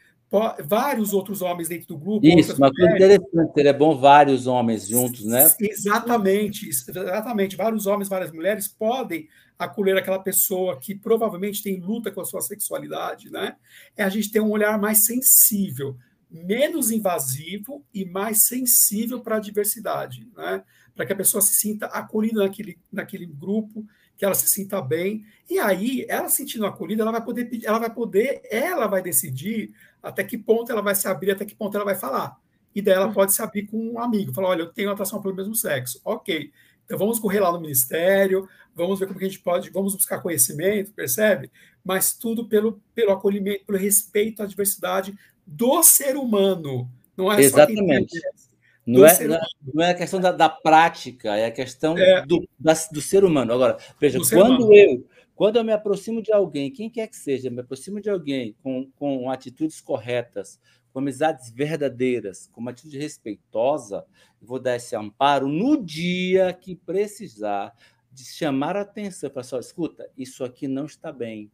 vários 0.64 1.14
outros 1.14 1.42
homens 1.42 1.70
dentro 1.70 1.88
do 1.88 1.98
grupo. 1.98 2.26
Isso, 2.26 2.56
uma 2.56 2.72
coisa 2.72 2.92
interessante, 2.92 3.68
é 3.68 3.74
bom 3.74 3.98
vários 3.98 4.48
homens 4.48 4.88
juntos, 4.88 5.26
né? 5.26 5.48
Exatamente, 5.60 6.68
exatamente. 6.70 7.56
Vários 7.56 7.86
homens, 7.86 8.10
várias 8.10 8.32
mulheres 8.32 8.68
podem 8.68 9.28
acolher 9.58 9.98
aquela 9.98 10.20
pessoa 10.20 10.78
que 10.80 10.94
provavelmente 10.94 11.64
tem 11.64 11.80
luta 11.80 12.12
com 12.12 12.22
a 12.22 12.26
sua 12.26 12.42
sexualidade, 12.42 13.32
né? 13.32 13.56
É 13.96 14.04
a 14.04 14.10
gente 14.10 14.32
ter 14.32 14.42
um 14.42 14.52
olhar 14.52 14.78
mais 14.80 15.06
sensível, 15.06 15.96
menos 16.30 16.92
invasivo 16.92 17.86
e 17.94 18.04
mais 18.06 18.48
sensível 18.48 19.22
para 19.22 19.38
a 19.38 19.40
diversidade, 19.40 20.28
né? 20.36 20.64
Para 20.94 21.06
que 21.06 21.14
a 21.14 21.16
pessoa 21.16 21.42
se 21.42 21.56
sinta 21.56 21.86
acolhida 21.88 22.44
naquele, 22.44 22.78
naquele 22.92 23.26
grupo, 23.26 23.86
que 24.18 24.24
ela 24.24 24.36
se 24.36 24.48
sinta 24.50 24.82
bem. 24.82 25.26
E 25.50 25.60
aí, 25.60 26.06
ela 26.08 26.30
sentindo 26.30 26.66
acolhida, 26.66 27.04
ela 27.04 27.12
vai 27.12 27.24
poder, 27.24 27.50
ela 27.64 27.80
vai 27.80 27.94
poder, 27.94 28.42
ela 28.50 28.88
vai 28.88 29.02
decidir 29.02 29.74
até 30.06 30.24
que 30.24 30.38
ponto 30.38 30.72
ela 30.72 30.82
vai 30.82 30.96
se 30.96 31.08
abrir, 31.08 31.32
até 31.32 31.44
que 31.44 31.56
ponto 31.56 31.76
ela 31.76 31.86
vai 31.86 31.96
falar. 31.96 32.38
E 32.74 32.82
daí 32.82 32.94
ela 32.94 33.08
hum. 33.08 33.14
pode 33.14 33.34
se 33.34 33.42
abrir 33.42 33.66
com 33.66 33.78
um 33.78 34.00
amigo, 34.00 34.34
falar, 34.34 34.50
olha, 34.50 34.62
eu 34.62 34.72
tenho 34.72 34.92
atração 34.92 35.22
pelo 35.22 35.36
mesmo 35.36 35.56
sexo. 35.56 36.00
Ok, 36.06 36.52
então 36.86 36.98
vamos 36.98 37.20
correr 37.20 37.40
lá 37.40 37.52
no 37.52 37.60
ministério, 37.60 38.48
vamos 38.76 39.00
ver 39.00 39.08
como 39.08 39.18
que 39.18 39.26
a 39.26 39.28
gente 39.28 39.42
pode, 39.42 39.70
vamos 39.72 39.96
buscar 39.96 40.22
conhecimento, 40.22 40.94
percebe? 40.94 41.50
Mas 41.84 42.14
tudo 42.14 42.48
pelo, 42.48 42.82
pelo 42.94 43.12
acolhimento, 43.12 43.66
pelo 43.66 43.80
respeito 43.80 44.44
à 44.44 44.46
diversidade 44.46 45.18
do 45.46 45.82
ser 45.82 46.16
humano. 46.16 46.90
Não 47.18 47.32
é 47.32 47.42
Exatamente. 47.42 48.20
só 48.20 48.46
não 48.86 49.04
é, 49.04 49.28
não, 49.28 49.36
é, 49.36 49.42
não 49.74 49.84
é 49.84 49.92
a 49.92 49.96
questão 49.96 50.22
da, 50.22 50.32
da 50.32 50.48
prática, 50.48 51.36
é 51.36 51.48
a 51.48 51.52
questão 51.52 51.98
é. 51.98 52.24
Do, 52.24 52.48
da, 52.60 52.74
do 52.92 53.02
ser 53.02 53.24
humano. 53.24 53.52
Agora, 53.52 53.78
veja, 54.00 54.20
quando 54.30 54.72
eu, 54.72 55.04
quando 55.36 55.58
eu 55.58 55.64
me 55.64 55.74
aproximo 55.74 56.22
de 56.22 56.32
alguém, 56.32 56.72
quem 56.72 56.90
quer 56.90 57.08
que 57.08 57.16
seja, 57.18 57.50
me 57.50 57.60
aproximo 57.60 58.00
de 58.00 58.10
alguém 58.10 58.56
com, 58.64 58.90
com 58.96 59.30
atitudes 59.30 59.82
corretas, 59.82 60.60
com 60.94 61.00
amizades 61.00 61.52
verdadeiras, 61.52 62.48
com 62.54 62.62
uma 62.62 62.72
atitude 62.72 62.98
respeitosa, 62.98 64.06
vou 64.42 64.60
dar 64.60 64.78
esse 64.78 64.96
amparo 64.96 65.50
no 65.50 65.84
dia 65.84 66.54
que 66.54 66.74
precisar 66.74 67.76
de 68.10 68.24
chamar 68.24 68.78
a 68.78 68.82
atenção 68.82 69.30
para 69.30 69.44
só 69.44 69.60
escuta, 69.60 70.10
isso 70.18 70.42
aqui 70.46 70.70
não 70.70 70.86
está 70.86 71.12
bem. 71.12 71.52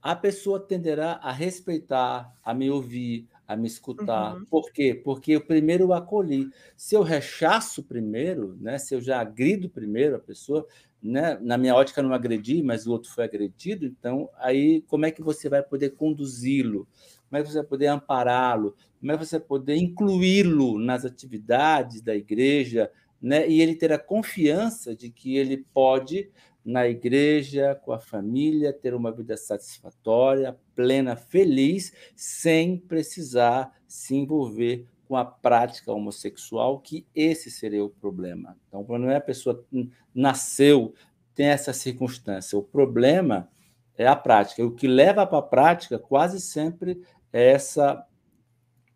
A 0.00 0.14
pessoa 0.14 0.60
tenderá 0.60 1.14
a 1.14 1.32
respeitar, 1.32 2.32
a 2.44 2.54
me 2.54 2.70
ouvir, 2.70 3.28
a 3.46 3.56
me 3.56 3.66
escutar. 3.66 4.36
Uhum. 4.36 4.44
Por 4.46 4.72
quê? 4.72 4.94
Porque 4.94 5.32
eu 5.32 5.40
primeiro 5.40 5.88
o 5.88 5.92
acolhi. 5.92 6.48
Se 6.76 6.94
eu 6.94 7.02
rechaço 7.02 7.82
primeiro, 7.82 8.56
né, 8.60 8.78
se 8.78 8.94
eu 8.94 9.00
já 9.00 9.20
agrido 9.20 9.68
primeiro 9.68 10.16
a 10.16 10.20
pessoa, 10.20 10.66
né? 11.02 11.38
Na 11.40 11.56
minha 11.56 11.74
ótica, 11.74 12.02
não 12.02 12.12
agredi, 12.12 12.62
mas 12.62 12.86
o 12.86 12.92
outro 12.92 13.10
foi 13.10 13.24
agredido. 13.24 13.86
Então, 13.86 14.28
aí, 14.38 14.82
como 14.88 15.06
é 15.06 15.10
que 15.10 15.22
você 15.22 15.48
vai 15.48 15.62
poder 15.62 15.90
conduzi-lo? 15.90 16.88
Como 17.28 17.40
é 17.40 17.42
que 17.42 17.48
você 17.50 17.58
vai 17.58 17.66
poder 17.66 17.86
ampará-lo? 17.86 18.74
Como 18.98 19.12
é 19.12 19.16
que 19.16 19.24
você 19.24 19.38
vai 19.38 19.46
poder 19.46 19.76
incluí-lo 19.76 20.78
nas 20.78 21.04
atividades 21.04 22.00
da 22.00 22.14
igreja? 22.14 22.90
Né? 23.20 23.48
E 23.48 23.60
ele 23.60 23.74
ter 23.74 23.92
a 23.92 23.98
confiança 23.98 24.94
de 24.94 25.10
que 25.10 25.36
ele 25.36 25.64
pode, 25.72 26.30
na 26.66 26.88
igreja, 26.88 27.76
com 27.76 27.92
a 27.92 27.98
família, 28.00 28.72
ter 28.72 28.92
uma 28.92 29.12
vida 29.12 29.36
satisfatória, 29.36 30.58
plena, 30.74 31.14
feliz, 31.14 31.92
sem 32.16 32.76
precisar 32.76 33.72
se 33.86 34.16
envolver 34.16 34.84
com 35.06 35.14
a 35.16 35.24
prática 35.24 35.92
homossexual, 35.92 36.80
que 36.80 37.06
esse 37.14 37.52
seria 37.52 37.84
o 37.84 37.88
problema. 37.88 38.58
Então, 38.66 38.80
o 38.80 38.84
problema 38.84 39.06
não 39.06 39.14
é 39.14 39.18
a 39.18 39.20
pessoa 39.20 39.64
nasceu, 40.12 40.92
tem 41.36 41.46
essa 41.46 41.72
circunstância. 41.72 42.58
O 42.58 42.62
problema 42.62 43.48
é 43.96 44.08
a 44.08 44.16
prática. 44.16 44.64
O 44.64 44.74
que 44.74 44.88
leva 44.88 45.24
para 45.24 45.38
a 45.38 45.42
prática 45.42 46.00
quase 46.00 46.40
sempre 46.40 47.00
é 47.32 47.52
essa, 47.52 48.04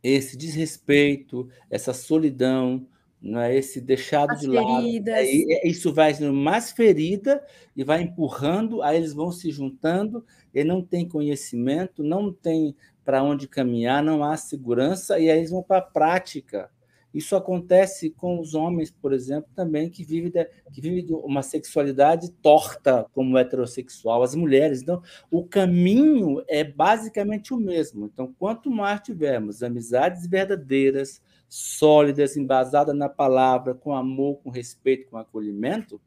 esse 0.02 0.36
desrespeito, 0.36 1.48
essa 1.70 1.92
solidão, 1.92 2.84
não 3.20 3.40
é 3.40 3.54
esse 3.54 3.80
deixado 3.80 4.32
As 4.32 4.40
de 4.40 4.46
lado. 4.46 4.86
É, 5.08 5.68
isso 5.68 5.92
vai 5.92 6.14
sendo 6.14 6.32
mais 6.32 6.70
ferida 6.70 7.44
e 7.76 7.84
vai 7.84 8.02
empurrando, 8.02 8.82
aí 8.82 8.96
eles 8.96 9.12
vão 9.12 9.30
se 9.30 9.50
juntando, 9.50 10.24
e 10.54 10.64
não 10.64 10.82
tem 10.82 11.06
conhecimento, 11.06 12.02
não 12.02 12.32
tem 12.32 12.74
para 13.04 13.22
onde 13.22 13.46
caminhar, 13.46 14.02
não 14.02 14.24
há 14.24 14.36
segurança, 14.36 15.18
e 15.18 15.30
aí 15.30 15.38
eles 15.38 15.50
vão 15.50 15.62
para 15.62 15.78
a 15.78 15.82
prática. 15.82 16.70
Isso 17.12 17.34
acontece 17.34 18.10
com 18.10 18.38
os 18.38 18.54
homens, 18.54 18.90
por 18.90 19.12
exemplo, 19.12 19.50
também 19.54 19.90
que 19.90 20.04
vivem, 20.04 20.30
de, 20.30 20.44
que 20.72 20.80
vivem 20.80 21.04
uma 21.10 21.42
sexualidade 21.42 22.30
torta 22.40 23.04
como 23.12 23.36
heterossexual, 23.36 24.22
as 24.22 24.34
mulheres. 24.36 24.80
Então, 24.80 25.02
o 25.28 25.44
caminho 25.44 26.42
é 26.46 26.62
basicamente 26.62 27.52
o 27.52 27.56
mesmo. 27.56 28.06
Então, 28.06 28.32
quanto 28.38 28.70
mais 28.70 29.00
tivermos 29.00 29.60
amizades 29.62 30.24
verdadeiras, 30.26 31.20
sólidas, 31.50 32.36
embasadas 32.36 32.96
na 32.96 33.08
palavra, 33.08 33.74
com 33.74 33.94
amor, 33.94 34.36
com 34.36 34.48
respeito, 34.50 35.10
com 35.10 35.18
acolhimento, 35.18 36.00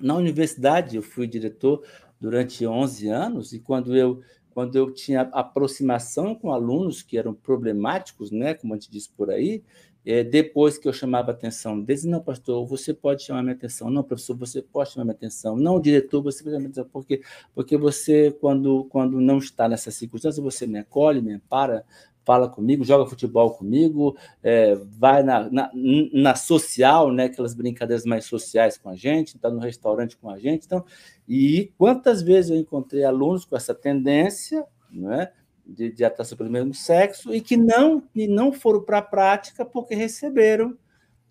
na 0.00 0.14
universidade 0.14 0.96
eu 0.96 1.02
fui 1.02 1.26
diretor 1.26 1.82
durante 2.20 2.66
11 2.66 3.08
anos 3.08 3.52
e 3.52 3.58
quando 3.58 3.96
eu 3.96 4.20
quando 4.50 4.76
eu 4.76 4.92
tinha 4.92 5.22
aproximação 5.32 6.32
com 6.32 6.52
alunos 6.52 7.02
que 7.02 7.18
eram 7.18 7.34
problemáticos, 7.34 8.30
né, 8.30 8.54
como 8.54 8.72
a 8.72 8.76
gente 8.76 8.88
diz 8.88 9.08
por 9.08 9.28
aí, 9.28 9.64
é, 10.06 10.22
depois 10.22 10.78
que 10.78 10.86
eu 10.86 10.92
chamava 10.92 11.32
atenção 11.32 11.80
deles, 11.80 12.04
não, 12.04 12.22
pastor, 12.22 12.64
você 12.64 12.94
pode 12.94 13.24
chamar 13.24 13.42
minha 13.42 13.56
atenção, 13.56 13.90
não, 13.90 14.04
professor, 14.04 14.36
você 14.36 14.62
pode 14.62 14.92
chamar 14.92 15.06
minha 15.06 15.16
atenção, 15.16 15.56
não, 15.56 15.80
diretor, 15.80 16.22
você 16.22 16.38
pode 16.38 16.50
chamar 16.50 16.60
minha 16.60 16.70
atenção, 16.70 16.88
porque, 16.92 17.22
porque 17.52 17.76
você, 17.76 18.30
quando, 18.30 18.84
quando 18.84 19.20
não 19.20 19.38
está 19.38 19.68
nessa 19.68 19.90
circunstância, 19.90 20.40
você 20.40 20.68
me 20.68 20.78
acolhe, 20.78 21.20
me 21.20 21.32
ampara, 21.32 21.84
fala 22.24 22.48
comigo, 22.48 22.84
joga 22.84 23.08
futebol 23.08 23.52
comigo, 23.52 24.16
é, 24.42 24.74
vai 24.74 25.22
na, 25.22 25.48
na, 25.50 25.70
na, 26.12 26.34
social, 26.34 27.12
né, 27.12 27.24
aquelas 27.24 27.54
brincadeiras 27.54 28.04
mais 28.04 28.24
sociais 28.24 28.78
com 28.78 28.88
a 28.88 28.96
gente, 28.96 29.36
está 29.36 29.50
no 29.50 29.60
restaurante 29.60 30.16
com 30.16 30.30
a 30.30 30.38
gente. 30.38 30.64
Então, 30.64 30.84
e 31.28 31.72
quantas 31.76 32.22
vezes 32.22 32.50
eu 32.50 32.56
encontrei 32.56 33.04
alunos 33.04 33.44
com 33.44 33.56
essa 33.56 33.74
tendência 33.74 34.64
né, 34.90 35.30
de, 35.66 35.92
de 35.92 36.04
atração 36.04 36.36
pelo 36.36 36.50
mesmo 36.50 36.74
sexo 36.74 37.34
e 37.34 37.40
que 37.40 37.56
não, 37.56 38.02
e 38.14 38.26
não 38.26 38.52
foram 38.52 38.82
para 38.82 38.98
a 38.98 39.02
prática 39.02 39.64
porque 39.64 39.94
receberam 39.94 40.76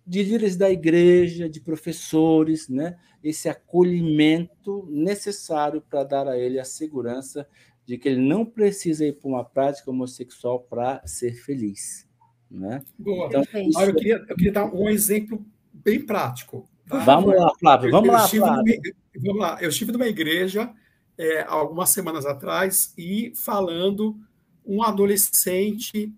de 0.06 0.22
líderes 0.22 0.56
da 0.56 0.70
igreja, 0.70 1.48
de 1.48 1.60
professores, 1.60 2.68
né, 2.68 2.96
esse 3.22 3.48
acolhimento 3.48 4.86
necessário 4.90 5.80
para 5.80 6.04
dar 6.04 6.28
a 6.28 6.38
ele 6.38 6.60
a 6.60 6.64
segurança 6.64 7.48
de 7.86 7.98
que 7.98 8.08
ele 8.08 8.20
não 8.20 8.44
precisa 8.44 9.04
ir 9.06 9.12
para 9.12 9.28
uma 9.28 9.44
prática 9.44 9.90
homossexual 9.90 10.60
para 10.60 11.06
ser 11.06 11.34
feliz. 11.34 12.08
Né? 12.50 12.82
Boa. 12.98 13.26
Então, 13.26 13.42
isso... 13.62 13.80
eu, 13.80 13.94
queria, 13.94 14.24
eu 14.28 14.36
queria 14.36 14.52
dar 14.52 14.64
um 14.66 14.88
exemplo 14.88 15.44
bem 15.72 16.04
prático. 16.04 16.68
Tá? 16.88 16.98
Vamos 16.98 17.34
lá, 17.34 17.50
Flávio, 17.58 17.90
vamos 17.90 18.08
eu, 18.08 18.12
lá, 18.12 18.28
Flávio. 18.28 18.80
vamos 19.16 19.40
lá, 19.40 19.58
eu 19.60 19.68
estive 19.70 19.90
numa 19.90 20.06
igreja 20.06 20.72
é, 21.16 21.42
algumas 21.42 21.90
semanas 21.90 22.26
atrás 22.26 22.92
e 22.96 23.32
falando, 23.34 24.16
um 24.64 24.82
adolescente, 24.82 26.12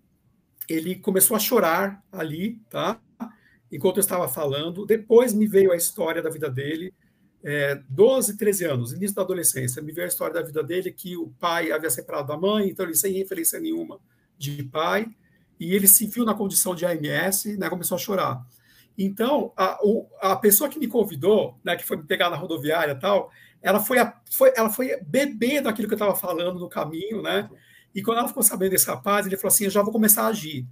ele 0.69 0.97
começou 0.97 1.37
a 1.37 1.41
chorar 1.41 2.05
ali, 2.11 2.61
tá? 2.69 3.01
Enquanto 3.71 3.97
eu 3.97 4.01
estava 4.01 4.29
falando, 4.29 4.87
depois 4.87 5.33
me 5.33 5.47
veio 5.47 5.73
a 5.73 5.77
história 5.77 6.23
da 6.23 6.31
vida 6.31 6.49
dele, 6.49 6.95
é, 7.49 7.81
12, 7.89 8.37
13 8.37 8.65
anos, 8.65 8.93
início 8.93 9.15
da 9.15 9.23
adolescência, 9.23 9.81
me 9.81 9.93
veio 9.93 10.07
a 10.07 10.09
história 10.09 10.35
da 10.35 10.43
vida 10.43 10.65
dele 10.65 10.91
que 10.91 11.17
o 11.17 11.29
pai 11.39 11.71
havia 11.71 11.89
separado 11.89 12.27
da 12.27 12.37
mãe, 12.37 12.69
então 12.69 12.85
ele 12.85 12.97
sem 12.97 13.13
referência 13.13 13.61
nenhuma 13.61 14.01
de 14.37 14.65
pai, 14.65 15.07
e 15.61 15.73
ele 15.73 15.87
se 15.87 16.09
viu 16.09 16.25
na 16.25 16.35
condição 16.35 16.75
de 16.75 16.85
AMS, 16.85 17.57
né, 17.57 17.71
começou 17.71 17.95
a 17.95 17.99
chorar. 18.01 18.45
Então, 18.99 19.53
a, 19.57 19.79
o, 19.81 20.09
a 20.21 20.35
pessoa 20.35 20.69
que 20.69 20.77
me 20.77 20.89
convidou, 20.89 21.57
né, 21.63 21.77
que 21.77 21.87
foi 21.87 21.97
me 21.97 22.03
pegar 22.03 22.31
na 22.31 22.37
rodoviária 22.37 22.91
e 22.91 22.99
tal, 22.99 23.31
ela 23.63 23.79
foi, 23.79 24.01
a, 24.01 24.21
foi, 24.29 24.53
ela 24.57 24.69
foi 24.69 24.99
bebendo 25.07 25.69
aquilo 25.69 25.87
que 25.87 25.95
eu 25.95 25.99
estava 25.99 26.17
falando 26.17 26.59
no 26.59 26.69
caminho, 26.69 27.23
né? 27.23 27.49
E 27.95 28.03
quando 28.03 28.19
ela 28.19 28.29
ficou 28.29 28.43
sabendo 28.43 28.73
desse 28.73 28.89
rapaz, 28.89 29.25
ele 29.25 29.37
falou 29.37 29.49
assim: 29.49 29.65
Eu 29.65 29.71
já 29.71 29.83
vou 29.83 29.93
começar 29.93 30.25
a 30.25 30.29
agir 30.29 30.67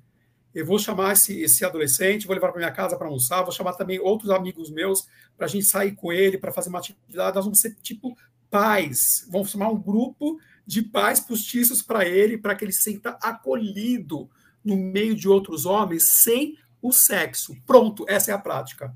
eu 0.55 0.65
vou 0.65 0.79
chamar 0.79 1.15
esse, 1.15 1.41
esse 1.41 1.65
adolescente, 1.65 2.27
vou 2.27 2.35
levar 2.35 2.53
para 2.53 2.59
minha 2.59 2.71
casa 2.71 2.97
para 2.97 3.07
almoçar, 3.09 3.43
vou 3.43 3.51
chamar 3.51 3.73
também 3.73 3.99
outros 3.99 4.31
amigos 4.31 4.71
meus 4.71 5.07
para 5.37 5.47
a 5.47 5.49
gente 5.49 5.65
sair 5.65 5.93
com 5.93 6.13
ele, 6.13 6.39
para 6.39 6.53
fazer 6.53 6.69
uma 6.69 6.79
atividade. 6.79 7.35
Nós 7.35 7.45
vamos 7.45 7.61
ser 7.61 7.75
tipo 7.83 8.17
pais, 8.49 9.27
vamos 9.29 9.51
chamar 9.51 9.71
um 9.71 9.81
grupo 9.81 10.39
de 10.65 10.81
pais 10.81 11.19
postiços 11.19 11.83
para 11.83 12.07
ele, 12.07 12.39
para 12.39 12.55
que 12.55 12.65
ele 12.65 12.73
se 12.73 12.83
sinta 12.83 13.19
acolhido 13.21 14.31
no 14.65 14.77
meio 14.77 15.15
de 15.15 15.29
outros 15.29 15.67
homens 15.67 16.05
sem 16.23 16.57
o 16.81 16.93
sexo. 16.93 17.57
Pronto, 17.67 18.05
essa 18.09 18.31
é 18.31 18.35
a 18.35 18.39
prática. 18.39 18.95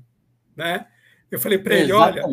Né? 0.55 0.87
Eu 1.29 1.39
falei 1.39 1.57
para 1.57 1.75
ele: 1.75 1.91
olha, 1.91 2.23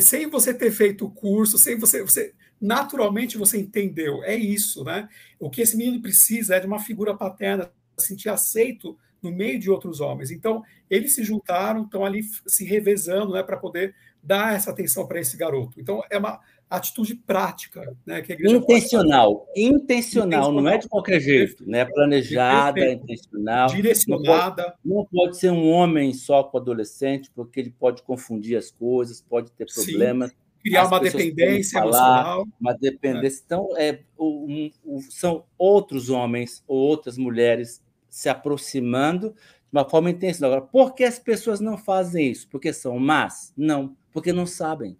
sem 0.00 0.26
você 0.28 0.54
ter 0.54 0.70
feito 0.70 1.04
o 1.04 1.10
curso, 1.10 1.58
sem 1.58 1.78
você, 1.78 2.02
você 2.02 2.34
naturalmente 2.58 3.36
você 3.36 3.58
entendeu, 3.58 4.22
é 4.24 4.34
isso, 4.34 4.84
né? 4.84 5.08
O 5.38 5.50
que 5.50 5.60
esse 5.60 5.76
menino 5.76 6.00
precisa 6.00 6.56
é 6.56 6.60
de 6.60 6.66
uma 6.66 6.78
figura 6.78 7.14
paterna 7.14 7.70
sentir 8.02 8.28
aceito 8.28 8.96
no 9.22 9.30
meio 9.30 9.58
de 9.58 9.70
outros 9.70 10.00
homens. 10.00 10.30
Então, 10.30 10.62
eles 10.90 11.14
se 11.14 11.22
juntaram, 11.22 11.84
estão 11.84 12.04
ali 12.04 12.22
se 12.46 12.64
revezando 12.64 13.32
né, 13.32 13.42
para 13.42 13.56
poder 13.56 13.94
dar 14.22 14.54
essa 14.54 14.70
atenção 14.70 15.06
para 15.06 15.20
esse 15.20 15.36
garoto. 15.36 15.80
Então, 15.80 16.02
é 16.10 16.18
uma 16.18 16.40
atitude 16.68 17.14
prática. 17.14 17.96
Né, 18.04 18.20
que 18.22 18.32
intencional. 18.32 18.56
intencional. 18.60 19.48
Intencional, 19.56 20.52
não 20.52 20.68
é 20.68 20.78
de 20.78 20.88
qualquer 20.88 21.20
jeito. 21.20 21.64
Né? 21.68 21.84
Planejada, 21.84 22.74
Perfeito. 22.74 23.04
intencional. 23.04 23.68
Direcionada. 23.68 24.62
Não 24.84 25.04
pode, 25.04 25.12
não 25.12 25.24
pode, 25.24 25.36
ser 25.38 25.50
um 25.50 25.70
homem 25.70 26.12
só 26.12 26.42
com 26.42 26.58
adolescente, 26.58 27.30
porque 27.34 27.60
ele 27.60 27.70
pode 27.70 28.02
confundir 28.02 28.56
as 28.56 28.70
coisas, 28.70 29.20
pode 29.22 29.52
ter 29.52 29.66
problemas. 29.72 30.30
Sim 30.30 30.36
criar 30.62 30.86
uma 30.86 31.00
dependência 31.00 31.80
falar, 31.80 31.88
emocional. 31.88 32.48
Uma 32.60 32.72
dependência. 32.72 33.38
Né? 33.40 33.44
Então, 33.44 33.68
é, 33.76 33.98
um, 34.16 34.70
um, 34.84 35.00
são 35.10 35.44
outros 35.58 36.08
homens 36.08 36.62
ou 36.68 36.78
outras 36.78 37.18
mulheres 37.18 37.82
se 38.12 38.28
aproximando 38.28 39.30
de 39.30 39.36
uma 39.72 39.88
forma 39.88 40.10
intencional. 40.10 40.52
Agora, 40.52 40.70
por 40.70 40.94
que 40.94 41.02
as 41.02 41.18
pessoas 41.18 41.60
não 41.60 41.78
fazem 41.78 42.30
isso? 42.30 42.46
Porque 42.50 42.70
são 42.70 42.98
más? 42.98 43.54
Não, 43.56 43.96
porque 44.12 44.34
não 44.34 44.44
sabem. 44.44 44.98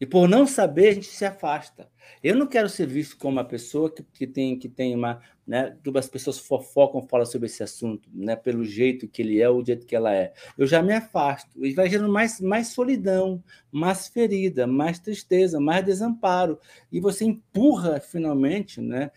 E 0.00 0.06
por 0.06 0.26
não 0.26 0.46
saber, 0.46 0.88
a 0.88 0.92
gente 0.94 1.08
se 1.08 1.26
afasta. 1.26 1.88
Eu 2.22 2.36
não 2.36 2.46
quero 2.46 2.70
ser 2.70 2.86
visto 2.86 3.18
como 3.18 3.34
uma 3.36 3.44
pessoa 3.44 3.90
que, 3.90 4.02
que 4.02 4.26
tem 4.26 4.58
que 4.58 4.68
tem 4.68 4.94
uma, 4.94 5.20
né, 5.46 5.76
as 5.94 6.08
pessoas 6.08 6.38
fofocam, 6.38 7.06
falam 7.06 7.26
sobre 7.26 7.46
esse 7.46 7.62
assunto, 7.62 8.08
né, 8.12 8.34
pelo 8.34 8.64
jeito 8.64 9.06
que 9.06 9.20
ele 9.20 9.40
é 9.40 9.48
o 9.48 9.62
jeito 9.62 9.86
que 9.86 9.94
ela 9.94 10.12
é. 10.12 10.32
Eu 10.56 10.66
já 10.66 10.82
me 10.82 10.94
afasto 10.94 11.64
e 11.64 11.72
vai 11.74 11.88
gerando 11.88 12.12
mais 12.12 12.40
mais 12.40 12.68
solidão, 12.68 13.44
mais 13.70 14.08
ferida, 14.08 14.66
mais 14.66 14.98
tristeza, 14.98 15.60
mais 15.60 15.84
desamparo 15.84 16.58
e 16.90 16.98
você 16.98 17.26
empurra 17.26 18.00
finalmente, 18.00 18.80
né, 18.80 19.10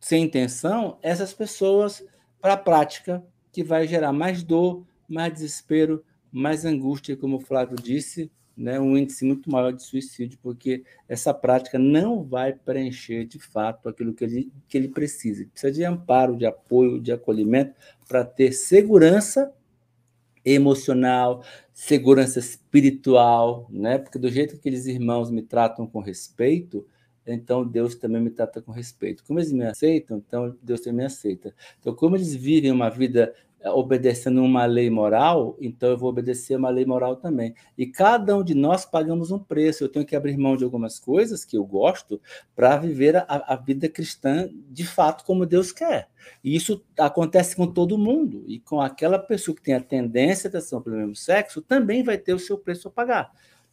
sem 0.00 0.24
intenção, 0.24 0.98
essas 1.02 1.32
pessoas 1.34 2.02
para 2.40 2.54
a 2.54 2.56
prática 2.56 3.22
que 3.52 3.62
vai 3.62 3.86
gerar 3.86 4.12
mais 4.12 4.42
dor, 4.42 4.84
mais 5.06 5.32
desespero, 5.32 6.02
mais 6.32 6.64
angústia, 6.64 7.16
como 7.16 7.36
o 7.36 7.40
Flávio 7.40 7.76
disse, 7.76 8.30
né, 8.56 8.78
um 8.80 8.96
índice 8.96 9.24
muito 9.24 9.50
maior 9.50 9.72
de 9.72 9.82
suicídio, 9.82 10.38
porque 10.42 10.84
essa 11.08 11.32
prática 11.32 11.78
não 11.78 12.22
vai 12.22 12.52
preencher 12.52 13.24
de 13.24 13.38
fato 13.38 13.88
aquilo 13.88 14.14
que 14.14 14.24
ele, 14.24 14.52
que 14.68 14.76
ele 14.76 14.88
precisa. 14.88 15.42
Ele 15.42 15.50
precisa 15.50 15.72
de 15.72 15.84
amparo, 15.84 16.36
de 16.36 16.46
apoio, 16.46 17.00
de 17.00 17.12
acolhimento 17.12 17.74
para 18.08 18.24
ter 18.24 18.52
segurança 18.52 19.52
emocional, 20.44 21.42
segurança 21.72 22.38
espiritual, 22.38 23.66
né? 23.70 23.98
Porque 23.98 24.18
do 24.18 24.30
jeito 24.30 24.52
que 24.52 24.60
aqueles 24.60 24.86
irmãos 24.86 25.30
me 25.30 25.42
tratam 25.42 25.86
com 25.86 26.00
respeito, 26.00 26.86
então 27.26 27.66
Deus 27.66 27.94
também 27.94 28.20
me 28.20 28.30
trata 28.30 28.60
com 28.60 28.72
respeito. 28.72 29.24
Como 29.24 29.38
eles 29.38 29.52
me 29.52 29.64
aceitam, 29.64 30.18
então 30.18 30.56
Deus 30.62 30.80
também 30.80 30.98
me 30.98 31.04
aceita. 31.04 31.54
Então, 31.78 31.94
como 31.94 32.16
eles 32.16 32.34
vivem 32.34 32.70
uma 32.70 32.88
vida 32.88 33.34
obedecendo 33.64 34.42
uma 34.42 34.64
lei 34.64 34.88
moral, 34.88 35.56
então 35.60 35.90
eu 35.90 35.98
vou 35.98 36.08
obedecer 36.08 36.56
uma 36.56 36.70
lei 36.70 36.86
moral 36.86 37.16
também. 37.16 37.54
E 37.76 37.86
cada 37.86 38.36
um 38.36 38.42
de 38.42 38.54
nós 38.54 38.86
pagamos 38.86 39.30
um 39.30 39.38
preço. 39.38 39.84
Eu 39.84 39.88
tenho 39.88 40.06
que 40.06 40.16
abrir 40.16 40.36
mão 40.38 40.56
de 40.56 40.64
algumas 40.64 40.98
coisas 40.98 41.44
que 41.44 41.56
eu 41.58 41.64
gosto 41.64 42.20
para 42.56 42.78
viver 42.78 43.16
a, 43.16 43.24
a, 43.28 43.56
vida 43.56 43.88
cristã 43.88 44.48
de 44.70 44.86
fato 44.86 45.24
como 45.24 45.44
Deus 45.44 45.72
quer. 45.72 46.08
E 46.42 46.56
isso 46.56 46.82
acontece 46.98 47.54
com 47.54 47.66
todo 47.66 47.98
mundo. 47.98 48.44
E 48.46 48.58
com 48.58 48.80
aquela 48.80 49.18
pessoa 49.18 49.54
que 49.54 49.62
tem 49.62 49.74
a 49.74 49.80
tendência 49.80 50.48
à 50.48 50.48
atração 50.48 50.80
pelo 50.80 50.96
mesmo 50.96 51.16
sexo, 51.16 51.60
também 51.60 52.02
vai 52.02 52.16
ter 52.16 52.32
o 52.32 52.38
seu 52.38 52.56
preço 52.56 52.88
a 52.88 52.90
pagar. 52.90 53.30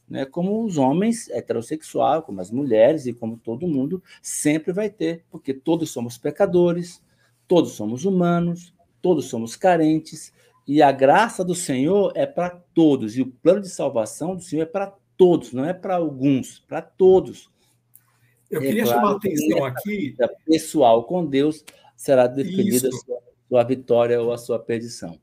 Né? 0.10 0.26
Como 0.26 0.64
os 0.64 0.78
homens 0.78 1.30
heterossexuais, 1.30 2.24
como 2.24 2.39
as 2.39 2.49
mulheres 2.49 3.05
e 3.05 3.14
como 3.14 3.38
todo 3.38 3.68
mundo 3.68 4.01
sempre 4.22 4.72
vai 4.72 4.89
ter, 4.89 5.26
porque 5.30 5.53
todos 5.53 5.91
somos 5.91 6.18
pecadores, 6.18 7.01
todos 7.47 7.74
somos 7.74 8.05
humanos, 8.05 8.74
todos 9.01 9.26
somos 9.26 9.55
carentes, 9.55 10.34
e 10.68 10.82
a 10.82 10.91
graça 10.91 11.43
do 11.43 11.55
Senhor 11.55 12.12
é 12.16 12.26
para 12.26 12.49
todos, 12.49 13.18
e 13.18 13.22
o 13.22 13.32
plano 13.32 13.62
de 13.62 13.70
salvação 13.70 14.36
do 14.36 14.41
Senhor 14.41 14.64
é 14.64 14.66
para 14.66 14.93
todos, 15.18 15.51
não 15.53 15.66
é 15.66 15.74
para 15.74 15.95
alguns, 15.95 16.60
para 16.60 16.82
todos. 16.82 17.49
Eu 18.49 18.62
queria 18.62 18.84
claro, 18.84 18.99
chamar 18.99 19.14
a 19.14 19.18
atenção 19.18 19.66
aqui. 19.66 20.16
A 20.22 20.28
pessoal 20.45 21.03
com 21.03 21.26
Deus 21.26 21.66
será 21.95 22.28
definida 22.28 22.88
a 22.88 22.91
sua, 22.91 23.20
sua 23.49 23.64
vitória 23.64 24.22
ou 24.22 24.32
a 24.32 24.38
sua 24.38 24.60
perdição. 24.60 25.20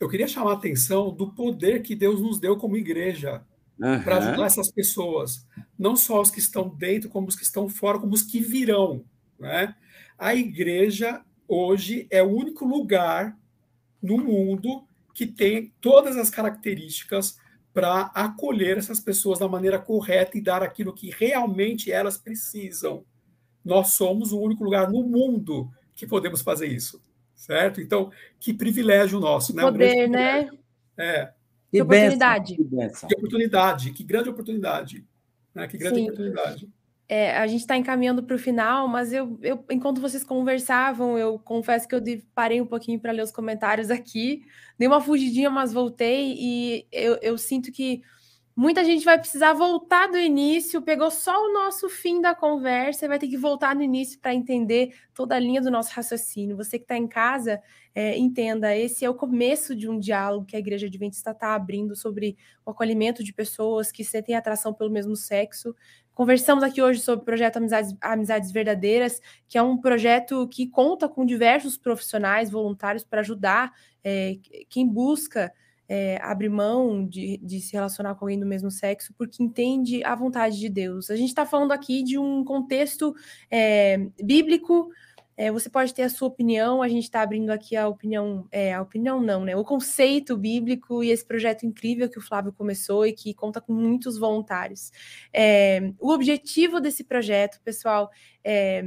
Eu 0.00 0.08
queria 0.08 0.26
chamar 0.26 0.50
a 0.50 0.54
atenção 0.54 1.12
do 1.12 1.32
poder 1.32 1.82
que 1.82 1.94
Deus 1.94 2.20
nos 2.20 2.40
deu 2.40 2.56
como 2.56 2.76
igreja 2.76 3.44
uhum. 3.78 4.02
para 4.02 4.18
ajudar 4.18 4.46
essas 4.46 4.70
pessoas, 4.70 5.46
não 5.78 5.96
só 5.96 6.20
os 6.20 6.30
que 6.30 6.38
estão 6.38 6.68
dentro, 6.68 7.08
como 7.08 7.28
os 7.28 7.36
que 7.36 7.44
estão 7.44 7.68
fora, 7.68 7.98
como 7.98 8.14
os 8.14 8.22
que 8.22 8.40
virão. 8.40 9.04
Né? 9.38 9.74
A 10.18 10.34
igreja 10.34 11.22
hoje 11.48 12.06
é 12.10 12.22
o 12.22 12.30
único 12.30 12.64
lugar 12.64 13.36
no 14.02 14.18
mundo 14.18 14.86
que 15.14 15.26
tem 15.26 15.72
todas 15.80 16.16
as 16.16 16.30
características 16.30 17.38
para 17.72 18.02
acolher 18.14 18.78
essas 18.78 19.00
pessoas 19.00 19.38
da 19.38 19.48
maneira 19.48 19.78
correta 19.78 20.38
e 20.38 20.42
dar 20.42 20.62
aquilo 20.62 20.92
que 20.92 21.10
realmente 21.10 21.90
elas 21.90 22.16
precisam. 22.16 23.04
Nós 23.64 23.88
somos 23.88 24.32
o 24.32 24.40
único 24.40 24.62
lugar 24.62 24.90
no 24.90 25.02
mundo 25.02 25.70
que 25.94 26.06
podemos 26.06 26.42
fazer 26.42 26.66
isso, 26.66 27.02
certo? 27.34 27.80
Então, 27.80 28.12
que 28.38 28.52
privilégio 28.52 29.18
nosso, 29.18 29.52
que 29.52 29.56
né? 29.56 29.62
Poder, 29.62 30.08
um 30.08 30.12
né? 30.12 30.50
É. 30.96 31.32
Que 31.74 31.82
oportunidade. 31.82 32.56
Que, 32.56 32.64
que 32.64 33.14
oportunidade, 33.16 33.90
que 33.90 34.04
grande 34.04 34.28
oportunidade. 34.28 35.04
Né? 35.52 35.66
Que 35.66 35.76
grande 35.76 35.96
Sim. 35.96 36.04
oportunidade. 36.04 36.68
É, 37.08 37.36
a 37.36 37.46
gente 37.46 37.60
está 37.60 37.76
encaminhando 37.76 38.22
para 38.22 38.36
o 38.36 38.38
final, 38.38 38.88
mas 38.88 39.12
eu, 39.12 39.38
eu, 39.42 39.62
enquanto 39.70 40.00
vocês 40.00 40.24
conversavam, 40.24 41.18
eu 41.18 41.38
confesso 41.38 41.86
que 41.86 41.94
eu 41.94 42.00
parei 42.34 42.60
um 42.60 42.66
pouquinho 42.66 42.98
para 42.98 43.12
ler 43.12 43.22
os 43.22 43.30
comentários 43.30 43.90
aqui, 43.90 44.46
dei 44.78 44.88
uma 44.88 45.00
fugidinha, 45.00 45.50
mas 45.50 45.72
voltei 45.72 46.34
e 46.38 46.86
eu, 46.90 47.18
eu 47.20 47.36
sinto 47.36 47.70
que 47.70 48.02
muita 48.56 48.84
gente 48.84 49.04
vai 49.04 49.18
precisar 49.18 49.52
voltar 49.52 50.06
do 50.06 50.16
início, 50.16 50.80
pegou 50.80 51.10
só 51.10 51.44
o 51.44 51.52
nosso 51.52 51.88
fim 51.88 52.20
da 52.20 52.34
conversa 52.34 53.04
e 53.04 53.08
vai 53.08 53.18
ter 53.18 53.26
que 53.26 53.36
voltar 53.36 53.74
no 53.74 53.82
início 53.82 54.18
para 54.20 54.32
entender 54.32 54.94
toda 55.12 55.34
a 55.34 55.38
linha 55.38 55.60
do 55.60 55.70
nosso 55.70 55.92
raciocínio. 55.92 56.56
Você 56.56 56.78
que 56.78 56.84
está 56.84 56.96
em 56.96 57.08
casa, 57.08 57.60
é, 57.92 58.16
entenda, 58.16 58.76
esse 58.76 59.04
é 59.04 59.10
o 59.10 59.14
começo 59.14 59.74
de 59.74 59.88
um 59.88 59.98
diálogo 59.98 60.46
que 60.46 60.54
a 60.54 60.58
Igreja 60.58 60.86
Adventista 60.86 61.32
está 61.32 61.54
abrindo 61.54 61.96
sobre 61.96 62.36
o 62.64 62.70
acolhimento 62.70 63.24
de 63.24 63.32
pessoas 63.32 63.90
que 63.90 64.04
sentem 64.04 64.36
atração 64.36 64.72
pelo 64.72 64.90
mesmo 64.90 65.16
sexo. 65.16 65.74
Conversamos 66.14 66.62
aqui 66.62 66.80
hoje 66.80 67.00
sobre 67.00 67.22
o 67.22 67.24
projeto 67.24 67.56
Amizades, 67.56 67.92
Amizades 68.00 68.52
Verdadeiras, 68.52 69.20
que 69.48 69.58
é 69.58 69.62
um 69.62 69.76
projeto 69.76 70.46
que 70.46 70.68
conta 70.68 71.08
com 71.08 71.26
diversos 71.26 71.76
profissionais 71.76 72.50
voluntários 72.50 73.02
para 73.02 73.20
ajudar 73.20 73.72
é, 74.04 74.36
quem 74.68 74.86
busca 74.86 75.52
é, 75.88 76.18
abrir 76.22 76.48
mão 76.48 77.06
de, 77.06 77.38
de, 77.42 77.60
se 77.60 77.72
relacionar 77.72 78.14
com 78.14 78.24
alguém 78.24 78.38
do 78.38 78.46
mesmo 78.46 78.70
sexo, 78.70 79.14
porque 79.16 79.42
entende 79.42 80.02
a 80.04 80.14
vontade 80.14 80.58
de 80.58 80.68
Deus. 80.68 81.10
A 81.10 81.16
gente 81.16 81.28
está 81.28 81.44
falando 81.44 81.72
aqui 81.72 82.02
de 82.02 82.18
um 82.18 82.44
contexto 82.44 83.14
é, 83.50 83.98
bíblico 84.22 84.90
é, 85.36 85.50
você 85.50 85.68
pode 85.68 85.92
ter 85.92 86.02
a 86.02 86.08
sua 86.08 86.28
opinião, 86.28 86.80
a 86.80 86.88
gente 86.88 87.04
está 87.04 87.20
abrindo 87.20 87.50
aqui 87.50 87.76
a 87.76 87.88
opinião, 87.88 88.46
é, 88.52 88.72
a 88.72 88.80
opinião 88.80 89.20
não, 89.20 89.44
né? 89.44 89.56
O 89.56 89.64
conceito 89.64 90.36
bíblico 90.36 91.02
e 91.02 91.10
esse 91.10 91.26
projeto 91.26 91.66
incrível 91.66 92.08
que 92.08 92.18
o 92.18 92.22
Flávio 92.22 92.52
começou 92.52 93.04
e 93.04 93.12
que 93.12 93.34
conta 93.34 93.60
com 93.60 93.72
muitos 93.72 94.16
voluntários. 94.16 94.92
É, 95.32 95.92
o 95.98 96.12
objetivo 96.12 96.80
desse 96.80 97.02
projeto, 97.02 97.60
pessoal, 97.64 98.10
é 98.44 98.84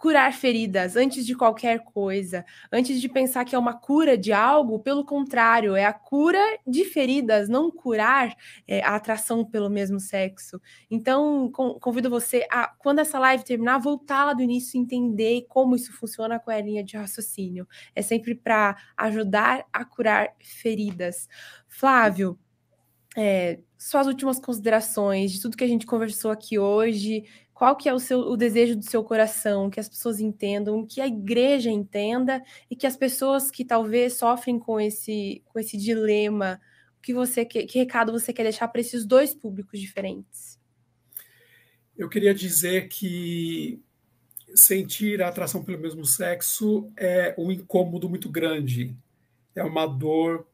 curar 0.00 0.32
feridas 0.32 0.96
antes 0.96 1.26
de 1.26 1.36
qualquer 1.36 1.84
coisa, 1.84 2.42
antes 2.72 3.02
de 3.02 3.06
pensar 3.06 3.44
que 3.44 3.54
é 3.54 3.58
uma 3.58 3.74
cura 3.74 4.16
de 4.16 4.32
algo, 4.32 4.78
pelo 4.78 5.04
contrário, 5.04 5.76
é 5.76 5.84
a 5.84 5.92
cura 5.92 6.40
de 6.66 6.86
feridas, 6.86 7.50
não 7.50 7.70
curar 7.70 8.34
é, 8.66 8.80
a 8.80 8.96
atração 8.96 9.44
pelo 9.44 9.68
mesmo 9.68 10.00
sexo. 10.00 10.58
Então, 10.90 11.50
com, 11.52 11.78
convido 11.78 12.08
você 12.08 12.46
a, 12.50 12.68
quando 12.78 13.00
essa 13.00 13.18
live 13.18 13.44
terminar, 13.44 13.76
voltar 13.76 14.24
lá 14.24 14.32
do 14.32 14.42
início 14.42 14.78
e 14.78 14.80
entender 14.80 15.44
como 15.50 15.76
isso 15.76 15.92
funciona 15.92 16.40
com 16.40 16.50
a 16.50 16.58
linha 16.58 16.82
de 16.82 16.96
raciocínio. 16.96 17.68
É 17.94 18.00
sempre 18.00 18.34
para 18.34 18.78
ajudar 18.96 19.66
a 19.70 19.84
curar 19.84 20.34
feridas. 20.40 21.28
Flávio, 21.68 22.38
é, 23.14 23.58
suas 23.76 24.06
últimas 24.06 24.38
considerações 24.38 25.32
de 25.32 25.42
tudo 25.42 25.56
que 25.56 25.64
a 25.64 25.68
gente 25.68 25.84
conversou 25.84 26.30
aqui 26.30 26.58
hoje, 26.58 27.24
qual 27.60 27.76
que 27.76 27.90
é 27.90 27.92
o, 27.92 27.98
seu, 27.98 28.20
o 28.20 28.38
desejo 28.38 28.74
do 28.74 28.82
seu 28.82 29.04
coração, 29.04 29.68
que 29.68 29.78
as 29.78 29.86
pessoas 29.86 30.18
entendam, 30.18 30.86
que 30.86 30.98
a 30.98 31.06
igreja 31.06 31.70
entenda 31.70 32.42
e 32.70 32.74
que 32.74 32.86
as 32.86 32.96
pessoas 32.96 33.50
que 33.50 33.66
talvez 33.66 34.14
sofrem 34.14 34.58
com 34.58 34.80
esse, 34.80 35.42
com 35.44 35.58
esse 35.58 35.76
dilema, 35.76 36.58
que 37.02 37.12
você 37.12 37.44
que, 37.44 37.66
que 37.66 37.78
recado 37.78 38.12
você 38.12 38.32
quer 38.32 38.44
deixar 38.44 38.66
para 38.68 38.80
esses 38.80 39.04
dois 39.04 39.34
públicos 39.34 39.78
diferentes? 39.78 40.58
Eu 41.98 42.08
queria 42.08 42.32
dizer 42.32 42.88
que 42.88 43.78
sentir 44.54 45.20
a 45.20 45.28
atração 45.28 45.62
pelo 45.62 45.78
mesmo 45.78 46.06
sexo 46.06 46.90
é 46.96 47.34
um 47.36 47.52
incômodo 47.52 48.08
muito 48.08 48.30
grande, 48.30 48.96
é 49.54 49.62
uma 49.62 49.86
dor, 49.86 50.46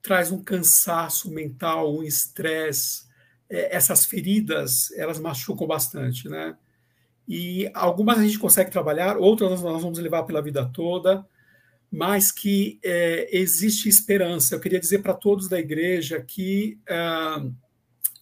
traz 0.00 0.32
um 0.32 0.42
cansaço 0.42 1.30
mental, 1.30 1.94
um 1.94 2.02
estresse, 2.02 3.06
essas 3.48 4.04
feridas 4.04 4.90
elas 4.92 5.18
machucam 5.18 5.66
bastante, 5.66 6.28
né? 6.28 6.56
E 7.26 7.70
algumas 7.74 8.18
a 8.18 8.22
gente 8.22 8.38
consegue 8.38 8.70
trabalhar, 8.70 9.16
outras 9.18 9.60
nós 9.60 9.82
vamos 9.82 9.98
levar 9.98 10.22
pela 10.22 10.40
vida 10.40 10.64
toda, 10.72 11.26
mas 11.90 12.32
que 12.32 12.78
é, 12.82 13.28
existe 13.30 13.88
esperança. 13.88 14.54
Eu 14.54 14.60
queria 14.60 14.80
dizer 14.80 15.00
para 15.00 15.12
todos 15.12 15.48
da 15.48 15.58
igreja 15.58 16.20
que 16.20 16.78
ah, 16.88 17.44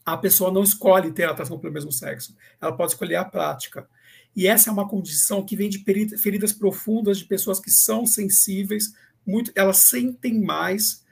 a 0.05 0.17
pessoa 0.17 0.53
não 0.53 0.63
escolhe 0.63 1.13
ter 1.13 1.25
atração 1.25 1.59
pelo 1.59 1.73
mesmo 1.73 1.93
sexo, 1.93 2.37
ela 2.61 2.77
pode 2.77 2.93
escolher 2.93 3.17
a 3.17 3.25
prática. 3.25 3.89
E 4.35 4.47
essa 4.47 4.71
é 4.71 4.73
uma 4.73 4.89
condição 4.89 5.45
que 5.45 5.57
vem 5.57 5.71
de 5.71 5.83
feridas 6.19 6.53
profundas 6.53 7.19
de 7.19 7.25
pessoas 7.25 7.59
que 7.59 7.71
são 7.71 8.07
sensíveis, 8.07 8.93
muito, 9.27 9.51
elas 9.55 9.79
sentem 9.79 10.41
mais 10.41 11.05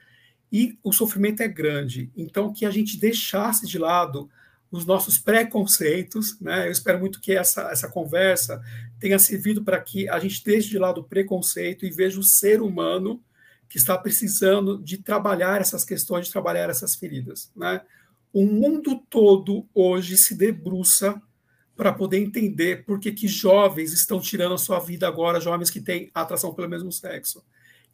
e 0.55 0.79
o 0.81 0.93
sofrimento 0.93 1.43
é 1.43 1.49
grande. 1.49 2.09
Então, 2.15 2.53
que 2.53 2.65
a 2.65 2.71
gente 2.71 2.97
deixasse 2.97 3.67
de 3.67 3.77
lado 3.77 4.29
os 4.71 4.85
nossos 4.85 5.17
preconceitos, 5.17 6.39
né? 6.39 6.65
Eu 6.67 6.71
espero 6.71 6.97
muito 6.97 7.19
que 7.19 7.33
essa, 7.33 7.63
essa 7.63 7.89
conversa 7.89 8.63
tenha 8.97 9.19
servido 9.19 9.65
para 9.65 9.81
que 9.81 10.07
a 10.07 10.17
gente 10.17 10.41
deixe 10.45 10.69
de 10.69 10.79
lado 10.79 11.01
o 11.01 11.03
preconceito 11.03 11.85
e 11.85 11.91
veja 11.91 12.17
o 12.17 12.23
ser 12.23 12.61
humano 12.61 13.21
que 13.67 13.75
está 13.75 13.97
precisando 13.97 14.81
de 14.81 14.97
trabalhar 14.97 15.59
essas 15.59 15.83
questões, 15.83 16.27
de 16.27 16.31
trabalhar 16.31 16.69
essas 16.69 16.95
feridas, 16.95 17.51
né? 17.53 17.81
O 18.31 18.45
mundo 18.45 19.03
todo 19.09 19.67
hoje 19.73 20.15
se 20.15 20.35
debruça 20.35 21.21
para 21.75 21.91
poder 21.91 22.19
entender 22.19 22.85
por 22.85 22.97
que, 22.97 23.11
que 23.11 23.27
jovens 23.27 23.91
estão 23.91 24.21
tirando 24.21 24.55
a 24.55 24.57
sua 24.57 24.79
vida 24.79 25.05
agora, 25.05 25.41
jovens 25.41 25.69
que 25.69 25.81
têm 25.81 26.09
atração 26.13 26.53
pelo 26.53 26.69
mesmo 26.69 26.93
sexo. 26.93 27.43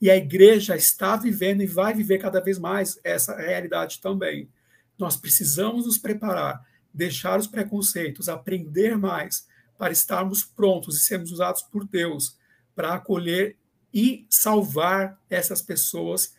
E 0.01 0.09
a 0.09 0.17
igreja 0.17 0.75
está 0.75 1.15
vivendo 1.15 1.61
e 1.61 1.67
vai 1.67 1.93
viver 1.93 2.17
cada 2.17 2.41
vez 2.41 2.57
mais 2.57 2.99
essa 3.03 3.35
realidade 3.35 4.01
também. 4.01 4.49
Nós 4.97 5.15
precisamos 5.15 5.85
nos 5.85 5.99
preparar, 5.99 6.65
deixar 6.91 7.39
os 7.39 7.45
preconceitos, 7.45 8.27
aprender 8.27 8.97
mais 8.97 9.47
para 9.77 9.93
estarmos 9.93 10.43
prontos 10.43 10.97
e 10.97 11.01
sermos 11.01 11.31
usados 11.31 11.61
por 11.61 11.85
Deus 11.85 12.35
para 12.75 12.95
acolher 12.95 13.57
e 13.93 14.25
salvar 14.29 15.19
essas 15.29 15.61
pessoas 15.61 16.33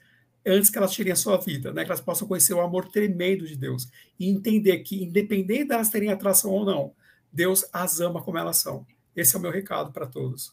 antes 0.45 0.71
que 0.71 0.79
elas 0.79 0.93
tirem 0.93 1.13
a 1.13 1.17
sua 1.17 1.37
vida, 1.37 1.73
né? 1.73 1.85
que 1.85 1.91
elas 1.91 2.01
possam 2.01 2.27
conhecer 2.27 2.55
o 2.55 2.61
amor 2.61 2.89
tremendo 2.89 3.47
de 3.47 3.57
Deus 3.57 3.89
e 4.19 4.29
entender 4.29 4.79
que, 4.81 5.05
independente 5.05 5.67
delas 5.67 5.89
terem 5.89 6.11
atração 6.11 6.51
ou 6.51 6.65
não, 6.65 6.93
Deus 7.33 7.65
as 7.73 8.01
ama 8.01 8.23
como 8.23 8.39
elas 8.39 8.57
são. 8.57 8.85
Esse 9.15 9.37
é 9.37 9.39
o 9.39 9.43
meu 9.43 9.51
recado 9.51 9.93
para 9.93 10.07
todos. 10.07 10.53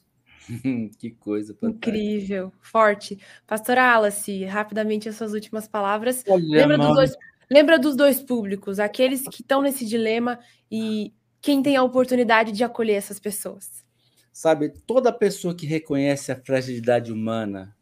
que 0.98 1.12
coisa 1.12 1.54
fantástica. 1.54 1.90
Incrível, 1.90 2.52
forte. 2.60 3.20
Pastora 3.46 3.96
Alice, 3.96 4.46
rapidamente 4.46 5.10
as 5.10 5.16
suas 5.16 5.34
últimas 5.34 5.68
palavras. 5.68 6.24
Olha, 6.28 6.44
lembra, 6.44 6.78
dos 6.78 6.96
dois, 6.96 7.18
lembra 7.50 7.80
dos 7.80 7.96
dois 7.96 8.22
públicos, 8.22 8.80
aqueles 8.80 9.28
que 9.28 9.42
estão 9.42 9.62
nesse 9.62 9.86
dilema 9.86 10.40
e 10.72 11.14
quem 11.42 11.62
tem 11.62 11.76
a 11.76 11.84
oportunidade 11.84 12.52
de 12.52 12.64
acolher 12.64 12.96
essas 12.96 13.20
pessoas. 13.20 13.86
Sabe, 14.32 14.70
toda 14.86 15.12
pessoa 15.12 15.56
que 15.56 15.66
reconhece 15.66 16.32
a 16.32 16.36
fragilidade 16.36 17.12
humana, 17.12 17.76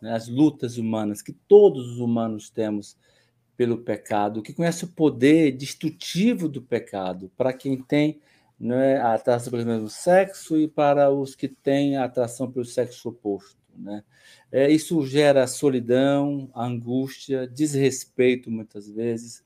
né, 0.00 0.12
as 0.12 0.28
lutas 0.28 0.78
humanas 0.78 1.22
que 1.22 1.32
todos 1.32 1.86
os 1.86 1.98
humanos 1.98 2.50
temos 2.50 2.96
pelo 3.56 3.78
pecado, 3.78 4.42
que 4.42 4.52
conhece 4.52 4.84
o 4.84 4.88
poder 4.88 5.52
destrutivo 5.52 6.48
do 6.48 6.62
pecado, 6.62 7.30
para 7.36 7.52
quem 7.52 7.76
tem 7.82 8.20
né, 8.58 8.98
a 8.98 9.14
atração 9.14 9.50
pelo 9.50 9.64
mesmo 9.64 9.88
sexo 9.88 10.58
e 10.58 10.66
para 10.66 11.10
os 11.10 11.34
que 11.34 11.48
têm 11.48 11.96
atração 11.96 12.50
pelo 12.50 12.64
sexo 12.64 13.10
oposto. 13.10 13.56
Né? 13.76 14.02
É, 14.50 14.70
isso 14.70 15.06
gera 15.06 15.46
solidão, 15.46 16.50
angústia, 16.54 17.46
desrespeito, 17.46 18.50
muitas 18.50 18.88
vezes. 18.88 19.44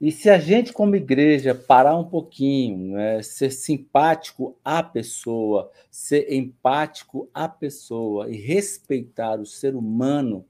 E 0.00 0.12
se 0.12 0.30
a 0.30 0.38
gente, 0.38 0.72
como 0.72 0.94
igreja, 0.94 1.54
parar 1.54 1.96
um 1.96 2.04
pouquinho, 2.04 2.92
né, 2.92 3.20
ser 3.20 3.50
simpático 3.50 4.56
à 4.64 4.80
pessoa, 4.80 5.72
ser 5.90 6.32
empático 6.32 7.28
à 7.34 7.48
pessoa 7.48 8.30
e 8.30 8.36
respeitar 8.36 9.40
o 9.40 9.46
ser 9.46 9.74
humano, 9.74 10.46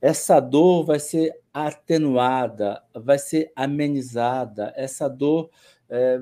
essa 0.00 0.38
dor 0.38 0.84
vai 0.84 1.00
ser 1.00 1.34
atenuada, 1.52 2.84
vai 2.94 3.18
ser 3.18 3.50
amenizada, 3.56 4.72
essa 4.76 5.08
dor 5.08 5.50
é, 5.88 6.20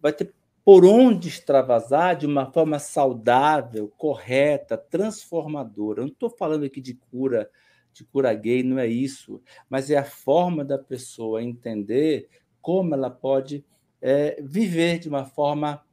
vai 0.00 0.12
ter 0.12 0.32
por 0.64 0.84
onde 0.84 1.28
extravasar 1.28 2.16
de 2.16 2.26
uma 2.26 2.50
forma 2.52 2.78
saudável, 2.78 3.92
correta, 3.96 4.76
transformadora. 4.78 6.00
Eu 6.00 6.06
não 6.06 6.12
estou 6.12 6.30
falando 6.30 6.64
aqui 6.64 6.80
de 6.80 6.94
cura, 6.94 7.50
de 7.92 8.04
cura 8.04 8.32
gay, 8.32 8.62
não 8.62 8.78
é 8.78 8.86
isso, 8.86 9.42
mas 9.68 9.90
é 9.90 9.96
a 9.96 10.04
forma 10.04 10.64
da 10.64 10.78
pessoa 10.78 11.42
entender 11.42 12.28
como 12.60 12.94
ela 12.94 13.10
pode 13.10 13.64
é, 14.00 14.40
viver 14.40 15.00
de 15.00 15.08
uma 15.08 15.24
forma 15.24 15.84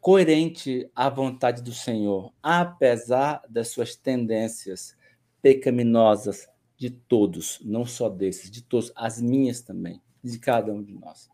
coerente 0.00 0.90
à 0.94 1.08
vontade 1.08 1.62
do 1.62 1.72
Senhor, 1.72 2.30
apesar 2.42 3.42
das 3.48 3.68
suas 3.68 3.96
tendências 3.96 4.94
pecaminosas 5.40 6.46
de 6.76 6.90
todos, 6.90 7.58
não 7.64 7.86
só 7.86 8.10
desses, 8.10 8.50
de 8.50 8.62
todos, 8.62 8.92
as 8.94 9.20
minhas 9.20 9.62
também, 9.62 10.02
de 10.22 10.38
cada 10.38 10.70
um 10.70 10.82
de 10.82 10.92
nós. 10.92 11.30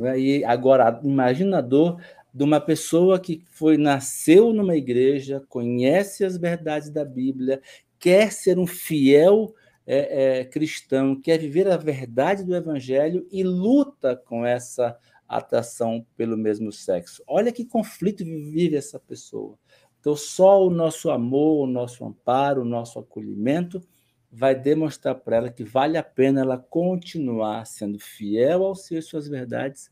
É? 0.00 0.18
E 0.18 0.44
agora, 0.44 1.00
imagina 1.02 1.58
a 1.58 1.60
dor 1.60 2.00
de 2.32 2.42
uma 2.42 2.60
pessoa 2.60 3.20
que 3.20 3.44
foi 3.50 3.76
nasceu 3.76 4.52
numa 4.52 4.74
igreja, 4.74 5.44
conhece 5.48 6.24
as 6.24 6.36
verdades 6.36 6.88
da 6.88 7.04
Bíblia, 7.04 7.60
quer 7.98 8.32
ser 8.32 8.58
um 8.58 8.66
fiel 8.66 9.54
é, 9.86 10.40
é, 10.40 10.44
cristão, 10.44 11.20
quer 11.20 11.38
viver 11.38 11.68
a 11.68 11.76
verdade 11.76 12.44
do 12.44 12.54
Evangelho 12.54 13.26
e 13.30 13.42
luta 13.42 14.16
com 14.16 14.46
essa 14.46 14.96
atração 15.28 16.06
pelo 16.16 16.36
mesmo 16.36 16.72
sexo. 16.72 17.22
Olha 17.26 17.52
que 17.52 17.64
conflito 17.64 18.24
vive 18.24 18.76
essa 18.76 18.98
pessoa. 18.98 19.58
Então, 20.00 20.16
só 20.16 20.66
o 20.66 20.70
nosso 20.70 21.10
amor, 21.10 21.64
o 21.64 21.70
nosso 21.70 22.04
amparo, 22.04 22.62
o 22.62 22.66
nosso 22.66 22.98
acolhimento 22.98 23.82
vai 24.32 24.54
demonstrar 24.54 25.14
para 25.16 25.36
ela 25.36 25.50
que 25.50 25.62
vale 25.62 25.98
a 25.98 26.02
pena 26.02 26.40
ela 26.40 26.56
continuar 26.56 27.66
sendo 27.66 27.98
fiel 27.98 28.64
aos 28.64 28.86
seus 28.86 29.06
suas 29.06 29.28
verdades 29.28 29.90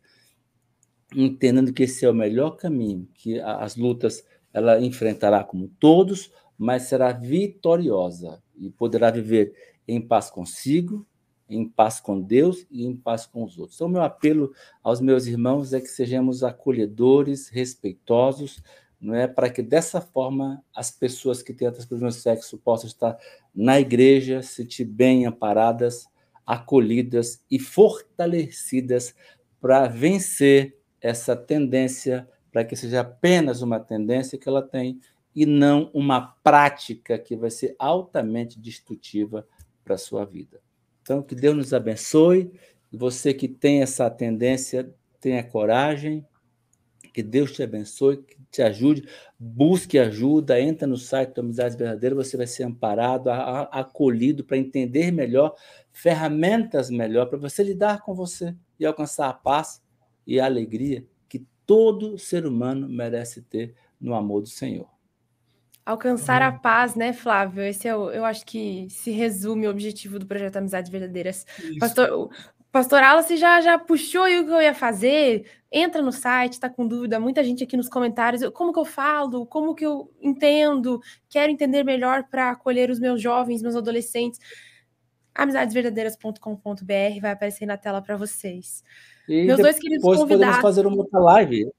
entendendo 1.14 1.72
que 1.72 1.84
esse 1.84 2.04
é 2.04 2.10
o 2.10 2.14
melhor 2.14 2.52
caminho, 2.52 3.08
que 3.14 3.40
as 3.40 3.76
lutas 3.76 4.24
ela 4.52 4.80
enfrentará 4.80 5.42
como 5.44 5.68
todos, 5.80 6.32
mas 6.56 6.84
será 6.84 7.12
vitoriosa 7.12 8.42
e 8.56 8.70
poderá 8.70 9.10
viver 9.10 9.54
em 9.86 10.00
paz 10.00 10.30
consigo, 10.30 11.06
em 11.48 11.68
paz 11.68 11.98
com 12.00 12.20
Deus 12.20 12.66
e 12.70 12.84
em 12.84 12.94
paz 12.94 13.26
com 13.26 13.42
os 13.42 13.58
outros. 13.58 13.76
Então, 13.76 13.88
meu 13.88 14.02
apelo 14.02 14.52
aos 14.82 15.00
meus 15.00 15.26
irmãos 15.26 15.72
é 15.72 15.80
que 15.80 15.88
sejamos 15.88 16.44
acolhedores, 16.44 17.48
respeitosos, 17.48 18.62
não 19.00 19.14
é 19.14 19.26
para 19.26 19.48
que 19.48 19.62
dessa 19.62 20.00
forma 20.00 20.62
as 20.74 20.90
pessoas 20.90 21.42
que 21.42 21.54
têm 21.54 21.66
outras 21.66 21.86
pessoas 21.86 22.14
do 22.14 22.20
sexo 22.20 22.58
possam 22.58 22.86
estar 22.86 23.16
na 23.54 23.80
igreja, 23.80 24.42
se 24.42 24.54
sentir 24.54 24.84
bem 24.84 25.26
amparadas, 25.26 26.06
acolhidas 26.46 27.44
e 27.50 27.58
fortalecidas 27.58 29.14
para 29.60 29.86
vencer 29.86 30.76
essa 31.00 31.36
tendência 31.36 32.28
para 32.50 32.64
que 32.64 32.74
seja 32.74 33.00
apenas 33.00 33.62
uma 33.62 33.78
tendência 33.78 34.38
que 34.38 34.48
ela 34.48 34.62
tem 34.62 35.00
e 35.34 35.46
não 35.46 35.90
uma 35.94 36.20
prática 36.42 37.18
que 37.18 37.36
vai 37.36 37.50
ser 37.50 37.76
altamente 37.78 38.58
destrutiva 38.58 39.46
para 39.84 39.94
a 39.94 39.98
sua 39.98 40.24
vida. 40.24 40.60
Então, 41.02 41.22
que 41.22 41.34
Deus 41.34 41.56
nos 41.56 41.72
abençoe. 41.72 42.52
Você 42.92 43.32
que 43.32 43.46
tem 43.46 43.82
essa 43.82 44.10
tendência, 44.10 44.92
tenha 45.20 45.42
coragem. 45.44 46.26
Que 47.14 47.22
Deus 47.22 47.52
te 47.52 47.62
abençoe, 47.62 48.18
que 48.18 48.36
te 48.50 48.62
ajude. 48.62 49.08
Busque 49.38 49.98
ajuda, 49.98 50.60
entra 50.60 50.86
no 50.86 50.96
site 50.96 51.34
da 51.34 51.42
Amizades 51.42 51.76
Verdadeiras, 51.76 52.26
você 52.28 52.36
vai 52.36 52.46
ser 52.46 52.64
amparado, 52.64 53.30
acolhido 53.30 54.44
para 54.44 54.56
entender 54.56 55.10
melhor, 55.10 55.54
ferramentas 55.92 56.90
melhor 56.90 57.26
para 57.26 57.38
você 57.38 57.62
lidar 57.62 58.02
com 58.02 58.14
você 58.14 58.54
e 58.78 58.84
alcançar 58.84 59.28
a 59.28 59.34
paz 59.34 59.82
e 60.26 60.40
a 60.40 60.44
alegria 60.44 61.04
que 61.28 61.44
todo 61.64 62.18
ser 62.18 62.46
humano 62.46 62.88
merece 62.88 63.42
ter 63.42 63.74
no 64.00 64.14
amor 64.14 64.42
do 64.42 64.48
Senhor. 64.48 64.88
Alcançar 65.84 66.42
a 66.42 66.52
paz, 66.52 66.94
né, 66.94 67.12
Flávio? 67.12 67.62
Esse 67.62 67.88
é 67.88 67.96
o, 67.96 68.10
eu 68.10 68.24
acho 68.24 68.44
que 68.46 68.86
se 68.90 69.10
resume 69.10 69.66
o 69.66 69.70
objetivo 69.70 70.18
do 70.18 70.26
projeto 70.26 70.56
Amizades 70.56 70.90
Verdadeiras. 70.90 71.46
Isso. 71.58 71.78
Pastor, 71.78 72.30
Pastor 72.72 73.02
Alice 73.02 73.36
já, 73.36 73.60
já 73.60 73.78
puxou 73.78 74.22
aí 74.22 74.38
o 74.38 74.44
que 74.44 74.52
eu 74.52 74.62
ia 74.62 74.74
fazer. 74.74 75.44
Entra 75.72 76.00
no 76.00 76.12
site, 76.12 76.54
está 76.54 76.68
com 76.68 76.86
dúvida. 76.86 77.18
Muita 77.18 77.42
gente 77.42 77.64
aqui 77.64 77.76
nos 77.76 77.88
comentários. 77.88 78.48
Como 78.50 78.72
que 78.72 78.78
eu 78.78 78.84
falo? 78.84 79.44
Como 79.44 79.74
que 79.74 79.84
eu 79.84 80.10
entendo? 80.20 81.00
Quero 81.28 81.50
entender 81.50 81.84
melhor 81.84 82.24
para 82.30 82.50
acolher 82.50 82.90
os 82.90 83.00
meus 83.00 83.20
jovens, 83.20 83.62
meus 83.62 83.74
adolescentes. 83.74 84.38
Amizadesverdadeiras.com.br 85.34 87.20
vai 87.20 87.32
aparecer 87.32 87.66
na 87.66 87.76
tela 87.76 88.00
para 88.00 88.16
vocês. 88.16 88.84
E 89.28 89.44
Meus 89.44 89.60
dois 89.60 89.78
queridos 89.78 90.04
convidados. 90.04 90.28
podemos 90.28 90.56
fazer 90.60 90.86
uma 90.86 90.96
outra 90.96 91.18
live. 91.18 91.72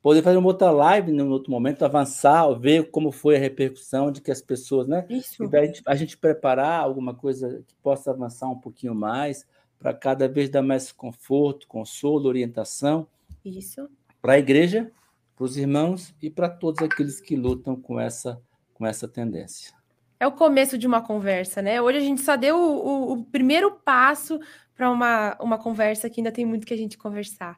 Poder 0.00 0.22
fazer 0.22 0.36
uma 0.36 0.48
outra 0.48 0.70
live 0.70 1.10
no 1.10 1.28
outro 1.30 1.50
momento, 1.50 1.84
avançar, 1.84 2.48
ver 2.54 2.90
como 2.90 3.10
foi 3.10 3.36
a 3.36 3.38
repercussão 3.38 4.12
de 4.12 4.20
que 4.20 4.30
as 4.30 4.40
pessoas, 4.40 4.86
né? 4.86 5.04
Isso. 5.10 5.42
E 5.42 5.48
daí 5.48 5.64
a 5.64 5.66
gente, 5.66 5.82
a 5.86 5.94
gente 5.94 6.16
preparar 6.16 6.80
alguma 6.80 7.14
coisa 7.14 7.62
que 7.66 7.74
possa 7.82 8.12
avançar 8.12 8.48
um 8.48 8.58
pouquinho 8.58 8.94
mais, 8.94 9.44
para 9.78 9.94
cada 9.94 10.28
vez 10.28 10.50
dar 10.50 10.62
mais 10.62 10.92
conforto, 10.92 11.66
consolo, 11.66 12.28
orientação. 12.28 13.06
Isso. 13.44 13.88
Para 14.20 14.34
a 14.34 14.38
igreja, 14.38 14.90
para 15.36 15.44
os 15.44 15.56
irmãos 15.56 16.14
e 16.20 16.28
para 16.28 16.48
todos 16.48 16.82
aqueles 16.82 17.20
que 17.20 17.36
lutam 17.36 17.76
com 17.76 17.98
essa, 18.00 18.40
com 18.74 18.86
essa 18.86 19.06
tendência. 19.06 19.72
É 20.20 20.26
o 20.26 20.32
começo 20.32 20.76
de 20.76 20.86
uma 20.86 21.00
conversa, 21.00 21.62
né? 21.62 21.80
Hoje 21.80 21.98
a 21.98 22.02
gente 22.02 22.20
só 22.22 22.34
deu 22.34 22.56
o, 22.56 22.86
o, 22.86 23.12
o 23.12 23.24
primeiro 23.24 23.70
passo 23.70 24.40
para 24.74 24.90
uma, 24.90 25.36
uma 25.40 25.58
conversa 25.58 26.10
que 26.10 26.20
ainda 26.20 26.32
tem 26.32 26.44
muito 26.44 26.66
que 26.66 26.74
a 26.74 26.76
gente 26.76 26.98
conversar. 26.98 27.56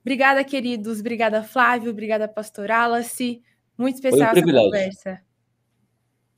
Obrigada, 0.00 0.42
queridos. 0.42 0.98
Obrigada, 0.98 1.42
Flávio. 1.42 1.90
Obrigada, 1.90 2.26
Pastor 2.26 2.70
Alace. 2.70 3.42
Muito 3.78 3.94
especial 3.94 4.34
um 4.34 4.38
essa 4.38 4.52
conversa. 4.52 5.22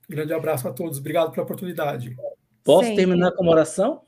Grande 0.09 0.35
abraço 0.35 0.69
a 0.69 0.73
todos. 0.73 0.99
Obrigado 0.99 1.31
pela 1.31 1.45
oportunidade. 1.45 2.15
Posso 2.63 2.89
Sempre. 2.89 2.97
terminar 2.97 3.33
com 3.33 3.43
uma 3.43 3.53
oração? 3.53 4.03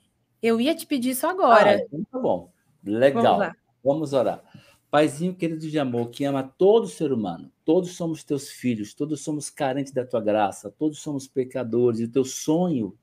Eu 0.44 0.60
ia 0.60 0.74
te 0.74 0.86
pedir 0.86 1.12
isso 1.12 1.26
agora. 1.26 1.70
Ah, 1.70 1.74
então 1.78 2.04
tá 2.04 2.18
bom. 2.18 2.52
Legal. 2.84 3.38
Vamos, 3.38 3.54
Vamos 3.82 4.12
orar. 4.12 4.44
Paizinho 4.90 5.34
querido 5.34 5.66
de 5.66 5.78
amor, 5.78 6.10
que 6.10 6.22
ama 6.22 6.42
todo 6.42 6.86
ser 6.86 7.14
humano, 7.14 7.50
todos 7.64 7.96
somos 7.96 8.22
teus 8.22 8.50
filhos, 8.50 8.92
todos 8.92 9.22
somos 9.22 9.48
carentes 9.48 9.90
da 9.90 10.04
tua 10.04 10.20
graça, 10.20 10.70
todos 10.70 11.00
somos 11.00 11.26
pecadores, 11.26 11.98
e 11.98 12.04
o 12.04 12.10
teu 12.10 12.26
sonho 12.26 12.94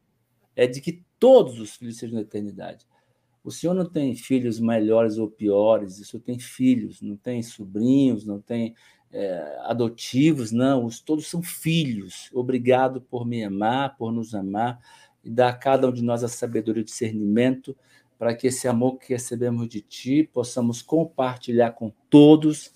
é 0.56 0.68
de 0.68 0.80
que 0.82 1.04
todos 1.18 1.60
os 1.60 1.76
filhos 1.76 1.98
sejam 1.98 2.18
na 2.18 2.22
eternidade. 2.22 2.86
O 3.44 3.50
senhor 3.50 3.74
não 3.74 3.86
tem 3.86 4.14
filhos 4.16 4.60
melhores 4.60 5.18
ou 5.18 5.28
piores, 5.28 6.00
o 6.00 6.06
senhor 6.06 6.22
tem 6.22 6.38
filhos, 6.38 7.02
não 7.02 7.18
tem 7.18 7.42
sobrinhos, 7.42 8.24
não 8.24 8.40
tem 8.40 8.76
é, 9.12 9.58
adotivos, 9.64 10.52
não, 10.52 10.86
os, 10.86 11.00
todos 11.00 11.28
são 11.28 11.42
filhos. 11.42 12.30
Obrigado 12.32 13.02
por 13.02 13.26
me 13.26 13.44
amar, 13.44 13.98
por 13.98 14.12
nos 14.12 14.36
amar 14.36 14.80
e 15.24 15.30
dar 15.30 15.50
a 15.50 15.54
cada 15.54 15.88
um 15.88 15.92
de 15.92 16.04
nós 16.04 16.24
a 16.24 16.28
sabedoria 16.28 16.82
e 16.82 16.86
discernimento 16.86 17.76
para 18.18 18.36
que 18.36 18.48
esse 18.48 18.68
amor 18.68 18.98
que 18.98 19.14
recebemos 19.14 19.68
de 19.68 19.82
ti 19.82 20.24
possamos 20.24 20.82
compartilhar 20.82 21.72
com 21.72 21.92
todos 22.10 22.72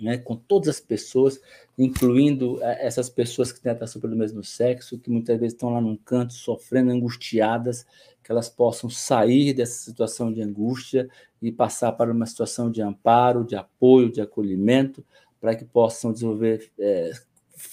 né, 0.00 0.18
com 0.18 0.36
todas 0.36 0.68
as 0.68 0.80
pessoas, 0.80 1.40
incluindo 1.78 2.62
eh, 2.62 2.86
essas 2.86 3.08
pessoas 3.08 3.50
que 3.50 3.60
têm 3.60 3.72
atração 3.72 4.00
pelo 4.00 4.16
mesmo 4.16 4.44
sexo, 4.44 4.98
que 4.98 5.10
muitas 5.10 5.38
vezes 5.38 5.54
estão 5.54 5.70
lá 5.70 5.80
num 5.80 5.96
canto 5.96 6.34
sofrendo, 6.34 6.90
angustiadas, 6.90 7.86
que 8.22 8.30
elas 8.30 8.48
possam 8.48 8.90
sair 8.90 9.54
dessa 9.54 9.84
situação 9.84 10.32
de 10.32 10.42
angústia 10.42 11.08
e 11.40 11.50
passar 11.50 11.92
para 11.92 12.12
uma 12.12 12.26
situação 12.26 12.70
de 12.70 12.82
amparo, 12.82 13.44
de 13.44 13.56
apoio, 13.56 14.10
de 14.10 14.20
acolhimento, 14.20 15.04
para 15.40 15.54
que 15.54 15.64
possam 15.64 16.12
desenvolver 16.12 16.70
é, 16.78 17.12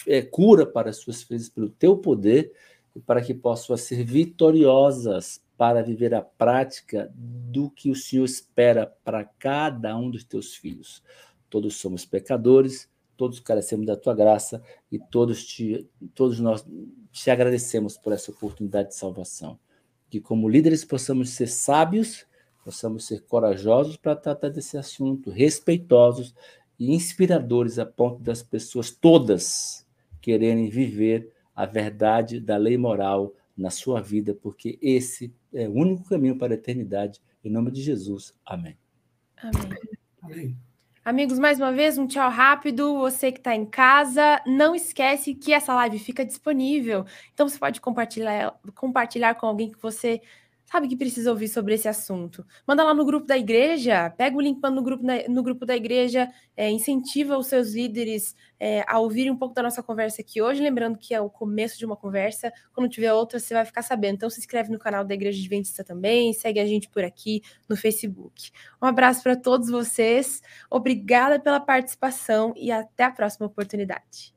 é, 0.08 0.22
cura 0.22 0.66
para 0.66 0.90
as 0.90 0.98
suas 0.98 1.24
feridas 1.24 1.50
pelo 1.50 1.70
teu 1.70 1.98
poder 1.98 2.52
e 2.95 2.99
para 2.99 3.22
que 3.22 3.34
possam 3.34 3.76
ser 3.76 4.03
vitoriosas 4.03 5.41
para 5.57 5.82
viver 5.82 6.14
a 6.14 6.22
prática 6.22 7.11
do 7.15 7.70
que 7.70 7.90
o 7.90 7.95
Senhor 7.95 8.26
espera 8.26 8.86
para 9.03 9.24
cada 9.24 9.95
um 9.98 10.10
dos 10.10 10.24
teus 10.24 10.56
filhos. 10.56 11.03
Todos 11.49 11.76
somos 11.76 12.06
pecadores, 12.06 12.90
todos 13.15 13.40
carecemos 13.40 13.86
da 13.86 13.95
tua 13.95 14.14
graça 14.14 14.61
e 14.91 14.99
todos, 14.99 15.45
te, 15.45 15.88
todos 16.14 16.40
nós 16.40 16.65
te 17.11 17.30
agradecemos 17.30 17.98
por 17.98 18.14
essa 18.14 18.32
oportunidade 18.32 18.90
de 18.90 18.95
salvação. 18.95 19.60
Que, 20.10 20.20
como 20.20 20.49
líderes, 20.49 20.84
possamos 20.84 21.30
ser 21.30 21.48
sábios, 21.48 22.26
possamos 22.64 23.06
ser 23.06 23.22
corajosos 23.22 23.98
para 23.98 24.15
tratar 24.15 24.49
desse 24.49 24.78
assunto, 24.78 25.30
respeitosos 25.30 26.34
e 26.80 26.94
inspiradores 26.94 27.78
a 27.78 27.86
ponto 27.86 28.22
das 28.22 28.41
pessoas 28.41 28.91
todas 28.91 29.86
quererem 30.22 30.70
viver 30.70 31.33
a 31.56 31.66
verdade 31.66 32.40
da 32.40 32.58
lei 32.58 32.78
moral 32.78 33.34
na 33.56 33.70
sua 33.70 34.02
vida, 34.02 34.34
porque 34.34 34.80
esse 34.82 35.34
é 35.54 35.68
o 35.68 35.74
único 35.74 36.04
caminho 36.10 36.38
para 36.38 36.54
a 36.54 36.58
eternidade. 36.58 37.22
Em 37.44 37.50
nome 37.50 37.72
de 37.72 37.82
Jesus. 37.82 38.34
Amém. 38.46 38.78
Amém. 39.38 39.70
Amém. 40.22 40.58
Amigos, 41.06 41.38
mais 41.38 41.60
uma 41.60 41.74
vez, 41.74 41.98
um 41.98 42.08
tchau 42.08 42.30
rápido. 42.30 42.98
Você 43.00 43.30
que 43.30 43.40
está 43.40 43.54
em 43.54 43.66
casa, 43.66 44.42
não 44.48 44.74
esquece 44.74 45.36
que 45.36 45.52
essa 45.52 45.76
live 45.76 46.00
fica 46.00 46.26
disponível. 46.26 47.06
Então 47.34 47.48
você 47.48 47.60
pode 47.60 47.82
compartilhar, 47.82 48.58
compartilhar 48.74 49.36
com 49.36 49.46
alguém 49.46 49.70
que 49.70 49.82
você 49.82 50.22
sabe 50.74 50.88
que 50.88 50.98
precisa 50.98 51.30
ouvir 51.30 51.50
sobre 51.50 51.76
esse 51.76 51.88
assunto. 51.88 52.44
Manda 52.66 52.84
lá 52.84 52.95
no 52.95 53.06
grupo 53.06 53.28
da 53.28 53.38
igreja, 53.38 54.10
pega 54.10 54.36
o 54.36 54.41
link 54.41 54.60
no 54.60 54.82
grupo, 54.82 55.06
no 55.30 55.44
grupo 55.44 55.68
da 55.68 55.76
igreja, 55.76 56.28
é, 56.58 56.68
incentiva 56.68 57.38
os 57.38 57.45
seus 57.45 57.74
líderes 57.74 58.36
é, 58.60 58.84
a 58.88 58.98
ouvirem 58.98 59.32
um 59.32 59.38
pouco 59.38 59.54
da 59.54 59.62
nossa 59.62 59.84
conversa 59.84 60.22
aqui 60.22 60.41
hoje, 60.41 60.64
lembrando 60.64 60.98
que 60.98 61.14
é 61.14 61.22
o 61.22 61.30
começo 61.30 61.78
de 61.78 61.86
uma 61.86 61.95
conversa, 61.95 62.52
quando 62.74 62.90
tiver 62.90 63.14
outra 63.14 63.40
você 63.40 63.54
vai 63.54 63.66
ficar 63.66 63.84
sabendo. 63.84 64.16
Então 64.16 64.32
se 64.32 64.40
inscreve 64.40 64.72
no 64.72 64.80
canal 64.80 65.06
da 65.06 65.14
Igreja 65.14 65.40
Adventista 65.40 65.84
também, 65.84 66.34
segue 66.34 66.60
a 66.60 66.66
gente 66.66 66.90
por 66.90 67.04
aqui 67.04 67.44
no 67.70 67.78
Facebook. 67.78 68.50
Um 68.82 68.88
abraço 68.88 69.22
para 69.22 69.36
todos 69.36 69.70
vocês, 69.70 70.41
obrigada 70.72 71.40
pela 71.40 71.60
participação 71.60 72.52
e 72.58 72.72
até 72.72 73.04
a 73.04 73.12
próxima 73.12 73.45
oportunidade. 73.45 74.33